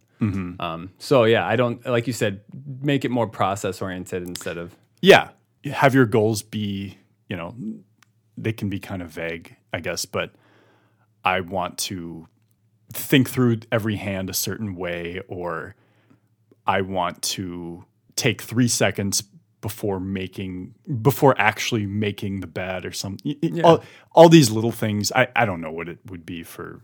Um, 0.60 0.92
so 0.98 1.26
yeah, 1.26 1.46
I 1.46 1.56
don't 1.56 1.86
like 1.86 2.08
you 2.08 2.14
said, 2.14 2.42
make 2.82 3.06
it 3.06 3.12
more 3.12 3.28
process 3.28 3.82
oriented 3.82 4.28
instead 4.28 4.58
of 4.58 4.76
yeah. 5.02 5.30
Have 5.66 5.94
your 5.94 6.06
goals 6.06 6.44
be 6.44 6.98
you 7.30 7.36
know 7.36 7.56
they 8.38 8.54
can 8.54 8.70
be 8.70 8.80
kind 8.80 9.02
of 9.02 9.10
vague 9.10 9.56
i 9.74 9.80
guess 9.80 10.06
but 10.06 10.32
i 11.24 11.42
want 11.42 11.78
to 11.78 12.28
think 12.94 13.30
through 13.30 13.58
every 13.72 13.96
hand 13.96 14.30
a 14.30 14.34
certain 14.34 14.76
way 14.76 15.22
or 15.28 15.76
i 16.66 16.82
want 16.82 17.22
to 17.22 17.84
take 18.16 18.42
three 18.42 18.68
seconds 18.68 19.24
before 19.62 20.00
making 20.00 20.74
before 21.02 21.36
actually 21.38 21.86
making 21.86 22.40
the 22.40 22.48
bet 22.48 22.86
or 22.86 22.92
something 22.92 23.36
all, 23.64 23.84
all 24.14 24.30
these 24.30 24.52
little 24.52 24.72
things. 24.72 25.12
I, 25.12 25.28
I 25.36 25.46
don't 25.46 25.62
know 25.62 25.72
what 25.72 25.90
it 25.90 25.98
would 26.06 26.26
be 26.26 26.44
for 26.44 26.82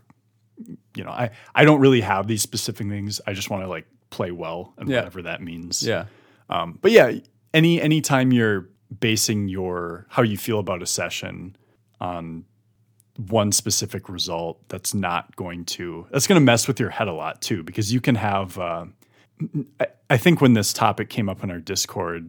you 0.94 1.02
know 1.04 1.10
i 1.10 1.30
i 1.54 1.64
don't 1.64 1.80
really 1.80 2.00
have 2.00 2.26
these 2.26 2.42
specific 2.42 2.88
things 2.88 3.20
i 3.26 3.32
just 3.32 3.50
want 3.50 3.62
to 3.62 3.68
like 3.68 3.86
play 4.10 4.30
well 4.30 4.72
and 4.78 4.88
Yeah. 4.88 4.98
whatever 4.98 5.22
that 5.22 5.42
means 5.42 5.82
yeah, 5.82 6.04
um, 6.48 6.78
but 6.80 6.92
yeah, 6.92 7.12
any 7.52 7.80
anytime 7.80 8.32
you're 8.32 8.68
basing 9.00 9.48
your 9.48 10.06
how 10.10 10.22
you 10.22 10.36
feel 10.36 10.58
about 10.60 10.82
a 10.82 10.86
session 10.86 11.56
on 12.00 12.44
one 13.28 13.50
specific 13.52 14.08
result, 14.08 14.60
that's 14.68 14.92
not 14.94 15.34
going 15.36 15.64
to 15.64 16.06
that's 16.10 16.26
going 16.26 16.36
to 16.40 16.44
mess 16.44 16.68
with 16.68 16.78
your 16.78 16.90
head 16.90 17.08
a 17.08 17.12
lot 17.12 17.40
too, 17.40 17.62
because 17.62 17.92
you 17.92 18.00
can 18.00 18.14
have. 18.16 18.58
Uh, 18.58 18.86
I, 19.80 19.86
I 20.10 20.16
think 20.16 20.40
when 20.40 20.52
this 20.52 20.72
topic 20.72 21.08
came 21.08 21.28
up 21.28 21.42
in 21.42 21.50
our 21.50 21.60
Discord, 21.60 22.28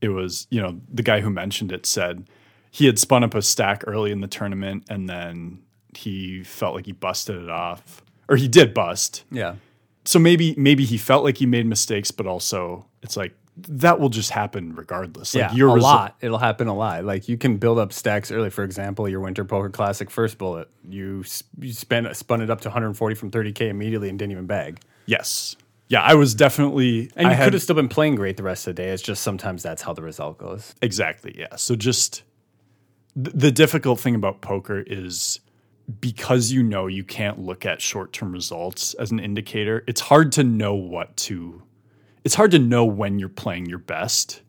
it 0.00 0.10
was 0.10 0.46
you 0.50 0.62
know 0.62 0.80
the 0.92 1.02
guy 1.02 1.20
who 1.20 1.28
mentioned 1.30 1.72
it 1.72 1.86
said 1.86 2.28
he 2.70 2.86
had 2.86 2.98
spun 2.98 3.24
up 3.24 3.34
a 3.34 3.42
stack 3.42 3.82
early 3.86 4.12
in 4.12 4.20
the 4.20 4.28
tournament 4.28 4.84
and 4.88 5.08
then 5.08 5.58
he 5.96 6.42
felt 6.42 6.74
like 6.74 6.86
he 6.86 6.92
busted 6.92 7.42
it 7.42 7.50
off, 7.50 8.02
or 8.28 8.36
he 8.36 8.48
did 8.48 8.74
bust, 8.74 9.24
yeah, 9.30 9.56
so 10.04 10.18
maybe 10.18 10.54
maybe 10.56 10.84
he 10.84 10.98
felt 10.98 11.24
like 11.24 11.38
he 11.38 11.46
made 11.46 11.66
mistakes, 11.66 12.10
but 12.10 12.26
also 12.26 12.86
it's 13.02 13.16
like 13.16 13.34
that 13.68 13.98
will 13.98 14.10
just 14.10 14.30
happen 14.30 14.74
regardless. 14.74 15.34
Like 15.34 15.50
yeah. 15.50 15.54
your 15.54 15.70
a 15.70 15.74
result- 15.74 15.94
lot. 15.94 16.16
It'll 16.20 16.38
happen 16.38 16.68
a 16.68 16.74
lot. 16.74 17.04
Like 17.04 17.28
you 17.28 17.38
can 17.38 17.56
build 17.56 17.78
up 17.78 17.92
stacks 17.92 18.30
early. 18.30 18.50
For 18.50 18.64
example, 18.64 19.08
your 19.08 19.20
Winter 19.20 19.44
Poker 19.44 19.70
Classic 19.70 20.10
first 20.10 20.38
bullet, 20.38 20.68
you 20.88 21.24
you 21.58 21.72
spent 21.72 22.14
spun 22.16 22.42
it 22.42 22.50
up 22.50 22.60
to 22.62 22.68
140 22.68 23.14
from 23.14 23.30
30k 23.30 23.62
immediately 23.62 24.08
and 24.08 24.18
didn't 24.18 24.32
even 24.32 24.46
bag. 24.46 24.80
Yes. 25.06 25.56
Yeah, 25.88 26.02
I 26.02 26.14
was 26.14 26.34
definitely. 26.34 27.10
And 27.16 27.28
I 27.28 27.30
you 27.30 27.36
had 27.36 27.44
could 27.44 27.52
have 27.54 27.62
still 27.62 27.76
been 27.76 27.88
playing 27.88 28.16
great 28.16 28.36
the 28.36 28.42
rest 28.42 28.66
of 28.66 28.74
the 28.74 28.82
day. 28.82 28.90
It's 28.90 29.02
just 29.02 29.22
sometimes 29.22 29.62
that's 29.62 29.82
how 29.82 29.92
the 29.92 30.02
result 30.02 30.38
goes. 30.38 30.74
exactly. 30.82 31.34
Yeah. 31.38 31.56
So 31.56 31.76
just 31.76 32.22
th- 33.14 33.34
the 33.34 33.50
difficult 33.52 34.00
thing 34.00 34.14
about 34.14 34.40
poker 34.40 34.80
is 34.86 35.40
because 36.00 36.52
you 36.52 36.62
know 36.62 36.86
you 36.86 37.04
can't 37.04 37.38
look 37.38 37.64
at 37.64 37.80
short 37.80 38.12
term 38.12 38.32
results 38.32 38.94
as 38.94 39.10
an 39.10 39.20
indicator. 39.20 39.84
It's 39.86 40.00
hard 40.00 40.32
to 40.32 40.44
know 40.44 40.74
what 40.74 41.16
to. 41.18 41.62
It's 42.24 42.34
hard 42.34 42.50
to 42.52 42.58
know 42.58 42.84
when 42.84 43.18
you're 43.18 43.28
playing 43.28 43.66
your 43.66 43.78
best 43.78 44.42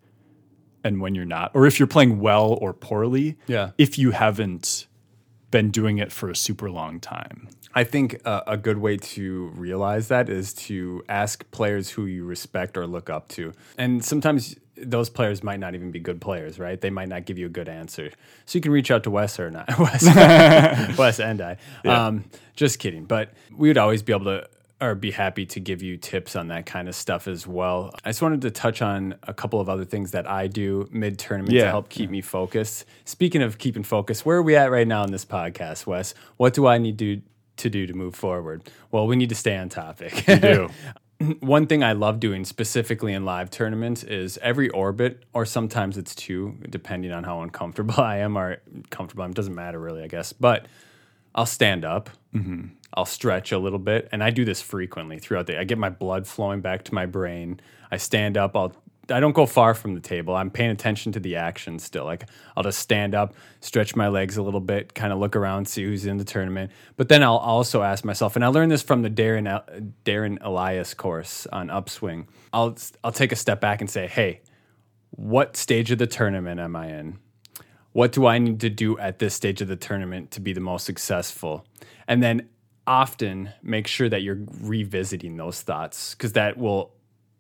and 0.84 1.00
when 1.02 1.16
you're 1.16 1.26
not, 1.26 1.52
or 1.54 1.68
if 1.68 1.80
you're 1.80 1.88
playing 1.88 2.20
well 2.20 2.58
or 2.62 2.74
poorly. 2.74 3.38
Yeah. 3.48 3.72
If 3.78 3.98
you 3.98 4.12
haven't 4.12 4.88
been 5.52 5.70
doing 5.70 5.98
it 5.98 6.12
for 6.12 6.30
a 6.30 6.36
super 6.36 6.70
long 6.70 7.00
time. 7.00 7.50
I 7.74 7.84
think 7.84 8.20
uh, 8.26 8.42
a 8.48 8.58
good 8.58 8.80
way 8.80 8.98
to 8.98 9.48
realize 9.56 10.08
that 10.08 10.30
is 10.30 10.54
to 10.54 11.04
ask 11.08 11.50
players 11.52 11.92
who 11.92 12.06
you 12.06 12.26
respect 12.26 12.76
or 12.76 12.88
look 12.88 13.10
up 13.10 13.28
to. 13.30 13.54
And 13.78 14.04
sometimes 14.04 14.56
those 14.82 15.10
players 15.10 15.44
might 15.44 15.60
not 15.60 15.76
even 15.76 15.92
be 15.92 16.00
good 16.00 16.22
players, 16.22 16.60
right? 16.60 16.80
They 16.80 16.90
might 16.90 17.10
not 17.10 17.26
give 17.26 17.38
you 17.38 17.48
a 17.48 17.50
good 17.50 17.70
answer. 17.70 18.12
So 18.46 18.58
you 18.58 18.62
can 18.62 18.72
reach 18.72 18.92
out 18.92 19.04
to 19.04 19.12
Wes 19.12 19.40
or 19.40 19.50
not. 19.50 19.68
Wes, 19.80 20.06
Wes 20.98 21.20
and 21.20 21.42
I. 21.42 21.58
Um, 21.86 22.26
just 22.56 22.80
kidding. 22.80 23.06
But 23.06 23.32
we 23.56 23.70
would 23.70 23.78
always 23.78 24.02
be 24.02 24.14
able 24.14 24.26
to 24.26 24.48
or 24.80 24.94
be 24.94 25.10
happy 25.10 25.44
to 25.44 25.60
give 25.60 25.82
you 25.82 25.98
tips 25.98 26.36
on 26.36 26.50
that 26.50 26.66
kind 26.68 26.88
of 26.88 26.94
stuff 26.94 27.28
as 27.28 27.48
well. 27.48 27.96
I 28.06 28.10
just 28.10 28.22
wanted 28.22 28.42
to 28.42 28.52
touch 28.52 28.82
on 28.82 29.16
a 29.24 29.34
couple 29.34 29.60
of 29.60 29.70
other 29.70 29.86
things 29.86 30.12
that 30.12 30.30
I 30.30 30.48
do 30.48 30.88
mid 30.92 31.18
tournament 31.18 31.54
to 31.58 31.68
help 31.70 31.90
keep 31.90 32.12
me 32.12 32.22
focused. 32.22 32.86
Speaking 33.04 33.42
of 33.42 33.58
keeping 33.58 33.84
focused, 33.84 34.26
where 34.26 34.38
are 34.38 34.44
we 34.44 34.56
at 34.56 34.70
right 34.70 34.88
now 34.88 35.04
in 35.04 35.12
this 35.12 35.26
podcast, 35.26 35.88
Wes? 35.88 36.14
What 36.38 36.54
do 36.54 36.68
I 36.68 36.78
need 36.78 37.00
to 37.00 37.22
to 37.58 37.70
do 37.72 37.88
to 37.88 37.94
move 37.94 38.14
forward? 38.14 38.70
Well, 38.92 39.08
we 39.08 39.16
need 39.16 39.30
to 39.30 39.36
stay 39.36 39.58
on 39.58 39.70
topic. 39.70 40.26
do. 40.26 40.70
One 41.40 41.68
thing 41.68 41.84
I 41.84 41.94
love 41.94 42.20
doing 42.20 42.46
specifically 42.46 43.14
in 43.14 43.26
live 43.26 43.50
tournaments 43.50 44.04
is 44.04 44.38
every 44.42 44.70
orbit, 44.70 45.24
or 45.34 45.46
sometimes 45.46 45.98
it's 45.98 46.14
two, 46.14 46.58
depending 46.70 47.12
on 47.12 47.24
how 47.24 47.42
uncomfortable 47.42 47.96
I 47.98 48.18
am 48.18 48.38
or 48.38 48.58
comfortable. 48.90 49.24
I'm 49.24 49.32
it 49.32 49.36
doesn't 49.36 49.56
matter 49.56 49.80
really, 49.80 50.04
I 50.04 50.08
guess. 50.08 50.34
But 50.34 50.68
I'll 51.34 51.46
stand 51.46 51.86
up, 51.86 52.10
mm-hmm. 52.34 52.68
I'll 52.94 53.06
stretch 53.06 53.52
a 53.52 53.60
little 53.60 53.80
bit, 53.80 54.10
and 54.12 54.24
I 54.24 54.30
do 54.30 54.46
this 54.46 54.62
frequently 54.62 55.20
throughout 55.20 55.48
the. 55.48 55.60
I 55.60 55.64
get 55.64 55.78
my 55.78 55.90
blood 55.90 56.28
flowing 56.28 56.62
back 56.62 56.84
to 56.86 56.94
my 56.94 57.06
brain. 57.06 57.60
I 57.92 57.98
stand 57.98 58.38
up. 58.38 58.56
I'll. 58.56 58.74
I 59.10 59.20
don't 59.20 59.34
go 59.34 59.46
far 59.46 59.74
from 59.74 59.94
the 59.94 60.00
table. 60.00 60.36
I'm 60.36 60.50
paying 60.50 60.72
attention 60.72 61.12
to 61.14 61.20
the 61.20 61.38
action 61.38 61.80
still. 61.80 62.06
Like 62.06 62.26
I'll 62.56 62.64
just 62.64 62.80
stand 62.80 63.16
up, 63.16 63.36
stretch 63.62 63.96
my 63.96 64.08
legs 64.08 64.38
a 64.38 64.42
little 64.42 64.60
bit, 64.60 64.94
kind 64.94 65.14
of 65.14 65.20
look 65.20 65.36
around, 65.36 65.68
see 65.68 65.84
who's 65.84 66.06
in 66.06 66.18
the 66.18 66.24
tournament. 66.24 66.72
But 66.96 67.10
then 67.10 67.24
I'll 67.24 67.38
also 67.38 67.82
ask 67.82 68.04
myself, 68.04 68.36
and 68.36 68.44
I 68.44 68.48
learned 68.48 68.72
this 68.72 68.82
from 68.82 69.02
the 69.02 69.10
Darren 69.10 69.94
Darren 70.06 70.38
Elias 70.42 70.94
course 70.94 71.48
on 71.48 71.70
Upswing. 71.70 72.28
I'll 72.54 72.78
I'll 73.04 73.12
take 73.12 73.32
a 73.32 73.36
step 73.38 73.62
back 73.62 73.82
and 73.82 73.90
say, 73.90 74.08
hey, 74.08 74.42
what 75.12 75.58
stage 75.58 75.92
of 75.92 75.98
the 75.98 76.08
tournament 76.08 76.60
am 76.60 76.76
I 76.76 76.88
in? 76.88 77.20
What 77.94 78.12
do 78.12 78.28
I 78.28 78.38
need 78.38 78.60
to 78.60 78.70
do 78.70 78.98
at 79.00 79.20
this 79.20 79.34
stage 79.34 79.62
of 79.62 79.68
the 79.68 79.76
tournament 79.76 80.32
to 80.32 80.42
be 80.42 80.54
the 80.54 80.60
most 80.60 80.86
successful? 80.86 81.66
And 82.08 82.22
then 82.22 82.50
often 82.86 83.50
make 83.62 83.88
sure 83.88 84.08
that 84.08 84.22
you're 84.22 84.40
revisiting 84.62 85.36
those 85.36 85.62
thoughts 85.62 86.14
because 86.14 86.34
that 86.34 86.58
will 86.58 86.94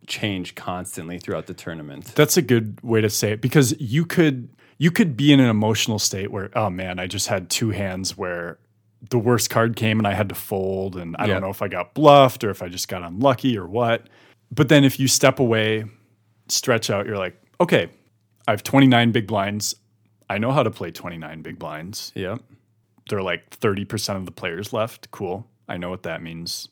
change 0.07 0.55
constantly 0.55 1.19
throughout 1.19 1.45
the 1.47 1.53
tournament. 1.53 2.05
That's 2.15 2.37
a 2.37 2.41
good 2.41 2.79
way 2.81 3.01
to 3.01 3.09
say 3.09 3.31
it 3.33 3.41
because 3.41 3.79
you 3.79 4.05
could 4.05 4.49
you 4.79 4.91
could 4.91 5.17
be 5.17 5.33
in 5.33 5.39
an 5.39 5.49
emotional 5.49 5.99
state 5.99 6.31
where 6.31 6.49
oh 6.55 6.69
man, 6.69 6.99
I 6.99 7.07
just 7.07 7.27
had 7.27 7.49
two 7.49 7.69
hands 7.71 8.17
where 8.17 8.57
the 9.09 9.19
worst 9.19 9.49
card 9.49 9.75
came 9.75 9.99
and 9.99 10.07
I 10.07 10.13
had 10.13 10.29
to 10.29 10.35
fold 10.35 10.95
and 10.95 11.15
I 11.19 11.25
Yeah. 11.25 11.33
don't 11.33 11.43
know 11.43 11.49
if 11.49 11.61
I 11.61 11.67
got 11.67 11.93
bluffed 11.93 12.43
or 12.43 12.49
if 12.49 12.63
I 12.63 12.67
just 12.69 12.87
got 12.87 13.03
unlucky 13.03 13.57
or 13.57 13.67
what. 13.67 14.07
But 14.51 14.69
then 14.69 14.83
if 14.83 14.99
you 14.99 15.07
step 15.07 15.39
away, 15.39 15.85
stretch 16.47 16.89
out, 16.89 17.05
you're 17.05 17.17
like, 17.17 17.39
okay, 17.59 17.89
I 18.47 18.51
have 18.51 18.63
29 18.63 19.11
big 19.11 19.27
blinds. 19.27 19.75
I 20.29 20.37
know 20.39 20.51
how 20.51 20.63
to 20.63 20.71
play 20.71 20.89
29 20.91 21.41
big 21.41 21.59
blinds. 21.59 22.11
Yep. 22.15 22.41
There 23.09 23.19
are 23.19 23.23
like 23.23 23.49
30% 23.51 24.15
of 24.15 24.25
the 24.25 24.31
players 24.31 24.73
left. 24.73 25.11
Cool. 25.11 25.45
I 25.69 25.77
know 25.77 25.89
what 25.89 26.03
that 26.03 26.21
means. 26.21 26.69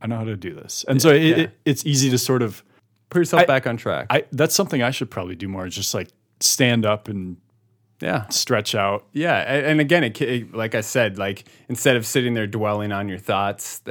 I 0.00 0.06
know 0.06 0.16
how 0.16 0.24
to 0.24 0.36
do 0.36 0.54
this. 0.54 0.84
And 0.88 1.02
so 1.02 1.10
it, 1.10 1.22
yeah. 1.22 1.36
it, 1.36 1.50
it's 1.64 1.84
easy 1.84 2.08
to 2.10 2.18
sort 2.18 2.40
of 2.42 2.62
put 3.10 3.18
yourself 3.18 3.46
back 3.46 3.66
on 3.66 3.76
track. 3.76 4.06
I 4.10 4.24
that's 4.32 4.54
something 4.54 4.82
I 4.82 4.90
should 4.90 5.10
probably 5.10 5.36
do 5.36 5.48
more. 5.48 5.66
Is 5.66 5.74
just 5.74 5.94
like 5.94 6.08
stand 6.40 6.86
up 6.86 7.08
and 7.08 7.36
yeah. 8.00 8.28
stretch 8.28 8.74
out. 8.74 9.06
Yeah, 9.12 9.36
and 9.36 9.80
again, 9.80 10.04
it, 10.04 10.20
it, 10.20 10.54
like 10.54 10.74
I 10.74 10.80
said, 10.82 11.18
like 11.18 11.44
instead 11.68 11.96
of 11.96 12.06
sitting 12.06 12.34
there 12.34 12.46
dwelling 12.46 12.92
on 12.92 13.08
your 13.08 13.18
thoughts, 13.18 13.82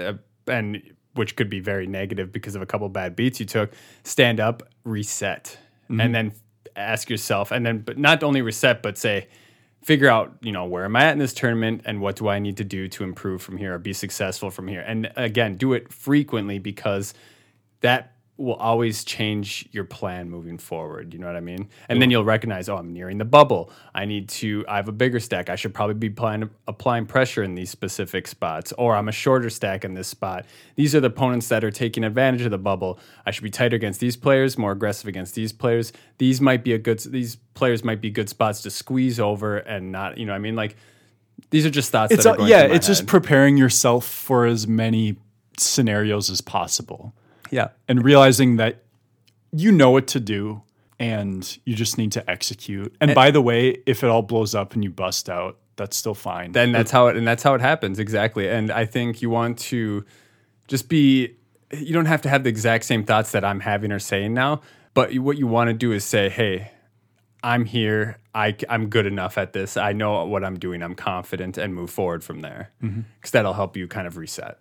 and 0.48 0.82
which 1.14 1.36
could 1.36 1.50
be 1.50 1.60
very 1.60 1.88
negative 1.88 2.32
because 2.32 2.56
of 2.56 2.62
a 2.62 2.66
couple 2.66 2.88
bad 2.90 3.16
beats 3.16 3.40
you 3.40 3.46
took, 3.46 3.72
stand 4.04 4.40
up, 4.40 4.64
reset, 4.84 5.58
mm-hmm. 5.90 6.00
and 6.00 6.16
then 6.16 6.32
ask 6.76 7.10
yourself, 7.10 7.52
and 7.52 7.66
then 7.66 7.80
but 7.80 7.98
not 7.98 8.24
only 8.24 8.42
reset, 8.42 8.84
but 8.84 8.98
say, 8.98 9.28
figure 9.84 10.10
out, 10.10 10.38
you 10.42 10.52
know, 10.52 10.66
where 10.66 10.86
am 10.86 10.96
I 10.96 11.06
at 11.06 11.14
in 11.14 11.20
this 11.20 11.34
tournament, 11.34 11.82
and 11.86 12.02
what 12.02 12.16
do 12.16 12.28
I 12.28 12.40
need 12.40 12.58
to 12.58 12.64
do 12.64 12.88
to 12.90 13.04
improve 13.04 13.42
from 13.42 13.58
here 13.58 13.76
or 13.76 13.80
be 13.80 13.94
successful 13.94 14.52
from 14.52 14.68
here, 14.68 14.82
and 14.82 15.12
again, 15.16 15.58
do 15.58 15.74
it 15.74 15.92
frequently 15.92 16.60
because 16.60 17.14
that 17.82 18.17
will 18.38 18.56
always 18.56 19.04
change 19.04 19.68
your 19.72 19.84
plan 19.84 20.30
moving 20.30 20.58
forward. 20.58 21.14
You 21.14 21.20
know 21.20 21.28
what 21.28 21.36
I 21.36 21.42
mean? 21.42 21.70
And 21.90 22.02
then 22.02 22.12
you'll 22.12 22.24
recognize, 22.24 22.70
oh, 22.70 22.78
I'm 22.78 22.94
nearing 22.94 23.18
the 23.18 23.26
bubble. 23.26 23.72
I 23.96 24.06
need 24.06 24.30
to. 24.30 24.64
I 24.68 24.76
have 24.76 24.88
a 24.88 24.92
bigger 24.92 25.20
stack. 25.20 25.50
I 25.50 25.56
should 25.56 25.74
probably 25.74 25.96
be 25.96 26.08
applying, 26.08 26.50
applying 26.68 27.06
pressure 27.08 27.44
in 27.44 27.56
these 27.56 27.70
specific 27.70 28.28
spots, 28.28 28.72
or 28.78 28.96
I'm 28.96 29.08
a 29.08 29.12
shorter 29.12 29.50
stack 29.50 29.84
in 29.84 29.96
this 29.96 30.08
spot. 30.08 30.46
These 30.76 30.94
are 30.94 31.00
the 31.00 31.08
opponents 31.08 31.48
that 31.50 31.64
are 31.64 31.72
taking 31.72 32.04
advantage 32.04 32.44
of 32.44 32.52
the 32.52 32.58
bubble. 32.58 33.00
I 33.26 33.32
should 33.32 33.44
be 33.44 33.50
tighter 33.50 33.76
against 33.76 34.00
these 34.00 34.16
players, 34.16 34.58
more 34.58 34.72
aggressive 34.72 35.08
against 35.08 35.34
these 35.36 35.52
players. 35.52 35.92
These 36.20 36.40
might 36.40 36.64
be 36.64 36.74
a 36.74 36.78
good. 36.78 37.00
These 37.00 37.38
players 37.56 37.84
might 37.84 38.02
be 38.02 38.12
good 38.12 38.30
spots 38.30 38.62
to 38.62 38.70
squeeze 38.70 39.20
over 39.20 39.58
and 39.58 39.92
not. 39.92 40.18
You 40.18 40.26
know, 40.26 40.34
what 40.34 40.38
I 40.38 40.40
mean, 40.40 40.56
like 40.56 40.76
these 41.50 41.66
are 41.66 41.72
just 41.72 41.92
thoughts. 41.92 42.14
It's 42.14 42.24
that 42.26 42.40
are 42.40 42.46
a, 42.46 42.48
yeah, 42.48 42.64
it's 42.64 42.88
just 42.88 43.08
preparing 43.08 43.58
yourself 43.58 44.06
for 44.06 44.46
as 44.46 44.68
many 44.68 45.18
scenarios 45.58 46.30
as 46.30 46.42
possible. 46.42 47.14
Yeah. 47.52 47.70
and 47.88 48.04
realizing 48.04 48.58
that 48.58 48.84
you 49.52 49.72
know 49.72 49.92
what 49.92 50.08
to 50.08 50.20
do 50.20 50.62
and 51.00 51.58
you 51.66 51.76
just 51.76 51.98
need 51.98 52.12
to 52.14 52.30
execute. 52.30 52.96
And 53.00 53.14
by 53.14 53.32
the 53.32 53.42
way, 53.42 53.82
if 53.86 54.04
it 54.04 54.10
all 54.10 54.24
blows 54.24 54.56
up 54.56 54.74
and 54.74 54.84
you 54.84 54.90
bust 54.90 55.30
out, 55.30 55.58
that's 55.78 55.96
still 55.96 56.16
fine. 56.16 56.52
then 56.52 56.72
that's 56.72 56.92
how 56.92 57.08
it 57.08 57.16
and 57.16 57.26
that's 57.26 57.44
how 57.44 57.54
it 57.54 57.62
happens 57.62 58.00
exactly 58.00 58.50
and 58.50 58.72
i 58.72 58.84
think 58.84 59.22
you 59.22 59.30
want 59.30 59.58
to 59.58 60.04
just 60.68 60.90
be 60.90 61.36
you 61.72 61.94
don't 61.94 62.08
have 62.08 62.22
to 62.22 62.30
have 62.30 62.44
the 62.44 62.50
exact 62.50 62.84
same 62.84 63.04
thoughts 63.04 63.32
that 63.32 63.46
i'm 63.46 63.62
having 63.62 63.92
or 63.92 64.00
saying 64.00 64.34
now 64.34 64.60
but 64.94 65.16
what 65.20 65.38
you 65.38 65.48
want 65.48 65.70
to 65.70 65.74
do 65.74 65.92
is 65.92 66.04
say 66.04 66.28
hey 66.30 66.72
i'm 67.44 67.64
here 67.64 68.18
I, 68.34 68.56
i'm 68.70 68.90
good 68.90 69.06
enough 69.06 69.38
at 69.38 69.54
this 69.54 69.78
i 69.78 69.94
know 69.94 70.26
what 70.26 70.44
i'm 70.44 70.58
doing 70.58 70.82
i'm 70.82 70.96
confident 70.96 71.58
and 71.58 71.74
move 71.74 71.92
forward 71.92 72.24
from 72.24 72.42
there 72.42 72.72
mm-hmm. 72.84 73.02
because 73.16 73.32
that'll 73.32 73.54
help 73.54 73.78
you 73.78 73.88
kind 73.88 74.08
of 74.08 74.18
reset 74.18 74.58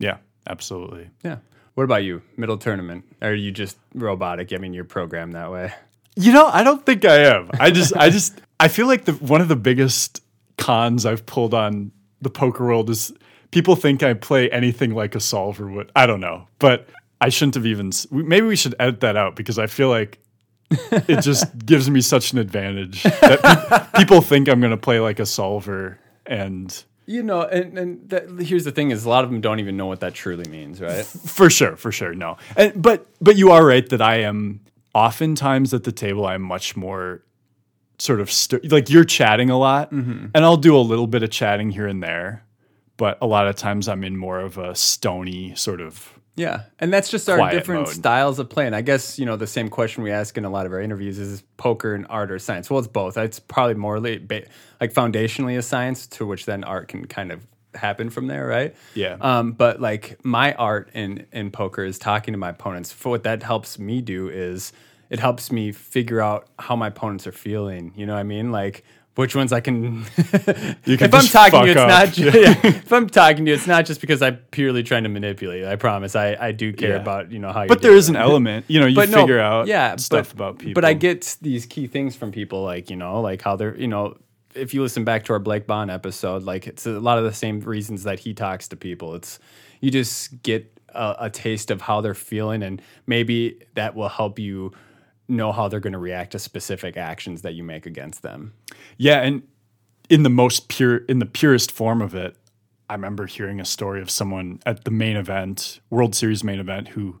yeah, 0.00 0.18
absolutely. 0.46 1.10
yeah 1.24 1.38
what 1.78 1.84
about 1.84 2.02
you 2.02 2.20
middle 2.36 2.58
tournament 2.58 3.04
are 3.22 3.34
you 3.34 3.52
just 3.52 3.78
robotic 3.94 4.52
i 4.52 4.56
mean 4.56 4.74
you're 4.74 4.82
programmed 4.84 5.34
that 5.34 5.52
way 5.52 5.72
You 6.16 6.32
know, 6.32 6.46
I 6.48 6.64
don't 6.64 6.84
think 6.84 7.04
I 7.04 7.18
am. 7.26 7.48
I 7.60 7.70
just, 7.70 7.94
I 7.96 8.10
just, 8.10 8.40
I 8.58 8.66
feel 8.66 8.88
like 8.88 9.04
the 9.04 9.12
one 9.12 9.40
of 9.40 9.46
the 9.46 9.54
biggest 9.54 10.20
cons 10.56 11.06
I've 11.06 11.24
pulled 11.26 11.54
on 11.54 11.92
the 12.20 12.28
poker 12.28 12.66
world 12.66 12.90
is 12.90 13.12
people 13.52 13.76
think 13.76 14.02
I 14.02 14.14
play 14.14 14.50
anything 14.50 14.96
like 14.96 15.14
a 15.14 15.20
solver 15.20 15.70
would. 15.70 15.92
I 15.94 16.06
don't 16.06 16.18
know, 16.18 16.48
but 16.58 16.88
I 17.20 17.28
shouldn't 17.28 17.54
have 17.54 17.66
even. 17.66 17.92
Maybe 18.10 18.48
we 18.48 18.56
should 18.56 18.74
edit 18.80 18.98
that 19.02 19.16
out 19.16 19.36
because 19.36 19.60
I 19.60 19.68
feel 19.68 19.90
like 19.90 20.18
it 20.90 21.20
just 21.22 21.56
gives 21.64 21.88
me 21.88 22.00
such 22.00 22.32
an 22.32 22.38
advantage 22.38 23.04
that 23.04 23.90
pe- 23.94 24.00
people 24.00 24.20
think 24.20 24.48
I'm 24.48 24.58
going 24.58 24.72
to 24.72 24.76
play 24.76 24.98
like 24.98 25.20
a 25.20 25.26
solver, 25.26 26.00
and 26.26 26.84
you 27.08 27.22
know 27.22 27.42
and, 27.42 27.78
and 27.78 28.10
that, 28.10 28.28
here's 28.40 28.64
the 28.64 28.70
thing 28.70 28.90
is 28.90 29.04
a 29.04 29.08
lot 29.08 29.24
of 29.24 29.30
them 29.30 29.40
don't 29.40 29.58
even 29.58 29.76
know 29.76 29.86
what 29.86 30.00
that 30.00 30.14
truly 30.14 30.48
means 30.48 30.80
right 30.80 31.06
for 31.38 31.50
sure, 31.50 31.76
for 31.76 31.92
sure, 31.92 32.14
no. 32.14 32.36
And, 32.56 32.80
but 32.80 33.06
but 33.20 33.36
you 33.36 33.50
are 33.50 33.64
right 33.64 33.88
that 33.88 34.02
I 34.02 34.16
am 34.20 34.60
oftentimes 34.94 35.72
at 35.72 35.84
the 35.84 35.92
table. 35.92 36.26
I'm 36.26 36.42
much 36.42 36.76
more 36.76 37.22
sort 37.98 38.20
of 38.20 38.30
st- 38.30 38.70
like 38.70 38.90
you're 38.90 39.04
chatting 39.04 39.50
a 39.50 39.58
lot, 39.58 39.92
mm-hmm. 39.92 40.26
and 40.34 40.44
I'll 40.44 40.56
do 40.56 40.76
a 40.76 40.80
little 40.80 41.06
bit 41.06 41.22
of 41.22 41.30
chatting 41.30 41.70
here 41.70 41.86
and 41.86 42.02
there, 42.02 42.44
but 42.96 43.18
a 43.20 43.26
lot 43.26 43.46
of 43.46 43.56
times 43.56 43.88
I'm 43.88 44.04
in 44.04 44.16
more 44.16 44.40
of 44.40 44.58
a 44.58 44.74
stony 44.74 45.54
sort 45.54 45.80
of. 45.80 46.17
Yeah, 46.38 46.62
and 46.78 46.92
that's 46.92 47.10
just 47.10 47.28
our 47.28 47.50
different 47.50 47.86
mode. 47.86 47.94
styles 47.94 48.38
of 48.38 48.48
playing. 48.48 48.72
I 48.72 48.80
guess 48.80 49.18
you 49.18 49.26
know 49.26 49.36
the 49.36 49.46
same 49.46 49.68
question 49.68 50.02
we 50.02 50.12
ask 50.12 50.38
in 50.38 50.44
a 50.44 50.50
lot 50.50 50.66
of 50.66 50.72
our 50.72 50.80
interviews 50.80 51.18
is 51.18 51.42
poker 51.56 51.94
and 51.94 52.06
art 52.08 52.30
or 52.30 52.38
science. 52.38 52.70
Well, 52.70 52.78
it's 52.78 52.88
both. 52.88 53.16
It's 53.16 53.40
probably 53.40 53.74
more 53.74 54.00
ba- 54.00 54.46
like 54.80 54.92
foundationally 54.94 55.58
a 55.58 55.62
science, 55.62 56.06
to 56.06 56.26
which 56.26 56.46
then 56.46 56.64
art 56.64 56.88
can 56.88 57.06
kind 57.06 57.32
of 57.32 57.46
happen 57.74 58.08
from 58.10 58.28
there, 58.28 58.46
right? 58.46 58.74
Yeah. 58.94 59.16
Um, 59.20 59.52
but 59.52 59.80
like 59.80 60.24
my 60.24 60.54
art 60.54 60.90
in 60.94 61.26
in 61.32 61.50
poker 61.50 61.84
is 61.84 61.98
talking 61.98 62.32
to 62.32 62.38
my 62.38 62.50
opponents. 62.50 62.92
For 62.92 63.08
what 63.10 63.24
that 63.24 63.42
helps 63.42 63.78
me 63.78 64.00
do 64.00 64.28
is 64.28 64.72
it 65.10 65.18
helps 65.18 65.50
me 65.50 65.72
figure 65.72 66.20
out 66.20 66.48
how 66.58 66.76
my 66.76 66.88
opponents 66.88 67.26
are 67.26 67.32
feeling. 67.32 67.92
You 67.96 68.06
know 68.06 68.14
what 68.14 68.20
I 68.20 68.24
mean? 68.24 68.52
Like 68.52 68.84
which 69.18 69.34
ones 69.34 69.52
I 69.52 69.58
can. 69.60 70.04
You 70.84 70.96
can 70.96 71.08
if 71.08 71.14
I'm 71.14 71.26
talking 71.26 71.60
to 71.60 71.66
you, 71.66 71.72
it's 71.72 71.80
up. 71.80 71.88
not. 71.88 72.12
Ju- 72.12 72.24
yeah, 72.34 72.54
if 72.66 72.92
I'm 72.92 73.08
talking 73.08 73.44
to 73.44 73.50
you, 73.50 73.54
it's 73.56 73.66
not 73.66 73.84
just 73.84 74.00
because 74.00 74.22
I'm 74.22 74.36
purely 74.52 74.82
trying 74.84 75.02
to 75.02 75.08
manipulate. 75.08 75.60
you. 75.62 75.68
I 75.68 75.74
promise. 75.76 76.14
I, 76.14 76.36
I 76.40 76.52
do 76.52 76.72
care 76.72 76.90
Yeah. 76.90 76.96
about 77.02 77.32
you 77.32 77.40
know 77.40 77.52
how. 77.52 77.66
But 77.66 77.82
there 77.82 77.94
is 77.96 78.08
an 78.08 78.14
element, 78.16 78.66
you 78.68 78.78
know, 78.78 78.86
you 78.86 78.94
But 78.94 79.08
no, 79.10 79.20
figure 79.22 79.40
out 79.40 79.66
yeah, 79.66 79.96
stuff 79.96 80.28
but, 80.28 80.34
about 80.34 80.58
people. 80.60 80.74
But 80.74 80.84
I 80.84 80.92
get 80.94 81.36
these 81.42 81.66
key 81.66 81.88
things 81.88 82.14
from 82.14 82.30
people, 82.30 82.62
like 82.62 82.90
you 82.90 82.96
know, 82.96 83.20
like 83.20 83.42
how 83.42 83.56
they're 83.56 83.76
you 83.76 83.88
know. 83.88 84.16
If 84.54 84.72
you 84.72 84.82
listen 84.82 85.04
back 85.04 85.24
to 85.26 85.32
our 85.34 85.38
Blake 85.38 85.66
Bond 85.66 85.90
episode, 85.90 86.44
like 86.44 86.66
it's 86.68 86.86
a 86.86 86.98
lot 87.00 87.18
of 87.18 87.24
the 87.24 87.32
same 87.34 87.60
reasons 87.60 88.04
that 88.04 88.20
he 88.20 88.34
talks 88.34 88.68
to 88.68 88.76
people. 88.76 89.14
It's 89.16 89.38
you 89.80 89.90
just 89.90 90.42
get 90.42 90.72
a, 90.94 91.16
a 91.26 91.30
taste 91.30 91.70
of 91.70 91.80
how 91.82 92.00
they're 92.00 92.14
feeling, 92.14 92.62
and 92.62 92.80
maybe 93.06 93.60
that 93.74 93.94
will 93.94 94.08
help 94.08 94.38
you 94.38 94.72
know 95.28 95.52
how 95.52 95.68
they're 95.68 95.80
going 95.80 95.92
to 95.92 95.98
react 95.98 96.32
to 96.32 96.38
specific 96.38 96.96
actions 96.96 97.42
that 97.42 97.54
you 97.54 97.62
make 97.62 97.86
against 97.86 98.22
them. 98.22 98.54
Yeah, 98.96 99.20
and 99.20 99.42
in 100.08 100.22
the 100.22 100.30
most 100.30 100.68
pure, 100.68 100.98
in 100.98 101.18
the 101.18 101.26
purest 101.26 101.70
form 101.70 102.00
of 102.00 102.14
it, 102.14 102.36
I 102.90 102.94
remember 102.94 103.26
hearing 103.26 103.60
a 103.60 103.64
story 103.64 104.00
of 104.00 104.10
someone 104.10 104.60
at 104.64 104.84
the 104.84 104.90
main 104.90 105.16
event, 105.16 105.80
World 105.90 106.14
Series 106.14 106.42
main 106.42 106.58
event, 106.58 106.88
who 106.88 107.20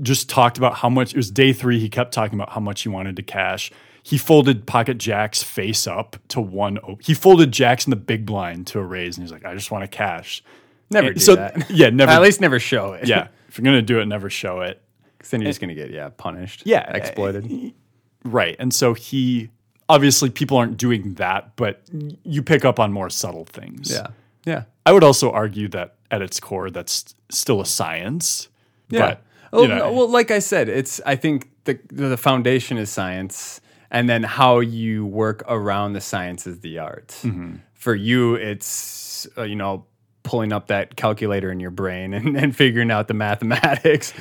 just 0.00 0.28
talked 0.30 0.56
about 0.58 0.76
how 0.76 0.88
much 0.88 1.12
it 1.12 1.16
was 1.16 1.30
day 1.30 1.52
three. 1.52 1.78
He 1.78 1.88
kept 1.90 2.12
talking 2.12 2.38
about 2.38 2.50
how 2.52 2.60
much 2.60 2.82
he 2.82 2.88
wanted 2.88 3.16
to 3.16 3.22
cash. 3.22 3.70
He 4.02 4.18
folded 4.18 4.66
pocket 4.66 4.98
jacks 4.98 5.42
face 5.42 5.86
up 5.86 6.16
to 6.28 6.40
one. 6.40 6.78
O- 6.78 6.98
he 7.00 7.14
folded 7.14 7.52
jacks 7.52 7.86
in 7.86 7.90
the 7.90 7.96
big 7.96 8.24
blind 8.26 8.66
to 8.68 8.78
a 8.78 8.82
raise, 8.82 9.16
and 9.16 9.24
he's 9.24 9.32
like, 9.32 9.44
"I 9.44 9.54
just 9.54 9.70
want 9.70 9.82
to 9.82 9.88
cash." 9.88 10.42
Never 10.90 11.08
And 11.08 11.16
do 11.16 11.20
so 11.20 11.36
that. 11.36 11.70
yeah, 11.70 11.90
never. 11.90 12.10
At 12.12 12.22
least 12.22 12.40
never 12.40 12.58
show 12.58 12.92
it. 12.94 13.06
yeah, 13.06 13.28
if 13.48 13.58
you're 13.58 13.64
gonna 13.64 13.82
do 13.82 14.00
it, 14.00 14.06
never 14.06 14.30
show 14.30 14.60
it. 14.60 14.82
Then 15.30 15.40
you're 15.40 15.50
just 15.50 15.60
gonna 15.60 15.74
get 15.74 15.90
yeah 15.90 16.10
punished. 16.16 16.62
Yeah, 16.64 16.90
exploited. 16.94 17.72
Right. 18.26 18.56
And 18.58 18.72
so 18.72 18.94
he 18.94 19.50
obviously 19.88 20.30
people 20.30 20.56
aren't 20.56 20.78
doing 20.78 21.14
that, 21.14 21.56
but 21.56 21.82
you 22.24 22.42
pick 22.42 22.64
up 22.64 22.80
on 22.80 22.90
more 22.90 23.10
subtle 23.10 23.44
things. 23.44 23.90
yeah, 23.92 24.06
yeah, 24.46 24.62
I 24.86 24.92
would 24.92 25.04
also 25.04 25.30
argue 25.30 25.68
that 25.68 25.96
at 26.10 26.22
its 26.22 26.40
core, 26.40 26.70
that's 26.70 27.14
still 27.30 27.60
a 27.60 27.66
science. 27.66 28.48
yeah. 28.88 29.00
But, 29.00 29.22
oh, 29.52 29.62
you 29.62 29.68
know, 29.68 29.92
well, 29.92 30.08
like 30.08 30.30
I 30.30 30.38
said, 30.38 30.68
it's 30.68 31.00
I 31.04 31.16
think 31.16 31.50
the 31.64 31.78
the 31.88 32.16
foundation 32.16 32.78
is 32.78 32.90
science, 32.90 33.60
and 33.90 34.08
then 34.08 34.22
how 34.22 34.60
you 34.60 35.04
work 35.04 35.44
around 35.46 35.92
the 35.92 36.00
science 36.00 36.46
is 36.46 36.60
the 36.60 36.78
art. 36.78 37.08
Mm-hmm. 37.22 37.56
For 37.74 37.94
you, 37.94 38.36
it's 38.36 39.28
uh, 39.36 39.42
you 39.42 39.56
know 39.56 39.84
pulling 40.24 40.52
up 40.52 40.66
that 40.68 40.96
calculator 40.96 41.52
in 41.52 41.60
your 41.60 41.70
brain 41.70 42.12
and, 42.14 42.36
and 42.36 42.56
figuring 42.56 42.90
out 42.90 43.06
the 43.08 43.14
mathematics. 43.14 44.12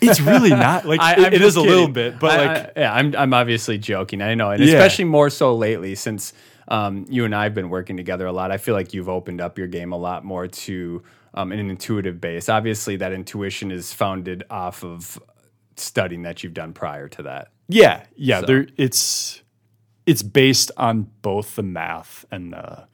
it's 0.00 0.20
really 0.20 0.50
not 0.50 0.84
like 0.86 1.00
I- 1.00 1.26
it- 1.28 1.34
it 1.34 1.42
is 1.42 1.54
a 1.56 1.60
little 1.60 1.86
bit, 1.88 2.18
but 2.18 2.40
I- 2.40 2.46
like 2.46 2.56
I- 2.76 2.80
yeah, 2.80 2.94
I'm 2.94 3.14
I'm 3.16 3.32
obviously 3.34 3.78
joking. 3.78 4.20
I 4.22 4.34
know, 4.34 4.50
and 4.50 4.60
Yeah. 4.62 4.74
especially 4.74 5.04
more 5.04 5.30
so 5.30 5.54
lately 5.54 5.94
since 5.94 6.32
um, 6.66 7.04
you 7.10 7.26
and 7.26 7.34
I 7.34 7.42
have 7.44 7.54
been 7.54 7.68
working 7.68 7.96
together 7.98 8.26
a 8.26 8.32
lot. 8.32 8.50
I 8.50 8.56
feel 8.56 8.74
like 8.74 8.94
you've 8.94 9.08
opened 9.10 9.40
up 9.42 9.58
your 9.58 9.66
game 9.68 9.92
a 9.92 9.98
lot 9.98 10.24
more 10.24 10.48
to 10.48 11.02
um, 11.34 11.52
an 11.52 11.58
intuitive 11.68 12.20
base. 12.22 12.48
Obviously, 12.48 12.96
that 12.96 13.12
intuition 13.12 13.70
is 13.70 13.92
founded 13.92 14.44
off 14.48 14.82
of 14.82 15.20
studying 15.76 16.22
that 16.22 16.42
you've 16.42 16.54
done 16.54 16.72
prior 16.72 17.06
to 17.08 17.22
that. 17.24 17.48
yeah, 17.68 18.04
yeah, 18.16 18.40
there 18.40 18.66
it's 18.78 19.42
it's 20.06 20.22
based 20.22 20.70
on 20.78 21.10
both 21.22 21.56
the 21.56 21.62
math 21.62 22.24
and 22.30 22.52
the 22.54 22.86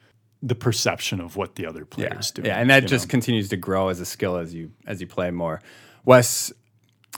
the 0.42 0.54
perception 0.54 1.20
of 1.20 1.36
what 1.36 1.56
the 1.56 1.66
other 1.66 1.84
players 1.84 2.30
do. 2.30 2.42
Yeah, 2.42 2.58
and 2.58 2.70
that 2.70 2.86
just 2.86 3.06
know? 3.06 3.10
continues 3.10 3.48
to 3.50 3.56
grow 3.56 3.88
as 3.88 4.00
a 4.00 4.06
skill 4.06 4.36
as 4.36 4.54
you 4.54 4.72
as 4.86 5.00
you 5.00 5.06
play 5.06 5.30
more. 5.30 5.60
Wes, 6.04 6.52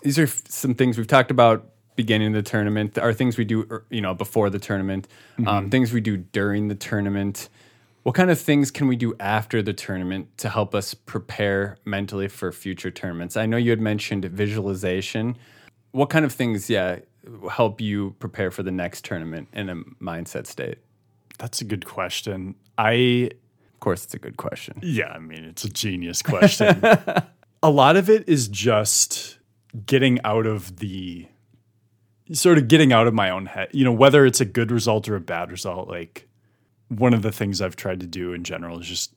these 0.03 0.19
are 0.19 0.25
f- 0.25 0.43
some 0.49 0.75
things 0.75 0.99
we've 0.99 1.07
talked 1.07 1.31
about 1.31 1.69
beginning 1.95 2.29
of 2.29 2.35
the 2.35 2.43
tournament. 2.51 2.99
Are 2.99 3.13
things 3.13 3.39
we 3.39 3.45
do, 3.45 3.67
er, 3.71 3.85
you 3.91 4.01
know, 4.01 4.15
before 4.15 4.51
the 4.51 4.59
tournament, 4.59 5.07
Mm-hmm. 5.39 5.49
um, 5.49 5.71
things 5.71 5.93
we 5.93 6.01
do 6.01 6.17
during 6.17 6.69
the 6.69 6.75
tournament. 6.75 7.49
What 8.03 8.17
kind 8.17 8.31
of 8.31 8.41
things 8.41 8.73
can 8.73 8.89
we 8.89 8.97
do 8.97 9.15
after 9.21 9.63
the 9.63 9.73
tournament 9.73 10.37
to 10.39 10.49
help 10.49 10.75
us 10.75 10.93
prepare 10.93 11.77
mentally 11.85 12.27
for 12.27 12.51
future 12.51 12.91
tournaments? 12.91 13.37
I 13.37 13.47
know 13.47 13.57
you 13.57 13.71
had 13.71 13.81
mentioned 13.81 14.25
visualization. 14.25 15.37
What 15.93 16.11
kind 16.11 16.25
of 16.25 16.33
things, 16.33 16.69
yeah, 16.69 16.99
help 17.51 17.81
you 17.81 18.17
prepare 18.19 18.51
for 18.51 18.65
the 18.65 18.73
next 18.73 19.05
tournament 19.05 19.49
in 19.53 19.69
a 19.69 19.77
mindset 20.03 20.47
state? 20.49 20.79
That's 21.43 21.61
a 21.61 21.65
good 21.65 21.85
question. 21.85 22.55
I 22.79 23.31
Of 23.75 23.81
course, 23.81 24.05
it's 24.05 24.15
a 24.15 24.19
good 24.21 24.37
question. 24.37 24.79
Yeah, 24.81 25.09
I 25.09 25.19
mean, 25.19 25.43
it's 25.45 25.65
a 25.65 25.69
genius 25.69 26.23
question. 26.23 26.81
a 27.63 27.71
lot 27.71 27.97
of 27.97 28.09
it 28.09 28.29
is 28.29 28.47
just 28.47 29.39
getting 29.85 30.21
out 30.25 30.47
of 30.47 30.77
the 30.77 31.27
sort 32.33 32.59
of 32.59 32.69
getting 32.69 32.93
out 32.93 33.09
of 33.09 33.15
my 33.15 33.29
own 33.29 33.47
head. 33.47 33.71
You 33.73 33.85
know, 33.85 33.93
whether 33.93 34.25
it's 34.25 34.41
a 34.41 34.45
good 34.45 34.71
result 34.71 35.09
or 35.09 35.17
a 35.17 35.21
bad 35.21 35.51
result, 35.51 35.89
like 35.89 36.29
one 36.87 37.13
of 37.13 37.23
the 37.23 37.33
things 37.33 37.61
I've 37.61 37.75
tried 37.75 37.99
to 38.01 38.07
do 38.07 38.33
in 38.33 38.45
general 38.45 38.79
is 38.79 38.87
just 38.87 39.13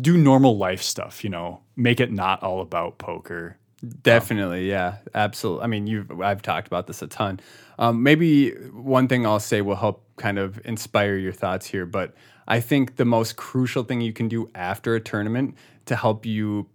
do 0.00 0.16
normal 0.16 0.56
life 0.56 0.82
stuff, 0.82 1.22
you 1.22 1.28
know, 1.28 1.60
make 1.76 2.00
it 2.00 2.10
not 2.10 2.42
all 2.42 2.62
about 2.62 2.96
poker. 2.96 3.58
Definitely, 4.02 4.68
yeah, 4.68 4.96
absolutely. 5.14 5.64
I 5.64 5.66
mean, 5.66 5.86
you 5.86 6.06
I've 6.22 6.42
talked 6.42 6.66
about 6.66 6.86
this 6.86 7.02
a 7.02 7.06
ton. 7.06 7.40
Um, 7.78 8.02
maybe 8.02 8.50
one 8.72 9.06
thing 9.06 9.26
I'll 9.26 9.38
say 9.40 9.60
will 9.60 9.76
help 9.76 10.02
kind 10.16 10.38
of 10.38 10.58
inspire 10.64 11.16
your 11.16 11.32
thoughts 11.32 11.66
here, 11.66 11.84
but 11.84 12.14
I 12.48 12.60
think 12.60 12.96
the 12.96 13.04
most 13.04 13.36
crucial 13.36 13.82
thing 13.84 14.00
you 14.00 14.12
can 14.14 14.28
do 14.28 14.48
after 14.54 14.94
a 14.94 15.00
tournament 15.00 15.56
to 15.86 15.96
help 15.96 16.24
you 16.24 16.68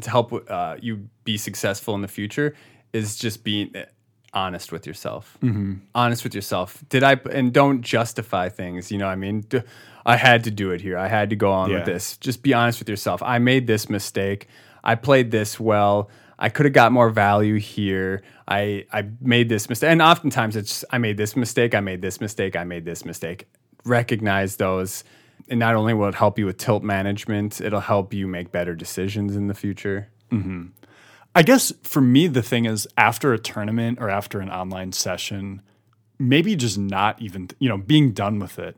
to 0.00 0.10
help 0.10 0.32
uh, 0.48 0.76
you 0.80 1.08
be 1.24 1.36
successful 1.36 1.94
in 1.96 2.02
the 2.02 2.08
future 2.08 2.54
is 2.92 3.16
just 3.16 3.42
being 3.42 3.74
honest 4.32 4.70
with 4.70 4.86
yourself. 4.86 5.36
Honest 5.94 6.22
with 6.22 6.34
yourself. 6.36 6.84
Did 6.88 7.02
I 7.02 7.14
and 7.32 7.52
don't 7.52 7.82
justify 7.82 8.48
things. 8.48 8.92
You 8.92 8.98
know, 8.98 9.06
what 9.06 9.12
I 9.12 9.16
mean, 9.16 9.44
I 10.06 10.16
had 10.16 10.44
to 10.44 10.52
do 10.52 10.70
it 10.70 10.80
here. 10.80 10.96
I 10.96 11.08
had 11.08 11.30
to 11.30 11.36
go 11.36 11.50
on 11.50 11.70
Yeah. 11.70 11.78
with 11.78 11.86
this. 11.86 12.16
Just 12.18 12.44
be 12.44 12.54
honest 12.54 12.78
with 12.78 12.88
yourself. 12.88 13.22
I 13.24 13.38
made 13.40 13.66
this 13.66 13.90
mistake. 13.90 14.46
I 14.84 14.94
played 14.94 15.32
this 15.32 15.58
well. 15.58 16.08
I 16.38 16.48
could 16.48 16.66
have 16.66 16.72
got 16.72 16.92
more 16.92 17.10
value 17.10 17.56
here. 17.56 18.22
I 18.46 18.86
I 18.92 19.08
made 19.20 19.48
this 19.48 19.68
mistake, 19.68 19.90
and 19.90 20.00
oftentimes 20.00 20.56
it's 20.56 20.84
I 20.90 20.98
made 20.98 21.16
this 21.16 21.36
mistake. 21.36 21.74
I 21.74 21.80
made 21.80 22.02
this 22.02 22.20
mistake. 22.20 22.56
I 22.56 22.64
made 22.64 22.84
this 22.84 23.04
mistake. 23.04 23.46
Recognize 23.84 24.56
those, 24.56 25.04
and 25.48 25.58
not 25.58 25.74
only 25.74 25.94
will 25.94 26.08
it 26.08 26.14
help 26.14 26.38
you 26.38 26.46
with 26.46 26.58
tilt 26.58 26.82
management, 26.82 27.60
it'll 27.60 27.80
help 27.80 28.14
you 28.14 28.26
make 28.26 28.52
better 28.52 28.74
decisions 28.74 29.34
in 29.36 29.48
the 29.48 29.54
future. 29.54 30.08
Mm-hmm. 30.30 30.66
I 31.34 31.42
guess 31.42 31.72
for 31.82 32.00
me, 32.00 32.26
the 32.26 32.42
thing 32.42 32.64
is 32.64 32.86
after 32.96 33.32
a 33.32 33.38
tournament 33.38 33.98
or 34.00 34.10
after 34.10 34.40
an 34.40 34.50
online 34.50 34.92
session, 34.92 35.62
maybe 36.18 36.56
just 36.56 36.78
not 36.78 37.20
even, 37.22 37.48
you 37.58 37.68
know, 37.68 37.78
being 37.78 38.12
done 38.12 38.38
with 38.38 38.58
it 38.58 38.76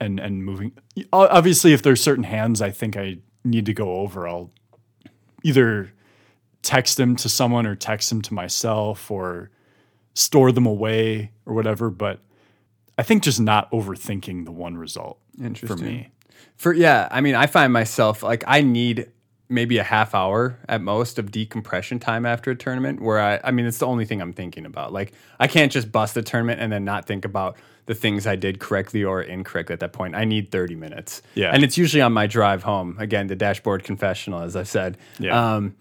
and, 0.00 0.20
and 0.20 0.44
moving. 0.44 0.72
Obviously, 1.12 1.72
if 1.72 1.82
there's 1.82 2.00
certain 2.00 2.24
hands 2.24 2.62
I 2.62 2.70
think 2.70 2.96
I 2.96 3.18
need 3.44 3.66
to 3.66 3.74
go 3.74 3.96
over, 3.96 4.28
I'll 4.28 4.50
either 5.42 5.92
text 6.62 6.96
them 6.96 7.16
to 7.16 7.28
someone 7.28 7.66
or 7.66 7.74
text 7.74 8.10
them 8.10 8.22
to 8.22 8.34
myself 8.34 9.10
or 9.10 9.50
store 10.14 10.52
them 10.52 10.66
away 10.66 11.30
or 11.46 11.54
whatever. 11.54 11.90
But 11.90 12.20
I 12.98 13.02
think 13.02 13.22
just 13.22 13.40
not 13.40 13.70
overthinking 13.70 14.44
the 14.44 14.52
one 14.52 14.76
result 14.76 15.18
for 15.66 15.76
me. 15.76 16.10
For 16.56 16.72
yeah, 16.72 17.08
I 17.10 17.20
mean, 17.20 17.34
I 17.34 17.46
find 17.46 17.72
myself 17.72 18.22
like 18.22 18.44
I 18.46 18.60
need 18.60 19.10
maybe 19.48 19.78
a 19.78 19.82
half 19.82 20.14
hour 20.14 20.58
at 20.68 20.80
most 20.80 21.18
of 21.18 21.30
decompression 21.30 21.98
time 21.98 22.24
after 22.24 22.52
a 22.52 22.56
tournament 22.56 23.02
where 23.02 23.18
I 23.18 23.40
I 23.42 23.50
mean, 23.50 23.66
it's 23.66 23.78
the 23.78 23.86
only 23.86 24.04
thing 24.04 24.20
I'm 24.20 24.32
thinking 24.32 24.66
about. 24.66 24.92
Like 24.92 25.12
I 25.38 25.48
can't 25.48 25.72
just 25.72 25.90
bust 25.90 26.16
a 26.16 26.22
tournament 26.22 26.60
and 26.60 26.72
then 26.72 26.84
not 26.84 27.06
think 27.06 27.24
about 27.24 27.56
the 27.86 27.94
things 27.94 28.26
I 28.26 28.36
did 28.36 28.60
correctly 28.60 29.02
or 29.02 29.20
incorrectly 29.22 29.72
at 29.72 29.80
that 29.80 29.92
point. 29.92 30.14
I 30.14 30.24
need 30.24 30.52
30 30.52 30.76
minutes. 30.76 31.22
Yeah. 31.34 31.50
And 31.52 31.64
it's 31.64 31.76
usually 31.76 32.02
on 32.02 32.12
my 32.12 32.26
drive 32.28 32.62
home. 32.62 32.96
Again, 33.00 33.26
the 33.26 33.34
dashboard 33.34 33.82
confessional 33.82 34.42
as 34.42 34.54
I 34.54 34.62
said. 34.62 34.98
Yeah. 35.18 35.54
Um 35.54 35.74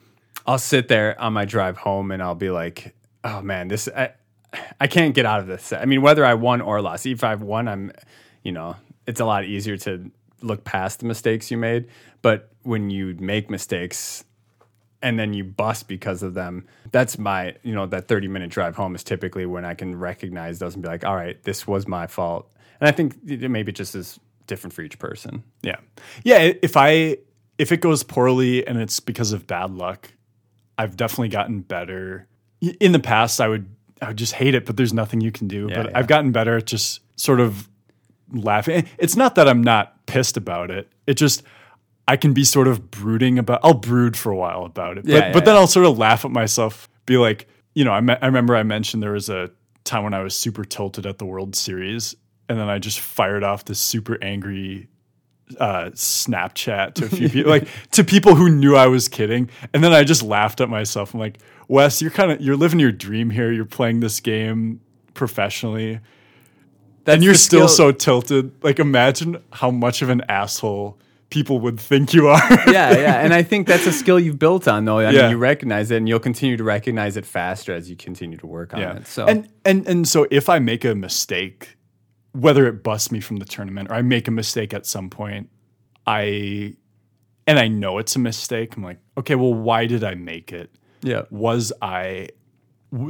I'll 0.49 0.57
sit 0.57 0.87
there 0.87 1.19
on 1.21 1.33
my 1.33 1.45
drive 1.45 1.77
home 1.77 2.09
and 2.09 2.23
I'll 2.23 2.33
be 2.33 2.49
like, 2.49 2.95
"Oh 3.23 3.39
man, 3.43 3.67
this 3.67 3.87
I, 3.87 4.13
I 4.81 4.87
can't 4.87 5.13
get 5.13 5.23
out 5.23 5.39
of 5.41 5.45
this." 5.45 5.71
I 5.71 5.85
mean, 5.85 6.01
whether 6.01 6.25
I 6.25 6.33
won 6.33 6.59
or 6.59 6.81
lost, 6.81 7.05
if 7.05 7.23
I've 7.23 7.43
won, 7.43 7.67
I'm, 7.67 7.91
you 8.41 8.51
know, 8.51 8.75
it's 9.05 9.19
a 9.19 9.25
lot 9.25 9.45
easier 9.45 9.77
to 9.77 10.09
look 10.41 10.63
past 10.63 11.01
the 11.01 11.05
mistakes 11.05 11.51
you 11.51 11.57
made. 11.57 11.87
But 12.23 12.51
when 12.63 12.89
you 12.89 13.15
make 13.19 13.51
mistakes 13.51 14.23
and 15.03 15.19
then 15.19 15.33
you 15.33 15.43
bust 15.43 15.87
because 15.87 16.23
of 16.23 16.33
them, 16.33 16.65
that's 16.91 17.19
my, 17.19 17.55
you 17.61 17.75
know, 17.75 17.85
that 17.85 18.07
30 18.07 18.27
minute 18.27 18.49
drive 18.49 18.75
home 18.75 18.95
is 18.95 19.03
typically 19.03 19.45
when 19.45 19.65
I 19.65 19.75
can 19.75 19.95
recognize 19.95 20.57
those 20.57 20.73
and 20.73 20.81
be 20.81 20.89
like, 20.89 21.05
all 21.05 21.15
right, 21.15 21.41
this 21.43 21.67
was 21.67 21.87
my 21.87 22.07
fault. 22.07 22.51
And 22.81 22.87
I 22.87 22.91
think 22.91 23.23
maybe 23.23 23.69
it 23.69 23.75
just 23.75 23.93
is 23.93 24.19
different 24.47 24.73
for 24.73 24.81
each 24.81 24.97
person. 24.97 25.43
Yeah. 25.61 25.77
Yeah. 26.23 26.53
If 26.63 26.75
I 26.75 27.17
if 27.59 27.71
it 27.71 27.81
goes 27.81 28.01
poorly 28.01 28.65
and 28.65 28.81
it's 28.81 28.99
because 28.99 29.31
of 29.31 29.45
bad 29.45 29.69
luck, 29.69 30.11
I've 30.79 30.95
definitely 30.97 31.27
gotten 31.29 31.59
better. 31.59 32.25
In 32.79 32.93
the 32.93 32.99
past, 32.99 33.39
I 33.41 33.47
would 33.49 33.67
I 34.01 34.07
would 34.07 34.17
just 34.17 34.33
hate 34.33 34.55
it, 34.55 34.65
but 34.65 34.77
there's 34.77 34.93
nothing 34.93 35.19
you 35.19 35.31
can 35.31 35.47
do. 35.47 35.67
Yeah, 35.69 35.83
but 35.83 35.91
yeah. 35.91 35.99
I've 35.99 36.07
gotten 36.07 36.31
better 36.31 36.57
at 36.57 36.65
just 36.65 37.01
sort 37.19 37.41
of 37.41 37.69
laughing. 38.31 38.87
It's 38.97 39.15
not 39.17 39.35
that 39.35 39.47
I'm 39.47 39.61
not 39.61 40.05
pissed 40.05 40.37
about 40.37 40.71
it. 40.71 40.89
It 41.05 41.15
just 41.15 41.43
I 42.07 42.15
can 42.15 42.33
be 42.33 42.43
sort 42.43 42.67
of 42.67 42.89
brooding 42.89 43.37
about. 43.37 43.59
I'll 43.61 43.73
brood 43.73 44.15
for 44.17 44.31
a 44.31 44.35
while 44.35 44.63
about 44.63 44.97
it, 44.97 45.05
but 45.05 45.13
Yeah, 45.13 45.33
but 45.33 45.45
then. 45.45 45.55
I'll 45.55 45.67
sort 45.67 45.85
of 45.85 45.97
laugh 45.97 46.25
at 46.25 46.31
myself. 46.31 46.89
Be 47.05 47.17
like, 47.17 47.47
you 47.75 47.83
know, 47.83 47.91
I, 47.91 48.01
me- 48.01 48.17
I 48.21 48.25
remember 48.25 48.55
I 48.55 48.63
mentioned 48.63 49.03
there 49.03 49.11
was 49.11 49.29
a 49.29 49.51
time 49.83 50.03
when 50.03 50.13
I 50.13 50.21
was 50.21 50.37
super 50.37 50.63
tilted 50.63 51.05
at 51.05 51.17
the 51.17 51.25
World 51.25 51.55
Series, 51.55 52.15
and 52.47 52.57
then 52.57 52.69
I 52.69 52.79
just 52.79 52.99
fired 52.99 53.43
off 53.43 53.65
this 53.65 53.79
super 53.79 54.17
angry 54.23 54.87
uh, 55.59 55.85
Snapchat 55.93 56.93
to 56.95 57.05
a 57.05 57.09
few 57.09 57.29
people, 57.29 57.49
like 57.51 57.67
to 57.91 58.03
people 58.03 58.35
who 58.35 58.49
knew 58.49 58.75
I 58.75 58.87
was 58.87 59.07
kidding, 59.07 59.49
and 59.73 59.83
then 59.83 59.93
I 59.93 60.03
just 60.03 60.21
laughed 60.23 60.61
at 60.61 60.69
myself. 60.69 61.13
I'm 61.13 61.19
like, 61.19 61.37
Wes, 61.67 62.01
you're 62.01 62.11
kind 62.11 62.31
of 62.31 62.41
you're 62.41 62.55
living 62.57 62.79
your 62.79 62.91
dream 62.91 63.29
here. 63.29 63.51
You're 63.51 63.65
playing 63.65 63.99
this 63.99 64.19
game 64.19 64.79
professionally, 65.13 65.99
That's 67.05 67.15
and 67.15 67.23
you're 67.23 67.33
still 67.33 67.67
so 67.67 67.91
tilted. 67.91 68.51
Like, 68.63 68.79
imagine 68.79 69.37
how 69.51 69.71
much 69.71 70.01
of 70.01 70.09
an 70.09 70.21
asshole 70.29 70.97
people 71.29 71.59
would 71.59 71.79
think 71.79 72.13
you 72.13 72.27
are. 72.27 72.41
yeah, 72.71 72.91
yeah. 72.97 73.19
And 73.19 73.33
I 73.33 73.43
think 73.43 73.67
that's 73.67 73.85
a 73.85 73.91
skill 73.91 74.19
you've 74.19 74.39
built 74.39 74.67
on, 74.67 74.85
though. 74.85 74.97
I 74.99 75.11
Yeah. 75.11 75.21
mean, 75.23 75.31
you 75.31 75.37
recognize 75.37 75.91
it, 75.91 75.97
and 75.97 76.07
you'll 76.09 76.19
continue 76.19 76.57
to 76.57 76.63
recognize 76.63 77.17
it 77.17 77.25
faster 77.25 77.73
as 77.73 77.89
you 77.89 77.95
continue 77.95 78.37
to 78.37 78.47
work 78.47 78.73
on 78.73 78.79
Yeah. 78.81 78.95
it. 78.97 79.07
So, 79.07 79.25
and 79.25 79.47
and 79.65 79.87
and 79.87 80.07
so 80.07 80.27
if 80.31 80.47
I 80.49 80.59
make 80.59 80.85
a 80.85 80.95
mistake, 80.95 81.77
whether 82.33 82.67
it 82.67 82.83
busts 82.83 83.11
me 83.11 83.19
from 83.19 83.37
the 83.37 83.45
tournament 83.45 83.89
or 83.89 83.95
I 83.95 84.01
make 84.01 84.27
a 84.27 84.31
mistake 84.31 84.73
at 84.73 84.85
some 84.85 85.09
point, 85.09 85.49
I 86.05 86.75
and 87.47 87.57
I 87.57 87.67
know 87.67 87.97
it's 87.97 88.15
a 88.15 88.19
mistake. 88.19 88.75
I'm 88.75 88.83
like, 88.83 88.99
okay, 89.17 89.35
well, 89.35 89.53
why 89.53 89.87
did 89.87 90.03
I 90.03 90.13
make 90.15 90.53
it? 90.53 90.69
yeah, 91.01 91.23
Was 91.29 91.71
I 91.81 92.29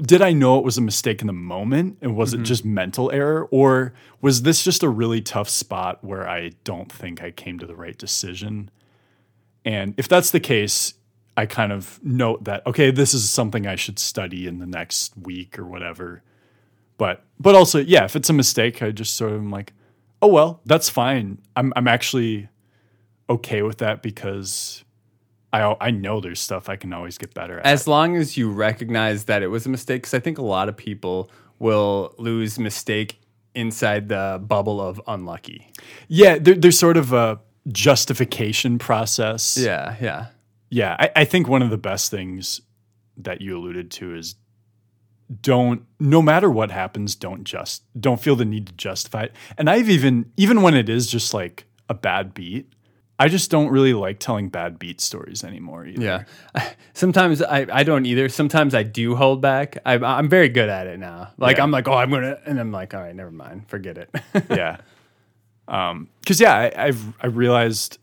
did 0.02 0.22
I 0.22 0.34
know 0.34 0.60
it 0.60 0.66
was 0.66 0.78
a 0.78 0.82
mistake 0.82 1.22
in 1.22 1.28
the 1.28 1.34
moment 1.34 2.00
and 2.02 2.14
was 2.16 2.34
it 2.34 2.38
mm-hmm. 2.38 2.44
just 2.44 2.66
mental 2.66 3.10
error 3.12 3.46
or 3.50 3.94
was 4.20 4.42
this 4.42 4.62
just 4.62 4.84
a 4.84 4.90
really 4.90 5.22
tough 5.22 5.48
spot 5.48 6.04
where 6.04 6.28
I 6.28 6.52
don't 6.66 6.92
think 6.92 7.24
I 7.24 7.32
came 7.32 7.60
to 7.60 7.66
the 7.66 7.76
right 7.76 7.98
decision? 7.98 8.70
And 9.64 9.94
if 9.96 10.10
that's 10.10 10.32
the 10.32 10.42
case, 10.42 10.96
I 11.38 11.46
kind 11.46 11.72
of 11.72 12.00
note 12.04 12.44
that 12.44 12.66
okay, 12.68 12.92
this 12.92 13.14
is 13.14 13.30
something 13.30 13.66
I 13.68 13.76
should 13.76 14.00
study 14.00 14.48
in 14.48 14.60
the 14.60 14.68
next 14.68 15.18
week 15.18 15.58
or 15.58 15.66
whatever. 15.66 16.24
But 16.98 17.24
but 17.40 17.56
also, 17.56 17.80
yeah, 17.80 18.06
if 18.06 18.16
it's 18.16 18.30
a 18.30 18.34
mistake, 18.34 18.82
I 18.82 18.92
just 18.92 19.16
sort 19.16 19.32
of 19.32 19.40
am 19.40 19.52
like, 19.52 19.74
oh 20.22 20.28
well, 20.28 20.62
that's 20.66 20.90
fine. 20.90 21.40
I'm 21.56 21.74
I'm 21.76 21.88
actually 21.88 22.50
okay 23.30 23.62
with 23.62 23.78
that 23.78 24.02
because 24.02 24.84
I 25.54 25.76
I 25.80 25.92
know 25.92 26.20
there's 26.20 26.40
stuff 26.40 26.70
I 26.70 26.76
can 26.76 26.94
always 26.94 27.18
get 27.18 27.34
better 27.34 27.60
at. 27.60 27.66
as 27.66 27.88
long 27.88 28.16
as 28.16 28.38
you 28.38 28.52
recognize 28.52 29.26
that 29.26 29.42
it 29.42 29.48
was 29.48 29.66
a 29.66 29.70
mistake, 29.70 30.02
because 30.02 30.14
I 30.14 30.20
think 30.20 30.38
a 30.38 30.44
lot 30.44 30.70
of 30.70 30.78
people 30.78 31.32
will 31.60 32.14
lose 32.18 32.60
mistake 32.60 33.22
inside 33.56 34.10
the 34.10 34.42
bubble 34.46 34.80
of 34.82 35.02
unlucky. 35.08 35.72
yeah, 36.08 36.38
there, 36.38 36.56
there's 36.56 36.80
sort 36.80 36.98
of 36.98 37.14
a 37.14 37.40
justification 37.68 38.80
process. 38.80 39.58
Yeah, 39.58 39.96
yeah, 40.02 40.28
Yeah, 40.70 40.96
I, 41.00 41.12
I 41.18 41.26
think 41.26 41.48
one 41.48 41.62
of 41.62 41.70
the 41.70 41.78
best 41.78 42.12
things 42.12 42.62
that 43.18 43.42
you 43.42 43.58
alluded 43.58 43.92
to 43.92 44.16
is 44.16 44.36
don't 45.42 45.86
no 46.00 46.22
matter 46.22 46.50
what 46.50 46.72
happens, 46.72 47.16
don't 47.16 47.44
just 47.44 47.84
don't 48.00 48.22
feel 48.22 48.36
the 48.36 48.46
need 48.46 48.68
to 48.68 48.74
justify 48.74 49.24
it. 49.24 49.34
And 49.58 49.70
I've 49.70 49.90
even 49.90 50.32
even 50.38 50.62
when 50.62 50.74
it 50.74 50.90
is 50.90 51.08
just 51.08 51.34
like 51.34 51.66
a 51.88 51.94
bad 51.94 52.34
beat, 52.34 52.72
I 53.20 53.28
just 53.28 53.52
don't 53.52 53.70
really 53.70 53.94
like 53.94 54.20
telling 54.20 54.50
bad 54.50 54.80
beat 54.80 55.02
stories 55.02 55.44
anymore 55.44 55.86
either. 55.86 56.26
yeah. 56.56 56.72
Sometimes 56.94 57.42
I, 57.42 57.68
I 57.72 57.84
don't 57.84 58.06
either. 58.06 58.30
Sometimes 58.30 58.74
I 58.74 58.84
do 58.84 59.16
hold 59.16 59.42
back. 59.42 59.78
I, 59.86 59.96
I'm 59.96 60.30
very 60.30 60.50
good 60.50 60.70
at 60.70 60.88
it 60.88 61.00
now. 61.00 61.32
Like 61.38 61.58
Yeah. 61.58 61.64
I'm 61.64 61.72
like, 61.72 61.88
oh, 61.88 61.94
I'm 61.94 62.10
gonna, 62.10 62.40
and 62.46 62.60
I'm 62.60 62.72
like, 62.72 62.94
all 62.94 63.02
right, 63.02 63.16
never 63.16 63.32
mind, 63.32 63.68
forget 63.70 63.98
it. 63.98 64.10
yeah. 64.50 64.78
Um, 65.68 66.08
cause 66.26 66.42
yeah, 66.42 66.56
I, 66.56 66.86
I've 66.86 67.04
I 67.22 67.28
realized 67.28 68.00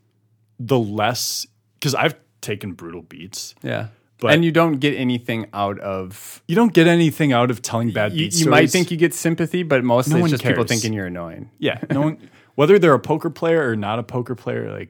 the 0.59 0.79
less 0.79 1.45
because 1.79 1.93
I've 1.93 2.15
taken 2.41 2.73
brutal 2.73 3.01
beats. 3.01 3.55
yeah, 3.61 3.87
But- 4.19 4.33
and 4.33 4.43
you 4.43 4.51
don't 4.51 4.79
get 4.79 4.95
anything 4.95 5.45
out 5.53 5.79
of. 5.79 6.41
You 6.47 6.55
don't 6.55 6.73
get 6.73 6.87
anything 6.87 7.33
out 7.33 7.51
of 7.51 7.61
telling 7.61 7.91
bad 7.91 8.13
You, 8.13 8.27
you 8.31 8.49
might 8.49 8.71
think 8.71 8.89
you 8.89 8.97
get 8.97 9.13
sympathy, 9.13 9.61
but 9.63 9.83
mostly 9.83 10.15
No 10.19 10.25
it's 10.25 10.31
just 10.31 10.43
people 10.43 10.63
thinking 10.63 10.91
you're 10.93 11.05
annoying. 11.05 11.51
yeah, 11.59 11.79
no 11.91 12.01
one 12.01 12.29
whether 12.55 12.79
they're 12.79 12.93
a 12.95 12.99
poker 12.99 13.29
player 13.29 13.69
or 13.69 13.75
not 13.75 13.99
a 13.99 14.03
poker 14.03 14.33
player, 14.33 14.71
like 14.71 14.89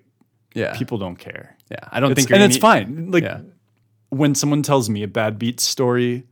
Yeah, 0.55 0.77
people 0.77 0.97
don't 0.97 1.17
care. 1.17 1.57
Yeah, 1.69 1.79
I 1.91 1.99
don't 1.99 2.11
It's- 2.11 2.23
think, 2.23 2.29
you're 2.29 2.35
and 2.37 2.43
gonna 2.43 2.53
it's 2.55 2.57
fine. 2.61 3.11
Like 3.11 3.23
Yeah, 3.23 3.41
when 4.09 4.33
someone 4.35 4.63
tells 4.63 4.89
me 4.89 5.03
a 5.03 5.07
bad 5.09 5.37
beat 5.37 5.59
story, 5.59 6.23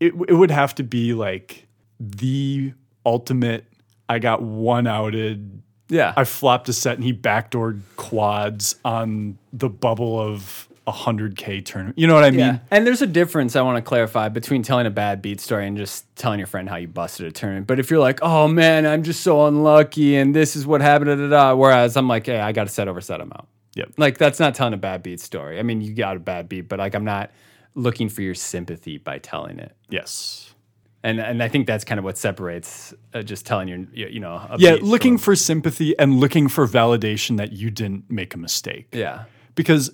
it 0.00 0.12
it 0.28 0.34
would 0.34 0.50
have 0.50 0.74
to 0.76 0.82
be 0.82 1.14
like 1.14 1.66
the 2.00 2.72
ultimate. 3.06 3.64
I 4.08 4.18
got 4.18 4.42
one 4.42 4.88
outed. 4.88 5.62
yeah, 5.88 6.12
I 6.16 6.24
flopped 6.24 6.68
a 6.68 6.72
set 6.72 6.96
and 6.96 7.04
he 7.04 7.12
backdoored 7.12 7.80
quads 7.96 8.74
on 8.84 9.38
the 9.52 9.68
bubble 9.68 10.18
of 10.18 10.68
a 10.92 10.94
hundred 10.94 11.36
K 11.36 11.60
tournament. 11.62 11.98
You 11.98 12.06
know 12.06 12.14
what 12.14 12.24
I 12.24 12.30
mean? 12.30 12.40
Yeah. 12.40 12.58
And 12.70 12.86
there's 12.86 13.00
a 13.00 13.06
difference 13.06 13.56
I 13.56 13.62
want 13.62 13.76
to 13.78 13.82
clarify 13.82 14.28
between 14.28 14.62
telling 14.62 14.86
a 14.86 14.90
bad 14.90 15.22
beat 15.22 15.40
story 15.40 15.66
and 15.66 15.76
just 15.76 16.04
telling 16.16 16.38
your 16.38 16.46
friend 16.46 16.68
how 16.68 16.76
you 16.76 16.86
busted 16.88 17.26
a 17.26 17.32
tournament. 17.32 17.66
But 17.66 17.80
if 17.80 17.90
you're 17.90 17.98
like, 18.00 18.20
oh 18.22 18.46
man, 18.46 18.84
I'm 18.86 19.02
just 19.02 19.22
so 19.22 19.46
unlucky 19.46 20.16
and 20.16 20.34
this 20.34 20.54
is 20.54 20.66
what 20.66 20.82
happened, 20.82 21.08
da, 21.08 21.16
da, 21.16 21.28
da, 21.28 21.54
whereas 21.54 21.96
I'm 21.96 22.08
like, 22.08 22.26
hey, 22.26 22.38
I 22.40 22.52
got 22.52 22.64
to 22.64 22.70
set 22.72 22.88
over 22.88 23.00
set 23.00 23.20
amount. 23.22 23.48
Yep. 23.74 23.92
Like 23.96 24.18
that's 24.18 24.38
not 24.38 24.54
telling 24.54 24.74
a 24.74 24.76
bad 24.76 25.02
beat 25.02 25.18
story. 25.20 25.58
I 25.58 25.62
mean, 25.62 25.80
you 25.80 25.94
got 25.94 26.16
a 26.16 26.20
bad 26.20 26.48
beat, 26.48 26.68
but 26.68 26.78
like 26.78 26.94
I'm 26.94 27.04
not 27.04 27.30
looking 27.74 28.10
for 28.10 28.20
your 28.20 28.34
sympathy 28.34 28.98
by 28.98 29.16
telling 29.18 29.58
it. 29.58 29.74
Yes. 29.88 30.54
And 31.02 31.18
and 31.20 31.42
I 31.42 31.48
think 31.48 31.66
that's 31.66 31.84
kind 31.84 31.98
of 31.98 32.04
what 32.04 32.18
separates 32.18 32.92
uh, 33.14 33.22
just 33.22 33.46
telling 33.46 33.66
your 33.68 33.78
you 33.94 34.06
you 34.08 34.20
know 34.20 34.34
a 34.34 34.56
Yeah, 34.58 34.76
looking 34.82 35.16
from- 35.16 35.24
for 35.24 35.36
sympathy 35.36 35.98
and 35.98 36.20
looking 36.20 36.48
for 36.48 36.66
validation 36.68 37.38
that 37.38 37.52
you 37.52 37.70
didn't 37.70 38.10
make 38.10 38.34
a 38.34 38.38
mistake. 38.38 38.88
yeah 38.92 39.24
because 39.54 39.90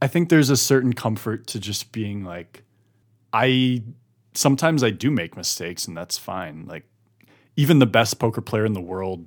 I 0.00 0.06
think 0.06 0.28
there's 0.28 0.50
a 0.50 0.56
certain 0.56 0.92
comfort 0.92 1.46
to 1.48 1.60
just 1.60 1.92
being 1.92 2.24
like, 2.24 2.62
I 3.32 3.82
sometimes 4.34 4.84
I 4.84 4.90
do 4.90 5.10
make 5.10 5.36
mistakes 5.36 5.88
and 5.88 5.96
that's 5.96 6.18
fine. 6.18 6.66
Like, 6.66 6.84
even 7.56 7.78
the 7.78 7.86
best 7.86 8.18
poker 8.18 8.40
player 8.40 8.66
in 8.66 8.74
the 8.74 8.80
world 8.80 9.26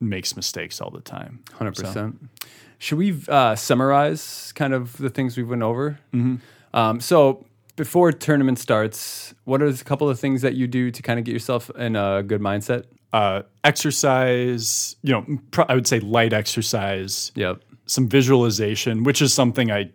makes 0.00 0.36
mistakes 0.36 0.80
all 0.80 0.90
the 0.90 1.00
time. 1.00 1.44
Hundred 1.52 1.76
percent. 1.76 2.30
Should 2.78 2.98
we 2.98 3.20
uh, 3.28 3.56
summarize 3.56 4.52
kind 4.54 4.72
of 4.72 4.96
the 4.96 5.10
things 5.10 5.36
we 5.36 5.42
went 5.42 5.62
over? 5.62 5.98
Mm-hmm. 6.14 6.36
Um, 6.72 7.00
so 7.00 7.44
before 7.76 8.12
tournament 8.12 8.58
starts, 8.58 9.34
what 9.44 9.60
are 9.60 9.66
a 9.66 9.74
couple 9.74 10.08
of 10.08 10.18
things 10.18 10.42
that 10.42 10.54
you 10.54 10.66
do 10.66 10.90
to 10.90 11.02
kind 11.02 11.18
of 11.18 11.24
get 11.24 11.32
yourself 11.32 11.70
in 11.76 11.96
a 11.96 12.22
good 12.22 12.40
mindset? 12.40 12.84
Uh, 13.12 13.42
exercise, 13.64 14.96
you 15.02 15.12
know, 15.12 15.26
pro- 15.50 15.66
I 15.68 15.74
would 15.74 15.86
say 15.86 16.00
light 16.00 16.32
exercise, 16.32 17.32
Yep. 17.34 17.62
Some 17.90 18.08
visualization, 18.08 19.02
which 19.04 19.20
is 19.20 19.34
something 19.34 19.70
I. 19.70 19.90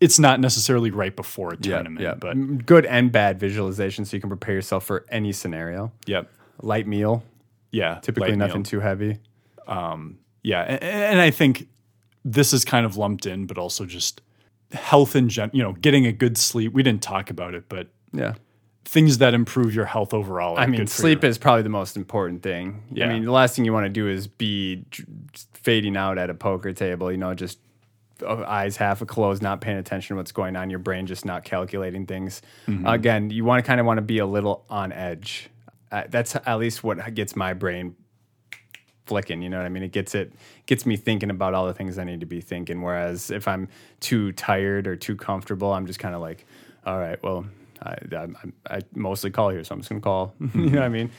It's 0.00 0.18
not 0.18 0.40
necessarily 0.40 0.90
right 0.90 1.14
before 1.14 1.52
a 1.52 1.56
tournament, 1.56 2.00
yeah. 2.00 2.14
but 2.14 2.66
good 2.66 2.86
and 2.86 3.12
bad 3.12 3.38
visualization, 3.38 4.04
so 4.04 4.16
you 4.16 4.20
can 4.20 4.30
prepare 4.30 4.54
yourself 4.54 4.84
for 4.84 5.04
any 5.10 5.32
scenario. 5.32 5.92
yep, 6.06 6.28
Light 6.60 6.88
meal, 6.88 7.22
yeah, 7.70 8.00
typically 8.02 8.30
light 8.30 8.38
nothing 8.38 8.58
meal. 8.62 8.64
too 8.64 8.80
heavy. 8.80 9.18
Um, 9.68 10.18
yeah, 10.42 10.62
and, 10.62 10.82
and 10.82 11.20
I 11.20 11.30
think 11.30 11.68
this 12.24 12.52
is 12.52 12.64
kind 12.64 12.84
of 12.84 12.96
lumped 12.96 13.26
in, 13.26 13.46
but 13.46 13.58
also 13.58 13.86
just 13.86 14.22
health 14.72 15.14
in 15.14 15.28
gen. 15.28 15.50
You 15.52 15.62
know, 15.62 15.72
getting 15.72 16.06
a 16.06 16.12
good 16.12 16.36
sleep. 16.36 16.72
We 16.72 16.82
didn't 16.82 17.02
talk 17.02 17.30
about 17.30 17.54
it, 17.54 17.68
but 17.68 17.86
Yeah. 18.12 18.34
things 18.84 19.18
that 19.18 19.34
improve 19.34 19.72
your 19.72 19.84
health 19.86 20.12
overall. 20.12 20.56
Are 20.56 20.62
I 20.62 20.66
mean, 20.66 20.80
good 20.80 20.90
for 20.90 20.96
sleep 21.02 21.22
your- 21.22 21.30
is 21.30 21.38
probably 21.38 21.62
the 21.62 21.68
most 21.68 21.96
important 21.96 22.42
thing. 22.42 22.82
Yeah. 22.92 23.06
I 23.06 23.12
mean, 23.12 23.24
the 23.24 23.30
last 23.30 23.54
thing 23.54 23.64
you 23.64 23.72
want 23.72 23.84
to 23.86 23.90
do 24.00 24.08
is 24.08 24.26
be 24.26 24.84
j- 24.90 25.04
just 25.32 25.51
fading 25.62 25.96
out 25.96 26.18
at 26.18 26.30
a 26.30 26.34
poker 26.34 26.72
table, 26.72 27.10
you 27.10 27.18
know, 27.18 27.34
just 27.34 27.58
uh, 28.26 28.44
eyes 28.46 28.76
half 28.76 29.04
closed, 29.06 29.42
not 29.42 29.60
paying 29.60 29.78
attention 29.78 30.14
to 30.14 30.18
what's 30.18 30.32
going 30.32 30.56
on, 30.56 30.70
your 30.70 30.78
brain 30.78 31.06
just 31.06 31.24
not 31.24 31.44
calculating 31.44 32.06
things. 32.06 32.42
Mm-hmm. 32.66 32.86
Again, 32.86 33.30
you 33.30 33.44
want 33.44 33.64
to 33.64 33.66
kind 33.66 33.80
of 33.80 33.86
want 33.86 33.98
to 33.98 34.02
be 34.02 34.18
a 34.18 34.26
little 34.26 34.64
on 34.68 34.92
edge. 34.92 35.48
Uh, 35.90 36.04
that's 36.08 36.34
at 36.34 36.54
least 36.56 36.82
what 36.82 37.14
gets 37.14 37.36
my 37.36 37.52
brain 37.52 37.94
flicking 39.06 39.42
you 39.42 39.48
know 39.48 39.56
what 39.56 39.66
i 39.66 39.68
mean 39.68 39.82
it 39.82 39.90
gets 39.92 40.14
it 40.14 40.32
gets 40.66 40.86
me 40.86 40.96
thinking 40.96 41.28
about 41.28 41.54
all 41.54 41.66
the 41.66 41.74
things 41.74 41.98
i 41.98 42.04
need 42.04 42.20
to 42.20 42.26
be 42.26 42.40
thinking 42.40 42.82
whereas 42.82 43.30
if 43.30 43.48
i'm 43.48 43.68
too 44.00 44.30
tired 44.32 44.86
or 44.86 44.94
too 44.94 45.16
comfortable 45.16 45.72
i'm 45.72 45.86
just 45.86 45.98
kind 45.98 46.14
of 46.14 46.20
like 46.20 46.46
all 46.86 46.98
right 46.98 47.20
well 47.22 47.44
I, 47.82 47.96
I, 48.12 48.28
I 48.70 48.80
mostly 48.94 49.30
call 49.30 49.50
here 49.50 49.64
so 49.64 49.74
i'm 49.74 49.80
just 49.80 49.90
gonna 49.90 50.00
call 50.00 50.34
you 50.54 50.70
know 50.70 50.78
what 50.78 50.84
i 50.84 50.88
mean 50.88 51.10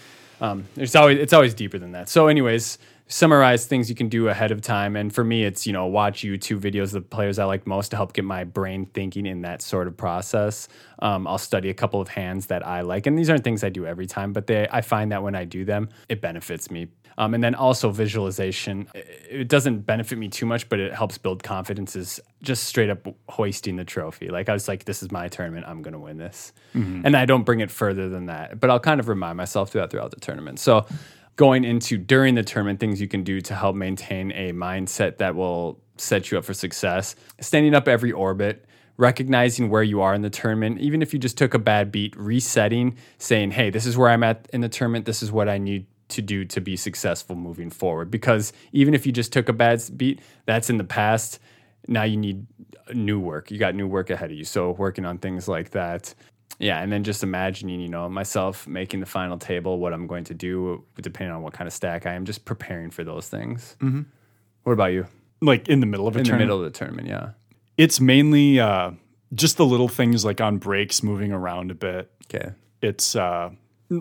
um, 0.42 0.66
it's 0.76 0.96
always 0.96 1.20
it's 1.20 1.34
always 1.34 1.54
deeper 1.54 1.78
than 1.78 1.92
that 1.92 2.10
so 2.10 2.28
anyways 2.28 2.78
summarize 3.08 3.66
things 3.66 3.90
you 3.90 3.96
can 3.96 4.08
do 4.10 4.30
ahead 4.30 4.50
of 4.52 4.62
time 4.62 4.96
and 4.96 5.14
for 5.14 5.24
me 5.24 5.44
it's 5.44 5.68
you 5.68 5.74
know 5.74 5.86
watch 5.86 6.22
youtube 6.22 6.60
videos 6.60 6.86
of 6.86 6.92
the 6.94 7.02
players 7.02 7.38
i 7.38 7.44
like 7.44 7.68
most 7.68 7.90
to 7.90 7.98
help 7.98 8.14
get 8.14 8.24
my 8.26 8.44
brain 8.44 8.86
thinking 8.94 9.26
in 9.26 9.42
that 9.42 9.62
sort 9.62 9.88
of 9.88 9.96
process 9.98 10.68
um, 11.00 11.28
i'll 11.28 11.38
study 11.38 11.70
a 11.70 11.74
couple 11.74 12.00
of 12.00 12.08
hands 12.08 12.48
that 12.48 12.66
i 12.66 12.82
like 12.82 13.06
and 13.06 13.18
these 13.18 13.30
aren't 13.30 13.44
things 13.44 13.64
i 13.64 13.70
do 13.70 13.86
every 13.86 14.08
time 14.08 14.32
but 14.34 14.48
they 14.48 14.68
i 14.72 14.82
find 14.82 15.12
that 15.12 15.22
when 15.22 15.36
i 15.36 15.44
do 15.44 15.66
them 15.66 15.90
it 16.10 16.22
benefits 16.22 16.72
me 16.72 16.88
um, 17.16 17.36
and 17.36 17.44
then 17.44 17.54
also 17.54 17.92
visualization. 17.92 18.88
It- 18.96 19.20
It 19.44 19.48
doesn't 19.48 19.82
benefit 19.86 20.18
me 20.18 20.30
too 20.30 20.48
much, 20.48 20.68
but 20.68 20.80
it 20.80 20.94
helps 20.96 21.20
build 21.20 21.44
confidence. 21.44 21.96
Is 21.96 22.20
just 22.42 22.64
straight 22.64 22.90
up 22.90 23.06
hoisting 23.30 23.76
the 23.76 23.84
trophy. 23.86 24.30
Like 24.30 24.50
I 24.50 24.54
was 24.54 24.68
like, 24.68 24.86
this 24.86 25.04
is 25.04 25.12
my 25.12 25.28
tournament. 25.28 25.68
I'm 25.68 25.84
going 25.84 25.94
to 25.94 26.00
win 26.00 26.18
this, 26.18 26.54
and 26.74 27.16
I 27.16 27.26
don't 27.28 27.44
bring 27.44 27.60
it 27.60 27.70
further 27.70 28.10
than 28.10 28.26
that. 28.28 28.60
But 28.60 28.72
I'll 28.72 28.80
kind 28.80 29.00
of 29.00 29.10
remind 29.10 29.38
myself 29.38 29.70
throughout 29.72 29.92
throughout 29.92 30.10
the 30.10 30.20
tournament. 30.22 30.58
So 30.58 30.88
going 31.36 31.64
into 31.64 31.98
during 31.98 32.36
the 32.36 32.44
tournament, 32.44 32.80
things 32.80 33.02
you 33.02 33.08
can 33.08 33.24
do 33.24 33.42
to 33.42 33.56
help 33.56 33.76
maintain 33.76 34.32
a 34.32 34.52
mindset 34.52 35.18
that 35.18 35.36
will 35.36 35.80
set 35.98 36.32
you 36.32 36.38
up 36.38 36.46
for 36.46 36.54
success. 36.54 37.16
Standing 37.40 37.74
up 37.74 37.88
every 37.88 38.12
orbit 38.12 38.66
recognizing 38.98 39.70
where 39.70 39.84
you 39.84 40.02
are 40.02 40.14
in 40.14 40.22
the 40.22 40.30
tournament, 40.30 40.80
even 40.80 41.02
if 41.02 41.14
you 41.14 41.20
just 41.20 41.38
took 41.38 41.54
a 41.54 41.60
bad 41.60 41.92
beat, 41.92 42.16
resetting, 42.16 42.96
saying, 43.18 43.52
hey, 43.52 43.70
this 43.70 43.86
is 43.86 43.98
where 43.98 44.10
I'm 44.10 44.24
at 44.24 44.48
in 44.54 44.62
the 44.62 44.70
tournament, 44.70 45.06
this 45.06 45.24
is 45.24 45.32
what 45.32 45.50
I 45.50 45.58
need 45.58 45.88
to 46.10 46.22
do 46.22 46.46
to 46.46 46.62
be 46.62 46.76
successful 46.76 47.36
moving 47.36 47.70
forward. 47.70 48.12
Because 48.12 48.54
even 48.72 48.94
if 48.94 49.06
you 49.06 49.12
just 49.12 49.34
took 49.34 49.50
a 49.50 49.54
bad 49.54 49.82
beat, 49.98 50.20
that's 50.46 50.70
in 50.70 50.78
the 50.78 50.84
past. 50.84 51.40
Now 51.88 52.04
you 52.04 52.18
need 52.18 52.46
new 52.94 53.20
work. 53.20 53.50
You 53.50 53.58
got 53.58 53.74
new 53.76 53.88
work 53.88 54.10
ahead 54.10 54.30
of 54.32 54.38
you. 54.38 54.44
So 54.44 54.72
working 54.72 55.06
on 55.06 55.18
things 55.18 55.48
like 55.48 55.72
that. 55.72 56.14
Yeah, 56.64 56.82
and 56.82 56.92
then 56.92 57.04
just 57.04 57.24
imagining, 57.24 57.80
you 57.82 57.90
know, 57.90 58.08
myself 58.10 58.66
making 58.68 59.00
the 59.02 59.06
final 59.06 59.38
table, 59.38 59.80
what 59.80 59.94
I'm 59.94 60.08
going 60.08 60.24
to 60.26 60.34
do, 60.34 60.84
depending 61.02 61.36
on 61.36 61.42
what 61.44 61.54
kind 61.54 61.68
of 61.68 61.74
stack 61.74 62.06
I 62.06 62.14
am, 62.14 62.26
just 62.26 62.46
preparing 62.46 62.90
for 62.90 63.04
those 63.04 63.28
things. 63.28 63.76
Mm-hmm. 63.82 64.02
What 64.64 64.74
about 64.74 64.94
you? 64.94 65.06
like 65.42 65.68
in 65.68 65.82
the 65.82 65.86
middle 65.86 66.08
of 66.08 66.16
a 66.16 66.20
In 66.20 66.24
the 66.24 66.30
tournament. 66.30 66.48
middle 66.48 66.64
of 66.66 66.72
the 66.72 66.78
tournament, 66.80 67.08
yeah. 67.10 67.32
It's 67.78 68.00
mainly 68.00 68.60
uh, 68.62 68.92
just 69.34 69.58
the 69.58 69.66
little 69.66 69.90
things 69.90 70.24
like 70.24 70.40
on 70.40 70.58
breaks, 70.58 71.04
moving 71.04 71.34
around 71.34 71.70
a 71.70 71.76
bit. 71.76 72.10
Okay. 72.34 72.52
It's 72.82 73.16
uh, 73.16 73.50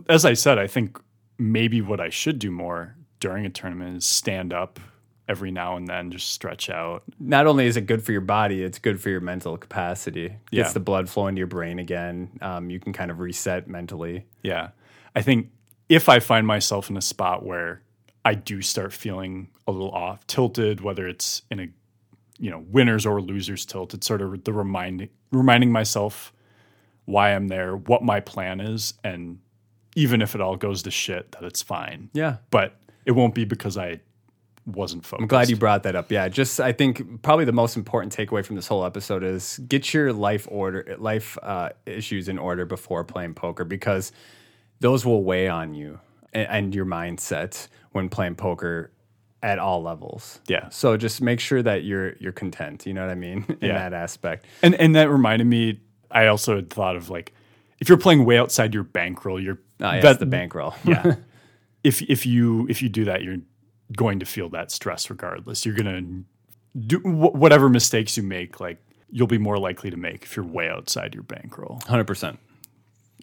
as 0.09 0.25
I 0.25 0.35
said, 0.35 0.59
I 0.59 0.69
think 0.69 1.01
maybe 1.39 1.81
what 1.81 2.01
I 2.01 2.11
should 2.11 2.39
do 2.39 2.51
more 2.53 2.95
during 3.19 3.45
a 3.45 3.51
tournament 3.51 3.97
is 3.97 4.07
stand 4.07 4.53
up 4.53 4.79
every 5.29 5.51
now 5.51 5.77
and 5.77 5.87
then, 5.87 6.11
just 6.11 6.31
stretch 6.31 6.69
out. 6.69 7.03
not 7.21 7.47
only 7.47 7.67
is 7.67 7.77
it 7.77 7.87
good 7.87 8.03
for 8.03 8.13
your 8.13 8.21
body, 8.21 8.63
it's 8.63 8.79
good 8.79 9.01
for 9.01 9.09
your 9.11 9.21
mental 9.21 9.57
capacity. 9.57 10.27
It 10.27 10.33
Gets 10.51 10.69
Yeah. 10.71 10.73
the 10.73 10.81
blood 10.81 11.09
flowing 11.09 11.35
to 11.37 11.39
your 11.39 11.47
brain 11.47 11.79
again. 11.79 12.31
Um, 12.41 12.71
you 12.71 12.81
can 12.81 12.93
kind 12.93 13.11
of 13.11 13.21
reset 13.21 13.69
mentally. 13.69 14.27
Yeah. 14.43 14.71
I 15.15 15.23
think 15.23 15.51
if 15.89 16.09
I 16.09 16.19
find 16.19 16.47
myself 16.47 16.91
in 16.91 16.97
a 16.97 17.01
spot 17.03 17.45
where 17.45 17.83
I 18.25 18.35
do 18.35 18.63
start 18.63 18.93
feeling 18.93 19.49
a 19.67 19.73
little 19.73 19.91
off, 19.93 20.27
tilted, 20.27 20.81
whether 20.81 21.07
it's 21.07 21.43
in 21.51 21.61
a 21.61 21.69
you 22.39 22.51
know, 22.51 22.65
winners 22.71 23.07
or 23.07 23.21
losers 23.21 23.65
tilt, 23.65 23.95
it's 23.95 24.07
sort 24.07 24.21
of 24.21 24.43
the 24.43 24.53
reminding 24.53 25.09
reminding 25.31 25.71
myself 25.71 26.33
why 27.05 27.35
I'm 27.35 27.47
there, 27.49 27.77
what 27.77 28.03
my 28.03 28.19
plan 28.21 28.61
is, 28.61 28.95
and 29.05 29.39
even 29.95 30.21
if 30.23 30.35
it 30.35 30.41
all 30.41 30.57
goes 30.57 30.83
to 30.83 30.91
shit, 30.91 31.31
that 31.33 31.45
it's 31.45 31.63
fine. 31.63 32.11
Yeah. 32.13 32.39
But 32.51 32.77
it 33.07 33.13
won't 33.13 33.35
be 33.35 33.45
because 33.45 33.77
I 33.79 34.01
wasn't 34.67 35.05
focused. 35.05 35.23
I'm 35.23 35.29
glad 35.29 35.51
you 35.51 35.57
brought 35.57 35.83
that 35.85 35.97
up. 35.97 36.11
Yeah, 36.13 36.29
just 36.29 36.61
I 36.61 36.73
think 36.73 37.23
probably 37.23 37.45
the 37.45 37.53
most 37.53 37.77
important 37.77 38.15
takeaway 38.17 38.45
from 38.45 38.57
this 38.57 38.69
whole 38.69 38.85
episode 38.85 39.25
is 39.25 39.59
get 39.69 39.93
your 39.93 40.13
life 40.13 40.47
order, 40.51 40.95
life 40.99 41.37
uh, 41.43 41.71
issues 41.87 42.29
in 42.29 42.39
order 42.39 42.65
before 42.65 43.03
playing 43.05 43.35
poker 43.35 43.65
because 43.65 44.13
those 44.81 45.05
will 45.05 45.25
weigh 45.25 45.49
on 45.49 45.75
you 45.75 45.99
and, 46.33 46.49
and 46.49 46.75
your 46.75 46.87
mindset 46.87 47.69
when 47.93 48.09
playing 48.09 48.35
poker 48.37 48.93
at 49.43 49.59
all 49.59 49.83
levels. 49.83 50.39
Yeah. 50.47 50.69
So 50.69 50.97
just 50.97 51.21
make 51.21 51.41
sure 51.41 51.63
that 51.63 51.83
you're 51.83 52.13
you're 52.21 52.31
content. 52.33 52.87
You 52.87 52.95
know 52.95 53.03
what 53.03 53.11
I 53.11 53.17
mean 53.17 53.45
in 53.61 53.69
Yeah. 53.69 53.79
that 53.91 53.93
aspect. 53.93 54.47
And 54.63 54.75
and 54.77 54.95
that 54.95 55.11
reminded 55.11 55.47
me, 55.49 55.81
I 56.11 56.27
also 56.29 56.55
had 56.57 56.71
thought 56.71 56.95
of 56.95 57.11
like 57.11 57.33
if 57.81 57.89
you're 57.89 57.99
playing 57.99 58.25
way 58.25 58.39
outside 58.39 58.75
your 58.75 58.85
bankroll, 58.85 59.41
you're 59.41 59.59
Oh, 59.81 59.91
yeah, 59.93 60.01
that- 60.01 60.11
it's 60.13 60.21
the 60.21 60.27
bankroll. 60.27 60.75
yeah. 60.85 61.17
if 61.83 62.01
if 62.03 62.25
you 62.27 62.69
if 62.71 62.81
you 62.83 62.89
do 62.89 63.05
that, 63.07 63.23
you're 63.25 63.39
going 63.97 64.21
to 64.21 64.27
feel 64.27 64.49
that 64.51 64.71
stress 64.71 65.11
regardless. 65.11 65.65
You're 65.65 65.75
gonna 65.75 66.03
do 66.87 66.99
wh- 67.01 67.35
whatever 67.35 67.69
mistakes 67.69 68.17
you 68.17 68.23
make. 68.23 68.61
Like 68.61 68.79
you'll 69.11 69.27
be 69.27 69.39
more 69.39 69.59
likely 69.59 69.91
to 69.91 69.97
make 69.97 70.25
if 70.25 70.37
you're 70.37 70.45
way 70.45 70.69
outside 70.69 71.15
your 71.15 71.25
bankroll. 71.25 71.81
Hundred 71.87 72.07
percent. 72.07 72.39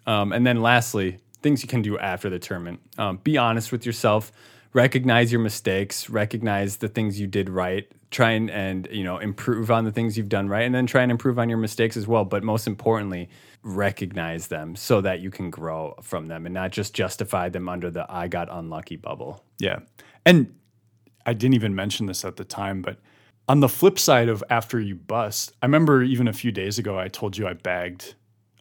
Um, 0.05 0.32
and 0.32 0.45
then 0.45 0.61
lastly, 0.61 1.20
things 1.41 1.61
you 1.61 1.67
can 1.67 1.82
do 1.82 1.97
after 1.97 2.30
the 2.30 2.39
tournament. 2.39 2.80
Um, 2.97 3.17
be 3.17 3.38
honest 3.38 3.72
with 3.72 3.86
yourself. 3.86 4.32
Recognize 4.74 5.32
your 5.32 5.41
mistakes. 5.41 6.09
Recognize 6.09 6.78
the 6.78 6.88
things 6.88 7.20
you 7.20 7.26
did 7.26 7.49
right. 7.49 7.91
Try 8.11 8.32
and, 8.32 8.49
and 8.51 8.88
you 8.91 9.03
know 9.03 9.17
improve 9.17 9.72
on 9.72 9.84
the 9.84 9.91
things 9.91 10.17
you've 10.17 10.30
done 10.30 10.47
right, 10.47 10.63
and 10.63 10.74
then 10.74 10.86
try 10.86 11.01
and 11.01 11.11
improve 11.11 11.39
on 11.39 11.49
your 11.49 11.57
mistakes 11.57 11.97
as 11.97 12.07
well. 12.07 12.26
But 12.26 12.43
most 12.43 12.67
importantly, 12.67 13.30
recognize 13.63 14.47
them 14.47 14.76
so 14.76 15.01
that 15.01 15.22
you 15.22 15.32
can 15.32 15.49
grow 15.49 15.95
from 16.01 16.28
them 16.28 16.45
and 16.45 16.53
not 16.53 16.72
just 16.72 16.93
justify 16.93 17.49
them 17.49 17.67
under 17.67 17.89
the 17.89 18.05
"I 18.09 18.28
got 18.28 18.47
unlucky" 18.51 18.95
bubble. 18.95 19.43
Yeah, 19.57 19.80
and 20.26 20.53
I 21.30 21.34
didn't 21.34 21.55
even 21.55 21.75
mention 21.75 22.05
this 22.05 22.25
at 22.25 22.36
the 22.36 22.43
time, 22.43 22.82
but 22.82 22.97
on 23.47 23.59
the 23.59 23.69
flip 23.69 23.97
side 23.97 24.30
of 24.30 24.43
after 24.49 24.80
you 24.80 24.95
bust, 24.95 25.53
I 25.61 25.65
remember 25.65 26.03
even 26.03 26.27
a 26.27 26.34
few 26.34 26.51
days 26.51 26.77
ago 26.80 26.97
I 26.99 27.07
told 27.07 27.38
you 27.38 27.47
I 27.47 27.53
bagged 27.53 28.15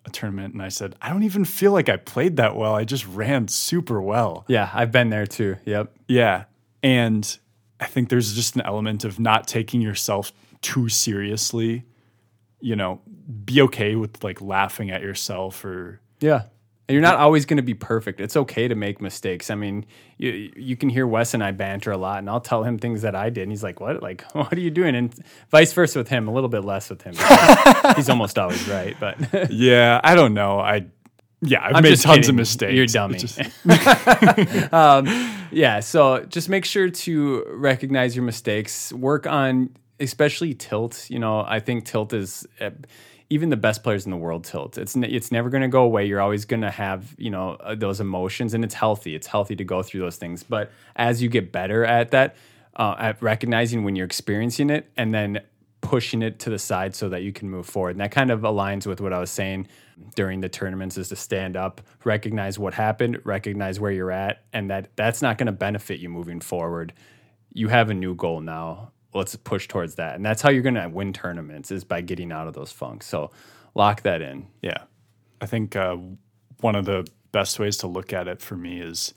a 0.05 0.11
tournament, 0.11 0.55
and 0.55 0.63
I 0.63 0.69
said 0.69 0.95
I 1.03 1.11
don't 1.11 1.25
even 1.25 1.45
feel 1.45 1.73
like 1.73 1.89
I 1.89 1.97
played 1.97 2.37
that 2.37 2.57
well. 2.57 2.75
I 2.75 2.85
just 2.85 3.07
ran 3.07 3.49
super 3.49 4.01
well. 4.01 4.45
Yeah, 4.49 4.71
I've 4.73 4.93
been 4.93 5.11
there 5.11 5.27
too. 5.27 5.57
Yep. 5.65 5.95
Yeah. 6.09 6.45
And 6.83 7.39
I 7.81 7.87
think 7.87 8.09
there's 8.09 8.35
just 8.35 8.55
an 8.55 8.63
element 8.63 9.05
of 9.05 9.19
not 9.19 9.47
taking 9.47 9.81
yourself 9.81 10.33
too 10.61 10.89
seriously 10.89 11.85
you 12.61 12.77
know, 12.77 13.01
be 13.45 13.63
okay 13.63 13.95
with 13.95 14.23
like 14.25 14.41
laughing 14.41 14.91
at 14.91 15.03
yourself 15.03 15.65
or 15.65 16.01
Yeah. 16.21 16.45
And 16.89 16.95
you're 16.95 17.03
not 17.03 17.17
always 17.17 17.45
going 17.45 17.59
to 17.59 17.63
be 17.63 17.75
perfect. 17.75 18.19
It's 18.19 18.35
okay 18.35 18.67
to 18.67 18.75
make 18.75 19.03
mistakes. 19.03 19.51
I 19.51 19.57
mean, 19.57 19.85
you 20.17 20.51
you 20.57 20.75
can 20.75 20.89
hear 20.89 21.07
Wes 21.07 21.35
and 21.35 21.45
I 21.45 21.51
banter 21.51 21.93
a 21.93 21.99
lot, 21.99 22.21
and 22.21 22.31
I'll 22.31 22.41
tell 22.41 22.63
him 22.65 22.79
things 22.79 23.03
that 23.03 23.15
I 23.15 23.29
did, 23.29 23.43
and 23.43 23.53
he's 23.53 23.63
like, 23.63 23.79
"What? 23.79 24.03
Like, 24.03 24.23
what 24.33 24.53
are 24.55 24.61
you 24.61 24.71
doing?" 24.71 24.95
And 24.97 25.15
vice 25.51 25.73
versa 25.75 25.99
with 25.99 26.09
him. 26.09 26.29
A 26.29 26.33
little 26.33 26.49
bit 26.49 26.65
less 26.65 26.89
with 26.89 27.03
him. 27.03 27.15
he's 27.97 28.09
almost 28.09 28.39
always 28.39 28.67
right, 28.69 28.97
but 28.99 29.19
yeah, 29.53 30.01
I 30.03 30.15
don't 30.15 30.33
know. 30.33 30.59
I 30.61 30.87
yeah, 31.43 31.63
I've 31.63 31.77
I'm 31.77 31.83
made 31.83 32.01
tons 32.01 32.17
kidding. 32.17 32.31
of 32.31 32.35
mistakes. 32.37 32.73
You're 32.75 32.87
dummy. 32.87 33.19
just- 33.19 33.39
yeah. 35.53 35.81
So 35.81 36.25
just 36.25 36.49
make 36.49 36.65
sure 36.65 36.89
to 36.89 37.45
recognize 37.51 38.17
your 38.17 38.25
mistakes. 38.25 38.93
Work 38.93 39.27
on, 39.27 39.71
especially 40.01 40.55
tilt. 40.55 41.07
You 41.11 41.19
know, 41.19 41.45
I 41.47 41.61
think 41.61 41.85
tilt 41.85 42.13
is. 42.13 42.47
Uh, 42.61 42.71
even 43.31 43.51
the 43.51 43.57
best 43.57 43.83
players 43.83 44.07
in 44.07 44.11
the 44.11 44.17
world 44.17 44.45
tilt. 44.45 44.79
It's 44.79 44.97
ne- 44.97 45.09
it's 45.09 45.31
never 45.31 45.51
going 45.51 45.63
to 45.63 45.69
go 45.69 45.83
away. 45.83 46.07
You're 46.07 46.21
always 46.21 46.45
going 46.45 46.63
to 46.63 46.71
have 46.71 47.15
you 47.19 47.31
know 47.31 47.51
uh, 47.61 47.75
those 47.75 48.01
emotions, 48.01 48.55
and 48.55 48.65
it's 48.65 48.75
healthy. 48.75 49.15
It's 49.15 49.27
healthy 49.27 49.57
to 49.57 49.65
go 49.65 49.83
through 49.83 50.01
those 50.01 50.17
things. 50.17 50.43
But 50.43 50.71
as 50.97 51.23
you 51.23 51.29
get 51.29 51.53
better 51.53 51.85
at 51.85 52.11
that, 52.13 52.37
uh, 52.77 52.95
at 52.99 53.23
recognizing 53.23 53.85
when 53.85 53.97
you're 53.97 54.07
experiencing 54.07 54.71
it, 54.71 54.91
and 54.97 55.15
then 55.15 55.41
pushing 55.81 56.23
it 56.23 56.39
to 56.41 56.51
the 56.51 56.59
side 56.59 56.95
so 56.95 57.09
that 57.09 57.23
you 57.23 57.33
can 57.33 57.49
move 57.49 57.67
forward. 57.67 57.91
And 57.91 58.01
that 58.01 58.11
kind 58.11 58.31
of 58.31 58.41
aligns 58.41 58.87
with 58.87 59.01
what 59.01 59.13
I 59.13 59.21
was 59.21 59.31
saying 59.31 59.69
during 60.17 60.41
the 60.41 60.49
tournaments 60.49 60.99
is 60.99 61.09
to 61.11 61.17
stand 61.17 61.57
up, 61.57 61.81
recognize 62.05 62.59
what 62.59 62.75
happened, 62.75 63.21
recognize 63.25 63.79
where 63.79 63.93
you're 63.93 64.11
at, 64.11 64.43
and 64.53 64.71
that 64.71 64.89
that's 64.97 65.23
not 65.23 65.39
going 65.39 65.47
to 65.47 65.53
benefit 65.53 66.01
you 66.01 66.09
moving 66.09 66.41
forward. 66.41 66.93
You 67.53 67.69
have 67.69 67.91
a 67.91 67.95
new 67.95 68.15
goal 68.15 68.41
now. 68.41 68.93
Let's 69.15 69.35
push 69.37 69.69
towards 69.69 69.95
that. 69.97 70.17
And 70.17 70.25
that's 70.25 70.43
how 70.43 70.51
you're 70.51 70.63
going 70.63 70.75
to 70.75 70.89
win 70.89 71.13
tournaments 71.13 71.71
is 71.71 71.85
by 71.85 72.01
getting 72.03 72.31
out 72.31 72.47
of 72.47 72.55
those 72.55 72.73
funks. 72.73 73.07
So 73.07 73.31
lock 73.75 74.03
that 74.03 74.21
in. 74.21 74.47
Yeah. 74.63 74.85
I 75.41 75.47
think 75.47 75.77
uh, 75.77 75.97
one 76.61 76.75
of 76.75 76.85
the 76.85 77.07
best 77.33 77.59
ways 77.59 77.77
to 77.79 77.87
look 77.87 78.13
at 78.13 78.29
it 78.29 78.41
for 78.41 78.57
me 78.57 78.81
is 78.81 79.15